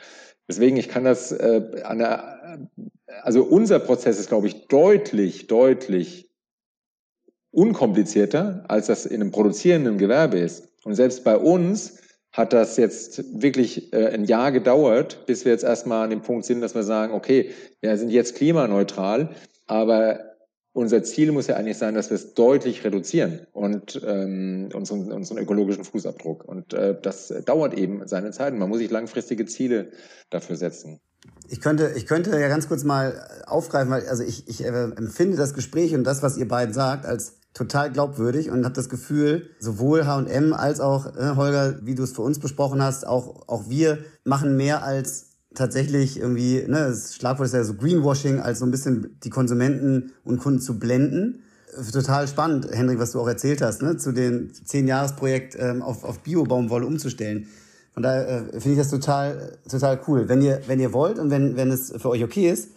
deswegen, 0.47 0.77
ich 0.77 0.89
kann 0.89 1.03
das 1.03 1.31
äh, 1.31 1.81
an 1.83 1.99
der, 1.99 2.59
also 3.23 3.43
unser 3.43 3.79
Prozess 3.79 4.19
ist, 4.19 4.29
glaube 4.29 4.47
ich, 4.47 4.67
deutlich, 4.67 5.47
deutlich 5.47 6.29
unkomplizierter, 7.51 8.65
als 8.67 8.87
das 8.87 9.05
in 9.05 9.21
einem 9.21 9.31
produzierenden 9.31 9.97
Gewerbe 9.97 10.37
ist. 10.37 10.69
Und 10.83 10.93
selbst 10.93 11.23
bei 11.23 11.35
uns 11.35 11.99
hat 12.39 12.53
das 12.53 12.77
jetzt 12.77 13.41
wirklich 13.41 13.91
äh, 13.91 14.07
ein 14.07 14.23
Jahr 14.23 14.53
gedauert, 14.53 15.25
bis 15.25 15.43
wir 15.43 15.51
jetzt 15.51 15.65
erstmal 15.65 16.05
an 16.05 16.09
dem 16.09 16.21
Punkt 16.21 16.45
sind, 16.45 16.61
dass 16.61 16.73
wir 16.73 16.83
sagen, 16.83 17.13
okay, 17.13 17.51
wir 17.81 17.97
sind 17.97 18.11
jetzt 18.11 18.35
klimaneutral, 18.35 19.31
aber 19.67 20.21
unser 20.71 21.03
Ziel 21.03 21.33
muss 21.33 21.47
ja 21.47 21.57
eigentlich 21.57 21.77
sein, 21.77 21.95
dass 21.95 22.09
wir 22.09 22.15
es 22.15 22.35
deutlich 22.35 22.85
reduzieren 22.85 23.41
und 23.51 24.01
ähm, 24.07 24.69
unseren, 24.73 25.11
unseren 25.11 25.37
ökologischen 25.37 25.83
Fußabdruck. 25.83 26.45
Und 26.45 26.73
äh, 26.73 26.95
das 27.01 27.33
dauert 27.45 27.73
eben 27.73 28.07
seine 28.07 28.31
Zeit. 28.31 28.53
Man 28.53 28.69
muss 28.69 28.77
sich 28.77 28.89
langfristige 28.89 29.45
Ziele 29.45 29.91
dafür 30.29 30.55
setzen. 30.55 31.01
Ich 31.49 31.59
könnte, 31.59 31.91
ich 31.97 32.05
könnte 32.05 32.39
ja 32.39 32.47
ganz 32.47 32.69
kurz 32.69 32.85
mal 32.85 33.43
aufgreifen, 33.47 33.91
weil 33.91 34.07
also 34.07 34.23
ich, 34.23 34.47
ich 34.47 34.63
äh, 34.63 34.69
empfinde 34.69 35.35
das 35.35 35.53
Gespräch 35.53 35.93
und 35.93 36.05
das, 36.05 36.23
was 36.23 36.37
ihr 36.37 36.47
beiden 36.47 36.73
sagt, 36.73 37.05
als 37.05 37.38
total 37.53 37.91
glaubwürdig 37.91 38.51
und 38.51 38.63
habe 38.63 38.75
das 38.75 38.89
Gefühl, 38.89 39.49
sowohl 39.59 40.05
H&M 40.05 40.53
als 40.53 40.79
auch 40.79 41.15
äh, 41.15 41.35
Holger, 41.35 41.79
wie 41.83 41.95
du 41.95 42.03
es 42.03 42.11
für 42.11 42.21
uns 42.21 42.39
besprochen 42.39 42.81
hast, 42.81 43.05
auch, 43.05 43.47
auch 43.47 43.69
wir 43.69 43.99
machen 44.23 44.55
mehr 44.55 44.83
als 44.83 45.29
tatsächlich 45.55 46.19
irgendwie, 46.19 46.63
ne, 46.67 46.87
das 46.89 47.15
Schlagwort 47.15 47.47
ist 47.47 47.53
ja 47.53 47.63
so 47.63 47.73
Greenwashing, 47.73 48.39
als 48.39 48.59
so 48.59 48.65
ein 48.65 48.71
bisschen 48.71 49.17
die 49.23 49.29
Konsumenten 49.29 50.13
und 50.23 50.39
Kunden 50.39 50.61
zu 50.61 50.79
blenden. 50.79 51.43
Total 51.91 52.27
spannend, 52.27 52.67
Henrik, 52.71 52.99
was 52.99 53.11
du 53.11 53.19
auch 53.19 53.27
erzählt 53.27 53.61
hast, 53.61 53.81
ne, 53.81 53.97
zu 53.97 54.11
dem 54.11 54.51
10-Jahres-Projekt 54.51 55.57
ähm, 55.59 55.81
auf, 55.81 56.03
auf 56.03 56.19
Bio-Baumwolle 56.19 56.85
umzustellen. 56.85 57.47
Von 57.93 58.03
daher 58.03 58.27
äh, 58.27 58.59
finde 58.59 58.71
ich 58.71 58.77
das 58.77 58.89
total, 58.89 59.57
total 59.69 59.99
cool. 60.07 60.29
Wenn 60.29 60.41
ihr, 60.41 60.61
wenn 60.67 60.79
ihr 60.79 60.93
wollt 60.93 61.19
und 61.19 61.31
wenn, 61.31 61.55
wenn 61.55 61.71
es 61.71 61.91
für 61.97 62.09
euch 62.09 62.23
okay 62.23 62.49
ist, 62.49 62.69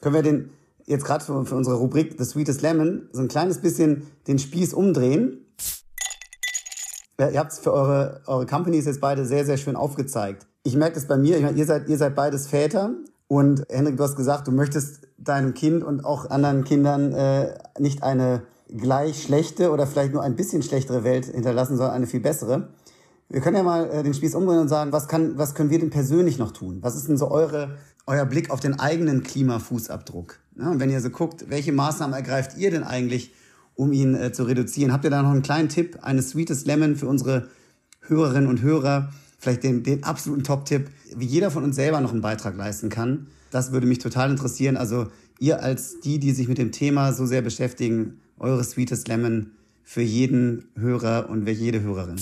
können 0.00 0.14
wir 0.14 0.22
den 0.22 0.50
jetzt 0.90 1.04
gerade 1.04 1.24
für, 1.24 1.46
für 1.46 1.54
unsere 1.54 1.76
Rubrik 1.76 2.16
The 2.18 2.24
Sweetest 2.24 2.62
Lemon 2.62 3.08
so 3.12 3.22
ein 3.22 3.28
kleines 3.28 3.58
bisschen 3.58 4.08
den 4.26 4.38
Spieß 4.38 4.74
umdrehen. 4.74 5.46
Ihr 7.18 7.38
habt 7.38 7.52
es 7.52 7.58
für 7.58 7.72
eure, 7.72 8.22
eure 8.26 8.46
Companies 8.46 8.86
jetzt 8.86 9.00
beide 9.00 9.24
sehr, 9.24 9.44
sehr 9.44 9.56
schön 9.56 9.76
aufgezeigt. 9.76 10.46
Ich 10.62 10.74
merke 10.74 10.94
das 10.94 11.06
bei 11.06 11.16
mir, 11.16 11.36
ich 11.36 11.42
meine, 11.42 11.56
ihr 11.56 11.66
seid, 11.66 11.88
ihr 11.88 11.96
seid 11.96 12.14
beides 12.16 12.48
Väter 12.48 12.94
und 13.28 13.64
Henrik, 13.68 13.96
du 13.98 14.02
hast 14.02 14.16
gesagt, 14.16 14.48
du 14.48 14.52
möchtest 14.52 15.06
deinem 15.16 15.54
Kind 15.54 15.84
und 15.84 16.04
auch 16.04 16.28
anderen 16.28 16.64
Kindern 16.64 17.12
äh, 17.12 17.58
nicht 17.78 18.02
eine 18.02 18.42
gleich 18.68 19.22
schlechte 19.22 19.70
oder 19.70 19.86
vielleicht 19.86 20.12
nur 20.12 20.22
ein 20.22 20.34
bisschen 20.34 20.62
schlechtere 20.62 21.04
Welt 21.04 21.26
hinterlassen, 21.26 21.76
sondern 21.76 21.94
eine 21.94 22.06
viel 22.06 22.20
bessere. 22.20 22.70
Wir 23.28 23.40
können 23.40 23.56
ja 23.56 23.62
mal 23.62 23.88
äh, 23.90 24.02
den 24.02 24.14
Spieß 24.14 24.34
umdrehen 24.34 24.58
und 24.58 24.68
sagen, 24.68 24.92
was, 24.92 25.06
kann, 25.06 25.38
was 25.38 25.54
können 25.54 25.70
wir 25.70 25.78
denn 25.78 25.90
persönlich 25.90 26.38
noch 26.38 26.50
tun? 26.50 26.78
Was 26.80 26.96
ist 26.96 27.08
denn 27.08 27.16
so 27.16 27.30
eure, 27.30 27.76
euer 28.10 28.26
Blick 28.26 28.50
auf 28.50 28.60
den 28.60 28.78
eigenen 28.78 29.22
Klimafußabdruck? 29.22 30.40
Ja, 30.58 30.70
und 30.70 30.80
wenn 30.80 30.90
ihr 30.90 31.00
so 31.00 31.10
guckt, 31.10 31.48
welche 31.48 31.72
Maßnahmen 31.72 32.14
ergreift 32.14 32.58
ihr 32.58 32.70
denn 32.70 32.82
eigentlich, 32.82 33.32
um 33.74 33.92
ihn 33.92 34.14
äh, 34.14 34.32
zu 34.32 34.42
reduzieren? 34.42 34.92
Habt 34.92 35.04
ihr 35.04 35.10
da 35.10 35.22
noch 35.22 35.30
einen 35.30 35.42
kleinen 35.42 35.68
Tipp, 35.68 35.98
eine 36.02 36.20
Sweetest 36.20 36.66
Lemon 36.66 36.96
für 36.96 37.06
unsere 37.06 37.48
Hörerinnen 38.00 38.48
und 38.48 38.62
Hörer? 38.62 39.12
Vielleicht 39.38 39.62
den, 39.62 39.84
den 39.84 40.04
absoluten 40.04 40.44
Top-Tipp, 40.44 40.90
wie 41.14 41.24
jeder 41.24 41.50
von 41.50 41.64
uns 41.64 41.76
selber 41.76 42.00
noch 42.00 42.10
einen 42.12 42.20
Beitrag 42.20 42.56
leisten 42.56 42.90
kann. 42.90 43.28
Das 43.50 43.72
würde 43.72 43.86
mich 43.86 43.98
total 43.98 44.30
interessieren. 44.30 44.76
Also 44.76 45.06
ihr 45.38 45.62
als 45.62 46.00
die, 46.00 46.18
die 46.18 46.32
sich 46.32 46.48
mit 46.48 46.58
dem 46.58 46.72
Thema 46.72 47.12
so 47.12 47.24
sehr 47.26 47.42
beschäftigen, 47.42 48.20
eure 48.38 48.64
Sweetest 48.64 49.08
Lemon 49.08 49.52
für 49.82 50.02
jeden 50.02 50.68
Hörer 50.76 51.30
und 51.30 51.48
jede 51.48 51.80
Hörerin. 51.80 52.20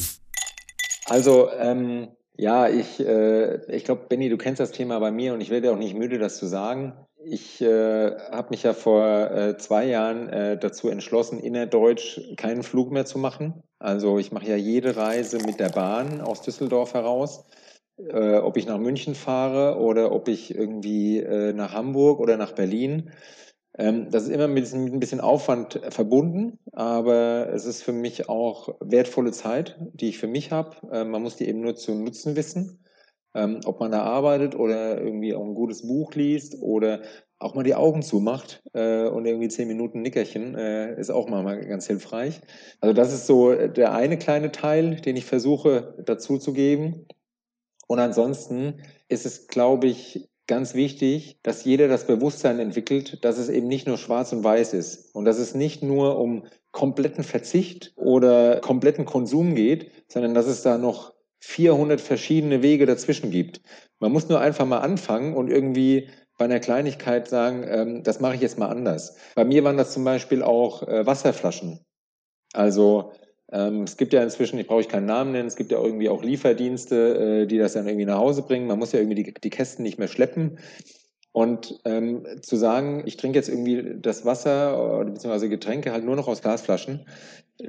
Also, 1.07 1.51
ähm, 1.59 2.09
ja, 2.39 2.69
ich, 2.69 3.01
äh, 3.01 3.57
ich 3.75 3.85
glaube, 3.85 4.07
Benny, 4.09 4.29
du 4.29 4.39
kennst 4.39 4.61
das 4.61 4.71
Thema 4.71 4.99
bei 5.01 5.11
mir 5.11 5.35
und 5.35 5.41
ich 5.41 5.51
werde 5.51 5.73
auch 5.73 5.77
nicht 5.77 5.95
müde, 5.95 6.19
das 6.19 6.39
zu 6.39 6.47
sagen. 6.47 6.93
Ich 7.25 7.61
äh, 7.61 8.17
habe 8.31 8.51
mich 8.51 8.63
ja 8.63 8.73
vor 8.75 9.05
äh, 9.05 9.59
zwei 9.59 9.87
Jahren 9.87 10.29
äh, 10.29 10.57
dazu 10.57 10.89
entschlossen, 10.89 11.41
innerdeutsch 11.41 12.21
keinen 12.37 12.63
Flug 12.63 12.93
mehr 12.93 13.05
zu 13.05 13.19
machen. 13.19 13.63
Also 13.81 14.19
ich 14.19 14.31
mache 14.31 14.47
ja 14.47 14.57
jede 14.57 14.97
Reise 14.97 15.39
mit 15.39 15.59
der 15.59 15.71
Bahn 15.71 16.21
aus 16.21 16.43
Düsseldorf 16.43 16.95
heraus. 16.95 17.45
Äh, 17.99 18.37
ob 18.37 18.57
ich 18.57 18.67
nach 18.67 18.79
München 18.79 19.17
fahre 19.17 19.81
oder 19.81 20.13
ob 20.13 20.29
ich 20.29 20.55
irgendwie 20.55 21.19
äh, 21.19 21.53
nach 21.53 21.73
Hamburg 21.73 22.21
oder 22.21 22.37
nach 22.37 22.53
Berlin. 22.53 23.11
Ähm, 23.79 24.11
das 24.11 24.25
ist 24.25 24.31
immer 24.31 24.49
mit, 24.49 24.73
ein 24.73 24.99
bisschen 25.01 25.21
Aufwand 25.21 25.81
verbunden, 25.91 26.59
aber 26.73 27.51
es 27.53 27.65
ist 27.65 27.83
für 27.83 27.93
mich 27.93 28.29
auch 28.29 28.77
wertvolle 28.81 29.33
Zeit, 29.33 29.79
die 29.95 30.09
ich 30.09 30.19
für 30.19 30.27
mich 30.27 30.51
habe. 30.51 30.77
Ähm, 30.93 31.11
man 31.11 31.23
muss 31.23 31.37
die 31.37 31.49
eben 31.49 31.61
nur 31.61 31.77
zu 31.77 31.95
nutzen 31.95 32.37
wissen. 32.37 32.85
Ähm, 33.35 33.61
ob 33.67 33.79
man 33.79 33.93
da 33.93 34.03
arbeitet 34.03 34.55
oder 34.57 35.01
irgendwie 35.01 35.35
auch 35.35 35.45
ein 35.45 35.55
gutes 35.55 35.87
Buch 35.87 36.15
liest 36.15 36.57
oder 36.61 37.03
auch 37.39 37.55
mal 37.55 37.63
die 37.63 37.75
Augen 37.75 38.03
zumacht 38.03 38.63
äh, 38.73 39.07
und 39.07 39.27
irgendwie 39.27 39.49
zehn 39.49 39.69
Minuten 39.69 40.03
Nickerchen 40.03 40.57
äh, 40.57 40.99
ist 40.99 41.11
auch 41.11 41.29
mal 41.29 41.61
ganz 41.61 41.87
hilfreich. 41.87 42.41
Also 42.81 42.95
das 42.95 43.13
ist 43.13 43.27
so 43.27 43.55
der 43.55 43.93
eine 43.95 44.19
kleine 44.19 44.51
Teil, 44.51 44.97
den 44.97 45.17
ich 45.17 45.27
versuche 45.27 45.95
dazu 46.05 46.39
zu 46.39 46.53
geben. 46.53 47.07
Und 47.87 48.01
ansonsten 48.01 48.83
ist 49.09 49.25
es, 49.25 49.47
glaube 49.47 49.87
ich, 49.87 50.28
ganz 50.49 50.75
wichtig, 50.75 51.39
dass 51.43 51.65
jeder 51.65 51.87
das 51.87 52.07
Bewusstsein 52.07 52.59
entwickelt, 52.59 53.25
dass 53.25 53.39
es 53.39 53.49
eben 53.49 53.69
nicht 53.69 53.87
nur 53.87 53.99
schwarz 53.99 54.33
und 54.33 54.43
weiß 54.43 54.73
ist 54.75 55.15
und 55.15 55.25
dass 55.25 55.39
es 55.39 55.55
nicht 55.55 55.83
nur 55.83 56.19
um 56.19 56.45
kompletten 56.73 57.23
Verzicht 57.23 57.93
oder 57.97 58.61
kompletten 58.61 59.05
Konsum 59.05 59.55
geht, 59.55 59.93
sondern 60.09 60.35
dass 60.35 60.47
es 60.47 60.63
da 60.63 60.79
noch 60.79 61.15
400 61.41 62.01
verschiedene 62.01 62.63
Wege 62.63 62.87
dazwischen 62.87 63.31
gibt. 63.31 63.61
Man 64.01 64.11
muss 64.11 64.29
nur 64.29 64.41
einfach 64.41 64.67
mal 64.67 64.81
anfangen 64.81 65.35
und 65.35 65.49
irgendwie 65.49 66.09
bei 66.37 66.47
einer 66.47 66.61
Kleinigkeit 66.61 67.29
sagen, 67.29 67.65
ähm, 67.69 68.03
das 68.03 68.21
mache 68.21 68.37
ich 68.37 68.41
jetzt 68.41 68.59
mal 68.59 68.69
anders. 68.69 69.17
Bei 69.35 69.45
mir 69.45 69.65
waren 69.65 69.77
das 69.77 69.93
zum 69.93 70.05
Beispiel 70.05 70.43
auch 70.43 70.83
äh, 70.87 71.05
Wasserflaschen. 71.05 71.85
Also 72.53 73.13
ähm, 73.53 73.83
es 73.83 73.97
gibt 73.97 74.13
ja 74.13 74.23
inzwischen, 74.23 74.59
ich 74.59 74.67
brauche 74.67 74.85
keinen 74.85 75.07
Namen 75.07 75.33
nennen, 75.33 75.49
es 75.49 75.57
gibt 75.57 75.73
ja 75.73 75.83
irgendwie 75.83 76.09
auch 76.09 76.23
Lieferdienste, 76.23 77.43
äh, 77.43 77.47
die 77.47 77.59
das 77.59 77.73
dann 77.73 77.87
irgendwie 77.87 78.07
nach 78.07 78.19
Hause 78.19 78.43
bringen. 78.43 78.67
Man 78.67 78.79
muss 78.79 78.93
ja 78.93 79.01
irgendwie 79.01 79.23
die, 79.23 79.35
die 79.35 79.51
Kästen 79.51 79.83
nicht 79.83 79.99
mehr 79.99 80.09
schleppen. 80.09 80.59
Und 81.33 81.79
ähm, 81.85 82.27
zu 82.41 82.57
sagen, 82.57 83.03
ich 83.07 83.17
trinke 83.17 83.39
jetzt 83.39 83.49
irgendwie 83.49 84.01
das 84.01 84.25
Wasser 84.25 85.05
bzw. 85.05 85.49
Getränke 85.49 85.93
halt 85.93 86.05
nur 86.05 86.17
noch 86.17 86.27
aus 86.27 86.43
Glasflaschen, 86.43 87.07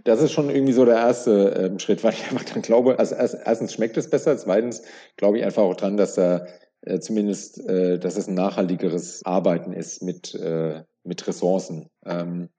das 0.03 0.21
ist 0.21 0.31
schon 0.31 0.49
irgendwie 0.49 0.73
so 0.73 0.85
der 0.85 0.97
erste 0.97 1.49
ähm, 1.59 1.79
Schritt, 1.79 2.03
weil 2.03 2.13
ich 2.13 2.23
einfach 2.23 2.43
dann 2.43 2.61
glaube, 2.61 2.99
also 2.99 3.15
erst, 3.15 3.37
erstens 3.43 3.73
schmeckt 3.73 3.97
es 3.97 4.09
besser, 4.09 4.37
zweitens 4.37 4.83
glaube 5.17 5.39
ich 5.39 5.43
einfach 5.43 5.63
auch 5.63 5.75
dran, 5.75 5.97
dass 5.97 6.15
da 6.15 6.45
äh, 6.81 6.99
zumindest, 6.99 7.59
äh, 7.67 7.99
dass 7.99 8.17
es 8.17 8.27
ein 8.27 8.35
nachhaltigeres 8.35 9.25
Arbeiten 9.25 9.73
ist 9.73 10.03
mit, 10.03 10.35
äh, 10.35 10.83
mit 11.03 11.27
Ressourcen. 11.27 11.89
Ähm, 12.05 12.49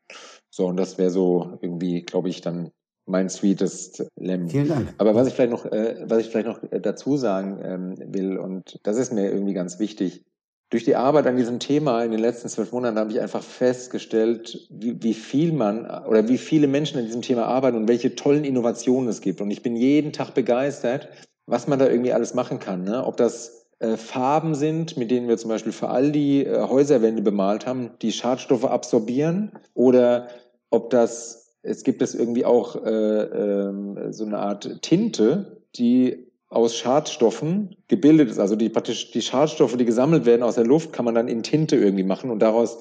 so, 0.51 0.67
und 0.67 0.77
das 0.77 0.99
wäre 0.99 1.11
so 1.11 1.59
irgendwie, 1.63 2.03
glaube 2.03 2.29
ich, 2.29 2.41
dann 2.41 2.73
mein 3.07 3.29
sweetest 3.29 4.05
Lemon. 4.17 4.49
Vielen 4.49 4.69
Dank. 4.69 4.95
Aber 4.99 5.15
was 5.15 5.29
ich 5.29 5.35
vielleicht 5.35 5.53
noch, 5.53 5.67
äh, 5.67 5.97
was 6.05 6.21
ich 6.21 6.29
vielleicht 6.29 6.47
noch 6.47 6.63
äh, 6.71 6.81
dazu 6.81 7.17
sagen 7.17 7.59
ähm, 7.63 8.15
will, 8.15 8.39
und 8.39 8.79
das 8.83 8.97
ist 8.97 9.13
mir 9.13 9.31
irgendwie 9.31 9.55
ganz 9.55 9.79
wichtig, 9.79 10.25
durch 10.71 10.85
die 10.85 10.95
Arbeit 10.95 11.27
an 11.27 11.37
diesem 11.37 11.59
Thema 11.59 12.05
in 12.05 12.13
den 12.13 12.21
letzten 12.21 12.49
zwölf 12.49 12.71
Monaten 12.71 12.97
habe 12.97 13.11
ich 13.11 13.21
einfach 13.21 13.43
festgestellt, 13.43 14.69
wie, 14.71 15.03
wie 15.03 15.15
viel 15.15 15.53
man 15.53 15.85
oder 16.07 16.29
wie 16.29 16.39
viele 16.39 16.69
Menschen 16.69 16.99
an 16.99 17.07
diesem 17.07 17.23
Thema 17.23 17.47
arbeiten 17.47 17.77
und 17.77 17.89
welche 17.89 18.15
tollen 18.15 18.45
Innovationen 18.45 19.09
es 19.09 19.21
gibt. 19.21 19.41
Und 19.41 19.51
ich 19.51 19.63
bin 19.63 19.75
jeden 19.75 20.13
Tag 20.13 20.33
begeistert, 20.33 21.09
was 21.47 21.67
man 21.67 21.81
da 21.81 21.89
irgendwie 21.89 22.13
alles 22.13 22.35
machen 22.35 22.61
kann. 22.61 22.85
Ne? 22.85 23.05
Ob 23.05 23.17
das 23.17 23.67
äh, 23.81 23.97
Farben 23.97 24.55
sind, 24.55 24.97
mit 24.97 25.11
denen 25.11 25.27
wir 25.27 25.39
zum 25.39 25.51
Beispiel 25.51 25.73
für 25.73 25.89
all 25.89 26.13
die 26.13 26.45
äh, 26.45 26.69
Häuserwände 26.69 27.23
bemalt 27.23 27.67
haben, 27.67 27.91
die 28.01 28.13
Schadstoffe 28.13 28.65
absorbieren, 28.65 29.51
oder 29.75 30.29
ob 30.71 30.91
das 30.91 31.50
es 31.63 31.85
gibt 31.85 32.03
es 32.03 32.15
irgendwie 32.15 32.45
auch 32.45 32.77
äh, 32.85 32.91
äh, 32.91 34.13
so 34.13 34.25
eine 34.25 34.39
Art 34.39 34.83
Tinte, 34.83 35.63
die 35.77 36.27
aus 36.49 36.77
Schadstoffen 36.77 37.77
gebildet 37.89 38.31
ist. 38.31 38.39
Also 38.39 38.57
die 38.57 38.69
praktisch 38.69 39.13
die 39.13 39.23
Schadstoffe, 39.23 39.77
die 39.77 39.85
gesammelt 39.85 40.27
werden 40.27 40.43
aus 40.43 40.57
der 40.57 40.67
Luft, 40.67 40.93
kann 40.93 41.05
man 41.05 41.15
dann 41.15 41.29
in 41.29 41.43
Tinte 41.43 41.77
irgendwie 41.77 42.03
machen 42.03 42.31
und 42.31 42.41
daraus 42.41 42.79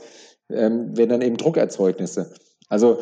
ähm, 0.50 0.98
werden 0.98 1.12
dann 1.12 1.22
eben 1.22 1.38
Druckerzeugnisse. 1.38 2.34
Also 2.68 3.00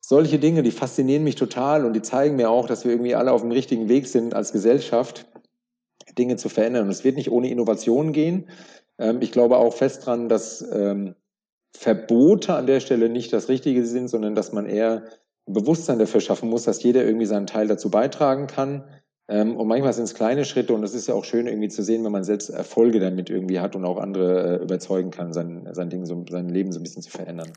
solche 0.00 0.38
Dinge, 0.38 0.62
die 0.62 0.72
faszinieren 0.72 1.24
mich 1.24 1.36
total 1.36 1.84
und 1.84 1.94
die 1.94 2.02
zeigen 2.02 2.36
mir 2.36 2.50
auch, 2.50 2.66
dass 2.66 2.84
wir 2.84 2.92
irgendwie 2.92 3.14
alle 3.14 3.32
auf 3.32 3.40
dem 3.40 3.52
richtigen 3.52 3.88
Weg 3.88 4.06
sind 4.08 4.34
als 4.34 4.52
Gesellschaft, 4.52 5.26
Dinge 6.18 6.36
zu 6.36 6.48
verändern. 6.48 6.84
Und 6.84 6.90
es 6.90 7.04
wird 7.04 7.16
nicht 7.16 7.30
ohne 7.30 7.48
Innovation 7.48 8.12
gehen. 8.12 8.48
Ähm, 8.98 9.18
ich 9.22 9.32
glaube 9.32 9.56
auch 9.56 9.72
fest 9.72 10.04
dran, 10.04 10.28
dass 10.28 10.62
ähm, 10.72 11.14
Verbote 11.76 12.54
an 12.54 12.66
der 12.66 12.80
Stelle 12.80 13.08
nicht 13.08 13.32
das 13.32 13.48
Richtige 13.48 13.84
sind, 13.86 14.08
sondern 14.08 14.34
dass 14.34 14.52
man 14.52 14.66
eher 14.66 15.04
Bewusstsein 15.46 15.98
dafür 15.98 16.20
schaffen 16.20 16.48
muss, 16.48 16.64
dass 16.64 16.82
jeder 16.82 17.04
irgendwie 17.04 17.26
seinen 17.26 17.46
Teil 17.46 17.66
dazu 17.66 17.90
beitragen 17.90 18.46
kann. 18.46 18.84
Ähm, 19.28 19.56
und 19.56 19.68
manchmal 19.68 19.92
sind 19.92 20.04
es 20.04 20.14
kleine 20.14 20.44
Schritte 20.44 20.74
und 20.74 20.82
es 20.82 20.94
ist 20.94 21.08
ja 21.08 21.14
auch 21.14 21.24
schön 21.24 21.46
irgendwie 21.46 21.68
zu 21.68 21.82
sehen, 21.82 22.04
wenn 22.04 22.12
man 22.12 22.24
selbst 22.24 22.50
Erfolge 22.50 23.00
damit 23.00 23.30
irgendwie 23.30 23.60
hat 23.60 23.76
und 23.76 23.84
auch 23.84 23.98
andere 23.98 24.58
äh, 24.58 24.62
überzeugen 24.62 25.10
kann, 25.10 25.32
sein, 25.32 25.68
sein 25.72 25.90
Ding 25.90 26.04
so, 26.04 26.24
sein 26.28 26.48
Leben 26.48 26.72
so 26.72 26.80
ein 26.80 26.82
bisschen 26.82 27.02
zu 27.02 27.10
verändern. 27.10 27.52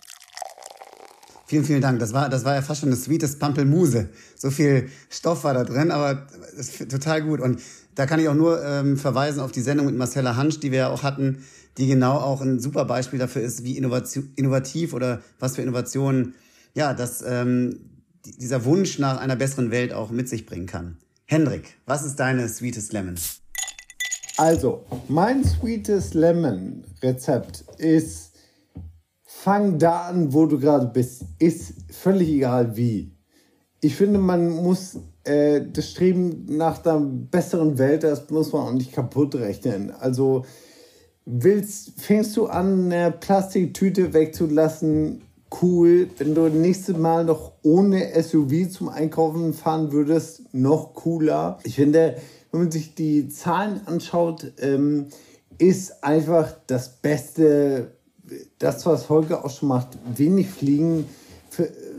Vielen, 1.45 1.65
vielen 1.65 1.81
Dank. 1.81 1.99
Das 1.99 2.13
war, 2.13 2.29
das 2.29 2.45
war 2.45 2.55
ja 2.55 2.61
fast 2.61 2.81
schon 2.81 2.89
das 2.89 3.03
sweetest 3.03 3.39
Pampelmuse. 3.39 4.09
So 4.35 4.49
viel 4.49 4.89
Stoff 5.09 5.43
war 5.43 5.53
da 5.53 5.63
drin, 5.63 5.91
aber 5.91 6.27
total 6.89 7.21
gut. 7.21 7.41
Und 7.41 7.59
da 7.95 8.05
kann 8.05 8.19
ich 8.19 8.29
auch 8.29 8.33
nur 8.33 8.63
ähm, 8.63 8.97
verweisen 8.97 9.41
auf 9.41 9.51
die 9.51 9.61
Sendung 9.61 9.85
mit 9.87 9.95
Marcella 9.95 10.35
Hansch, 10.35 10.59
die 10.59 10.71
wir 10.71 10.79
ja 10.79 10.89
auch 10.89 11.03
hatten, 11.03 11.43
die 11.77 11.87
genau 11.87 12.17
auch 12.17 12.41
ein 12.41 12.59
super 12.59 12.85
Beispiel 12.85 13.19
dafür 13.19 13.41
ist, 13.41 13.63
wie 13.63 13.77
innovativ 13.77 14.93
oder 14.93 15.21
was 15.39 15.55
für 15.55 15.61
Innovationen, 15.61 16.35
ja, 16.73 16.93
dass 16.93 17.23
ähm, 17.25 17.89
dieser 18.25 18.65
Wunsch 18.65 18.99
nach 18.99 19.19
einer 19.19 19.35
besseren 19.35 19.71
Welt 19.71 19.93
auch 19.93 20.11
mit 20.11 20.29
sich 20.29 20.45
bringen 20.45 20.67
kann. 20.67 20.97
Hendrik, 21.25 21.77
was 21.85 22.05
ist 22.05 22.19
deine 22.19 22.47
Sweetest 22.47 22.93
Lemon? 22.93 23.15
Also, 24.37 24.85
mein 25.07 25.43
Sweetest 25.43 26.13
Lemon 26.15 26.83
Rezept 27.01 27.65
ist, 27.77 28.31
fang 29.23 29.77
da 29.77 30.07
an, 30.07 30.33
wo 30.33 30.45
du 30.45 30.59
gerade 30.59 30.87
bist. 30.87 31.23
Ist 31.37 31.73
völlig 31.91 32.29
egal 32.29 32.75
wie. 32.75 33.15
Ich 33.81 33.95
finde, 33.95 34.17
man 34.17 34.49
muss 34.49 34.97
äh, 35.23 35.61
das 35.71 35.91
Streben 35.91 36.45
nach 36.47 36.83
einer 36.85 36.99
besseren 36.99 37.77
Welt, 37.77 38.03
das 38.03 38.29
muss 38.29 38.53
man 38.53 38.61
auch 38.61 38.73
nicht 38.73 38.93
kaputt 38.93 39.35
rechnen. 39.35 39.91
Also, 39.91 40.45
willst, 41.25 42.01
fängst 42.01 42.35
du 42.37 42.47
an, 42.47 42.91
eine 42.91 43.11
Plastiktüte 43.11 44.13
wegzulassen, 44.13 45.21
cool. 45.61 46.09
Wenn 46.17 46.35
du 46.35 46.49
nächstes 46.49 46.97
Mal 46.97 47.25
noch 47.25 47.53
ohne 47.61 48.11
SUV 48.21 48.69
zum 48.69 48.89
Einkaufen 48.89 49.53
fahren 49.53 49.91
würdest, 49.91 50.53
noch 50.53 50.93
cooler. 50.93 51.59
Ich 51.63 51.75
finde, 51.75 52.17
wenn 52.51 52.61
man 52.61 52.71
sich 52.71 52.95
die 52.95 53.29
Zahlen 53.29 53.81
anschaut, 53.85 54.53
ähm, 54.59 55.07
ist 55.57 56.03
einfach 56.03 56.55
das 56.67 56.89
Beste, 56.89 57.91
das, 58.59 58.85
was 58.85 59.09
Holger 59.09 59.45
auch 59.45 59.49
schon 59.49 59.69
macht, 59.69 59.97
wenig 60.15 60.49
fliegen, 60.49 61.05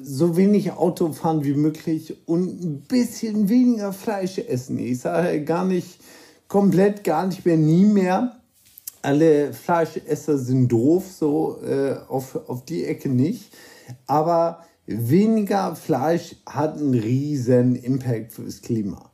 so 0.02 0.36
wenig 0.36 0.72
Auto 0.72 1.12
fahren 1.12 1.44
wie 1.44 1.54
möglich 1.54 2.16
und 2.26 2.62
ein 2.62 2.80
bisschen 2.82 3.48
weniger 3.48 3.92
Fleisch 3.92 4.38
essen. 4.38 4.78
Ich 4.78 5.00
sage 5.00 5.44
gar 5.44 5.64
nicht 5.64 6.00
komplett, 6.48 7.04
gar 7.04 7.26
nicht 7.26 7.46
mehr, 7.46 7.56
nie 7.56 7.84
mehr. 7.84 8.36
Alle 9.04 9.52
Fleischesser 9.52 10.38
sind 10.38 10.68
doof, 10.68 11.04
so 11.12 11.58
äh, 11.62 11.94
auf, 12.08 12.48
auf 12.48 12.64
die 12.64 12.86
Ecke 12.86 13.10
nicht. 13.10 13.52
Aber 14.06 14.64
weniger 14.86 15.76
Fleisch 15.76 16.36
hat 16.46 16.78
einen 16.78 16.94
riesen 16.94 17.76
Impact 17.76 18.32
fürs 18.32 18.62
Klima. 18.62 19.10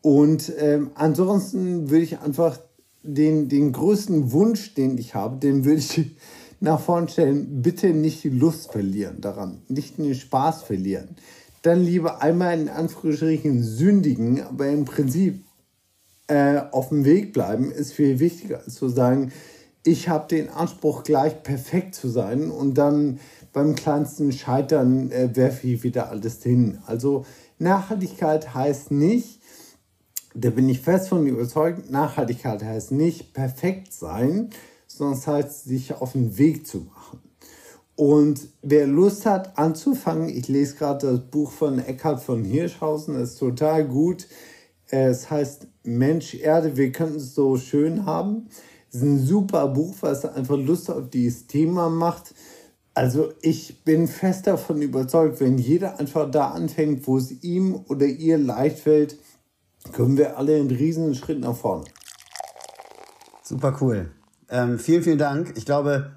Und 0.00 0.50
ähm, 0.58 0.92
ansonsten 0.94 1.90
würde 1.90 2.04
ich 2.04 2.20
einfach 2.20 2.58
den, 3.02 3.50
den 3.50 3.72
größten 3.72 4.32
Wunsch, 4.32 4.72
den 4.72 4.96
ich 4.96 5.14
habe, 5.14 5.36
den 5.36 5.66
würde 5.66 5.80
ich 5.80 6.16
nach 6.60 6.80
vorn 6.80 7.06
stellen, 7.08 7.60
bitte 7.60 7.88
nicht 7.88 8.24
die 8.24 8.30
Lust 8.30 8.72
verlieren 8.72 9.20
daran, 9.20 9.60
nicht 9.68 9.98
den 9.98 10.14
Spaß 10.14 10.62
verlieren. 10.62 11.16
Dann 11.60 11.84
lieber 11.84 12.22
einmal 12.22 12.58
in 12.58 12.70
Anführungsstrichen 12.70 13.62
sündigen, 13.62 14.40
aber 14.42 14.68
im 14.68 14.86
Prinzip 14.86 15.44
äh, 16.28 16.60
auf 16.70 16.90
dem 16.90 17.04
Weg 17.04 17.32
bleiben, 17.32 17.72
ist 17.72 17.92
viel 17.92 18.20
wichtiger 18.20 18.60
als 18.64 18.74
zu 18.76 18.88
sagen, 18.88 19.32
ich 19.84 20.08
habe 20.08 20.28
den 20.28 20.50
Anspruch, 20.50 21.02
gleich 21.02 21.42
perfekt 21.42 21.94
zu 21.94 22.08
sein 22.08 22.50
und 22.50 22.74
dann 22.74 23.20
beim 23.52 23.74
kleinsten 23.74 24.32
Scheitern 24.32 25.10
äh, 25.10 25.34
werfe 25.34 25.66
ich 25.66 25.82
wieder 25.82 26.10
alles 26.10 26.42
hin. 26.42 26.78
Also 26.86 27.24
Nachhaltigkeit 27.58 28.54
heißt 28.54 28.90
nicht, 28.90 29.40
da 30.34 30.50
bin 30.50 30.68
ich 30.68 30.80
fest 30.80 31.08
von 31.08 31.26
überzeugt, 31.26 31.90
Nachhaltigkeit 31.90 32.62
heißt 32.62 32.92
nicht 32.92 33.32
perfekt 33.32 33.92
sein, 33.92 34.50
sondern 34.86 35.18
es 35.18 35.26
heißt, 35.26 35.64
sich 35.64 35.94
auf 35.94 36.12
den 36.12 36.36
Weg 36.38 36.66
zu 36.66 36.78
machen. 36.94 37.20
Und 37.96 38.48
wer 38.62 38.86
Lust 38.86 39.26
hat 39.26 39.58
anzufangen, 39.58 40.28
ich 40.28 40.46
lese 40.48 40.76
gerade 40.76 41.10
das 41.10 41.20
Buch 41.20 41.50
von 41.50 41.78
Eckhard 41.78 42.22
von 42.22 42.44
Hirschhausen, 42.44 43.16
ist 43.16 43.38
total 43.38 43.86
gut. 43.86 44.28
Es 44.86 45.30
heißt 45.30 45.67
Mensch, 45.82 46.34
Erde, 46.34 46.76
wir 46.76 46.92
könnten 46.92 47.16
es 47.16 47.34
so 47.34 47.56
schön 47.56 48.06
haben. 48.06 48.48
Es 48.90 48.96
ist 48.96 49.02
ein 49.02 49.24
super 49.24 49.68
Buch, 49.68 49.94
es 50.02 50.24
einfach 50.24 50.56
Lust 50.56 50.90
auf 50.90 51.10
dieses 51.10 51.46
Thema 51.46 51.90
macht. 51.90 52.34
Also 52.94 53.32
ich 53.42 53.84
bin 53.84 54.08
fest 54.08 54.46
davon 54.46 54.82
überzeugt, 54.82 55.40
wenn 55.40 55.56
jeder 55.58 56.00
einfach 56.00 56.30
da 56.30 56.48
anfängt, 56.48 57.06
wo 57.06 57.16
es 57.18 57.44
ihm 57.44 57.84
oder 57.88 58.06
ihr 58.06 58.38
leicht 58.38 58.80
fällt, 58.80 59.18
können 59.92 60.16
wir 60.16 60.36
alle 60.36 60.56
einen 60.56 60.70
riesen 60.70 61.14
Schritt 61.14 61.40
nach 61.40 61.54
vorne. 61.54 61.84
Super 63.42 63.76
cool. 63.80 64.10
Ähm, 64.50 64.78
vielen, 64.78 65.02
vielen 65.02 65.18
Dank. 65.18 65.54
Ich 65.56 65.64
glaube, 65.64 66.10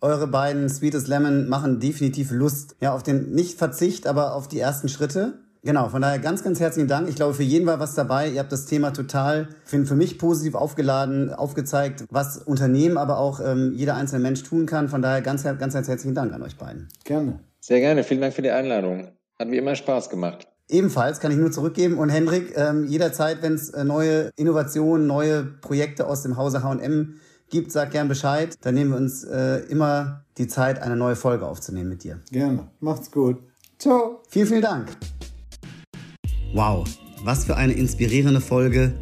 eure 0.00 0.26
beiden 0.26 0.68
Sweetest 0.68 1.08
Lemon 1.08 1.48
machen 1.48 1.80
definitiv 1.80 2.30
Lust 2.30 2.76
ja, 2.80 2.94
auf 2.94 3.02
den, 3.02 3.32
nicht 3.32 3.58
Verzicht, 3.58 4.06
aber 4.06 4.34
auf 4.34 4.48
die 4.48 4.58
ersten 4.58 4.88
Schritte. 4.88 5.41
Genau, 5.64 5.88
von 5.88 6.02
daher 6.02 6.18
ganz, 6.18 6.42
ganz 6.42 6.58
herzlichen 6.58 6.88
Dank. 6.88 7.08
Ich 7.08 7.14
glaube, 7.14 7.34
für 7.34 7.44
jeden 7.44 7.66
war 7.66 7.78
was 7.78 7.94
dabei. 7.94 8.28
Ihr 8.28 8.40
habt 8.40 8.50
das 8.50 8.66
Thema 8.66 8.90
total 8.90 9.48
für, 9.64 9.84
für 9.86 9.94
mich 9.94 10.18
positiv 10.18 10.56
aufgeladen, 10.56 11.32
aufgezeigt, 11.32 12.04
was 12.10 12.38
Unternehmen, 12.38 12.98
aber 12.98 13.18
auch 13.18 13.38
ähm, 13.40 13.72
jeder 13.76 13.94
einzelne 13.94 14.22
Mensch 14.22 14.42
tun 14.42 14.66
kann. 14.66 14.88
Von 14.88 15.02
daher 15.02 15.22
ganz, 15.22 15.44
ganz, 15.44 15.58
ganz 15.60 15.88
herzlichen 15.88 16.16
Dank 16.16 16.32
an 16.32 16.42
euch 16.42 16.56
beiden. 16.56 16.88
Gerne. 17.04 17.38
Sehr 17.60 17.78
gerne. 17.78 18.02
Vielen 18.02 18.20
Dank 18.20 18.34
für 18.34 18.42
die 18.42 18.50
Einladung. 18.50 19.12
Hat 19.38 19.50
wie 19.50 19.58
immer 19.58 19.76
Spaß 19.76 20.10
gemacht. 20.10 20.48
Ebenfalls 20.68 21.20
kann 21.20 21.30
ich 21.30 21.38
nur 21.38 21.52
zurückgeben. 21.52 21.98
Und 21.98 22.08
Hendrik, 22.08 22.56
ähm, 22.56 22.86
jederzeit, 22.86 23.42
wenn 23.42 23.54
es 23.54 23.70
äh, 23.70 23.84
neue 23.84 24.30
Innovationen, 24.36 25.06
neue 25.06 25.44
Projekte 25.44 26.08
aus 26.08 26.24
dem 26.24 26.36
Hause 26.36 26.64
H&M 26.64 27.20
gibt, 27.50 27.70
sag 27.70 27.92
gern 27.92 28.08
Bescheid. 28.08 28.56
Dann 28.62 28.74
nehmen 28.74 28.90
wir 28.90 28.96
uns 28.96 29.22
äh, 29.22 29.58
immer 29.68 30.24
die 30.38 30.48
Zeit, 30.48 30.82
eine 30.82 30.96
neue 30.96 31.14
Folge 31.14 31.46
aufzunehmen 31.46 31.90
mit 31.90 32.02
dir. 32.02 32.20
Gerne. 32.32 32.68
Macht's 32.80 33.12
gut. 33.12 33.38
Ciao. 33.78 34.22
Vielen, 34.28 34.46
vielen 34.46 34.62
Dank. 34.62 34.96
Wow, 36.54 36.84
was 37.24 37.46
für 37.46 37.56
eine 37.56 37.72
inspirierende 37.72 38.42
Folge. 38.42 38.92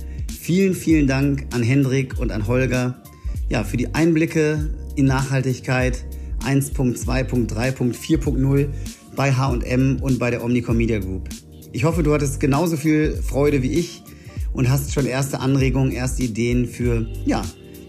Vielen, 0.41 0.73
vielen 0.73 1.09
Dank 1.09 1.49
an 1.53 1.65
Hendrik 1.65 2.17
und 2.21 2.31
an 2.31 2.47
Holger 2.47 3.03
ja, 3.49 3.65
für 3.65 3.77
die 3.77 3.93
Einblicke 3.93 4.71
in 4.95 5.07
Nachhaltigkeit 5.07 6.05
1.2.3.4.0 6.45 8.69
bei 9.17 9.33
HM 9.33 9.97
und 10.01 10.21
bei 10.21 10.31
der 10.31 10.45
Omnicom 10.45 10.77
Media 10.77 11.01
Group. 11.01 11.29
Ich 11.73 11.83
hoffe, 11.83 12.05
du 12.05 12.15
hattest 12.15 12.39
genauso 12.39 12.77
viel 12.77 13.17
Freude 13.17 13.63
wie 13.63 13.73
ich 13.73 14.05
und 14.53 14.71
hast 14.71 14.95
schon 14.95 15.07
erste 15.07 15.41
Anregungen, 15.41 15.91
erste 15.91 16.23
Ideen 16.23 16.67
für 16.67 17.05
ja, 17.27 17.43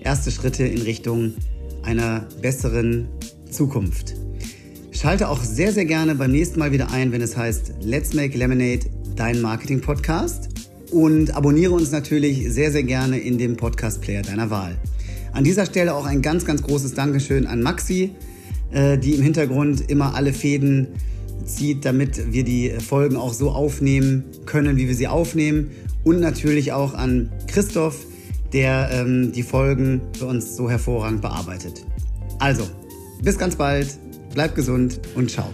erste 0.04 0.32
Schritte 0.32 0.66
in 0.66 0.82
Richtung 0.82 1.34
einer 1.84 2.28
besseren 2.42 3.10
Zukunft. 3.50 4.16
Schalte 4.92 5.30
auch 5.30 5.44
sehr, 5.44 5.72
sehr 5.72 5.86
gerne 5.86 6.16
beim 6.16 6.32
nächsten 6.32 6.58
Mal 6.60 6.72
wieder 6.72 6.92
ein, 6.92 7.12
wenn 7.12 7.22
es 7.22 7.38
heißt 7.38 7.74
Let's 7.82 8.14
Make 8.14 8.38
Lemonade, 8.38 8.90
dein 9.16 9.42
Marketing-Podcast. 9.42 10.50
Und 10.92 11.36
abonniere 11.36 11.72
uns 11.72 11.92
natürlich 11.92 12.52
sehr, 12.52 12.72
sehr 12.72 12.84
gerne 12.84 13.18
in 13.18 13.38
dem 13.38 13.56
Podcast-Player 13.56 14.24
deiner 14.24 14.50
Wahl. 14.50 14.78
An 15.32 15.44
dieser 15.44 15.66
Stelle 15.66 15.96
auch 15.96 16.06
ein 16.06 16.22
ganz, 16.22 16.46
ganz 16.46 16.62
großes 16.62 16.94
Dankeschön 16.94 17.48
an 17.48 17.62
Maxi, 17.62 18.12
äh, 18.72 18.98
die 18.98 19.14
im 19.14 19.24
Hintergrund 19.24 19.90
immer 19.90 20.16
alle 20.16 20.34
Fäden 20.34 20.88
zieht, 21.46 21.86
damit 21.86 22.34
wir 22.34 22.44
die 22.44 22.72
Folgen 22.72 23.16
auch 23.16 23.34
so 23.34 23.52
aufnehmen 23.52 24.26
können, 24.46 24.78
wie 24.78 24.88
wir 24.88 24.96
sie 24.96 25.08
aufnehmen. 25.08 25.72
Und 26.04 26.20
natürlich 26.20 26.74
auch 26.74 26.94
an 26.94 27.32
Christoph, 27.48 28.06
der 28.54 28.90
ähm, 28.92 29.32
die 29.32 29.44
Folgen 29.44 30.02
für 30.18 30.26
uns 30.26 30.56
so 30.56 30.70
hervorragend 30.70 31.22
bearbeitet. 31.22 31.86
Also, 32.40 32.64
bis 33.24 33.38
ganz 33.38 33.56
bald, 33.56 33.98
bleibt 34.34 34.56
gesund 34.56 35.00
und 35.16 35.30
ciao. 35.30 35.54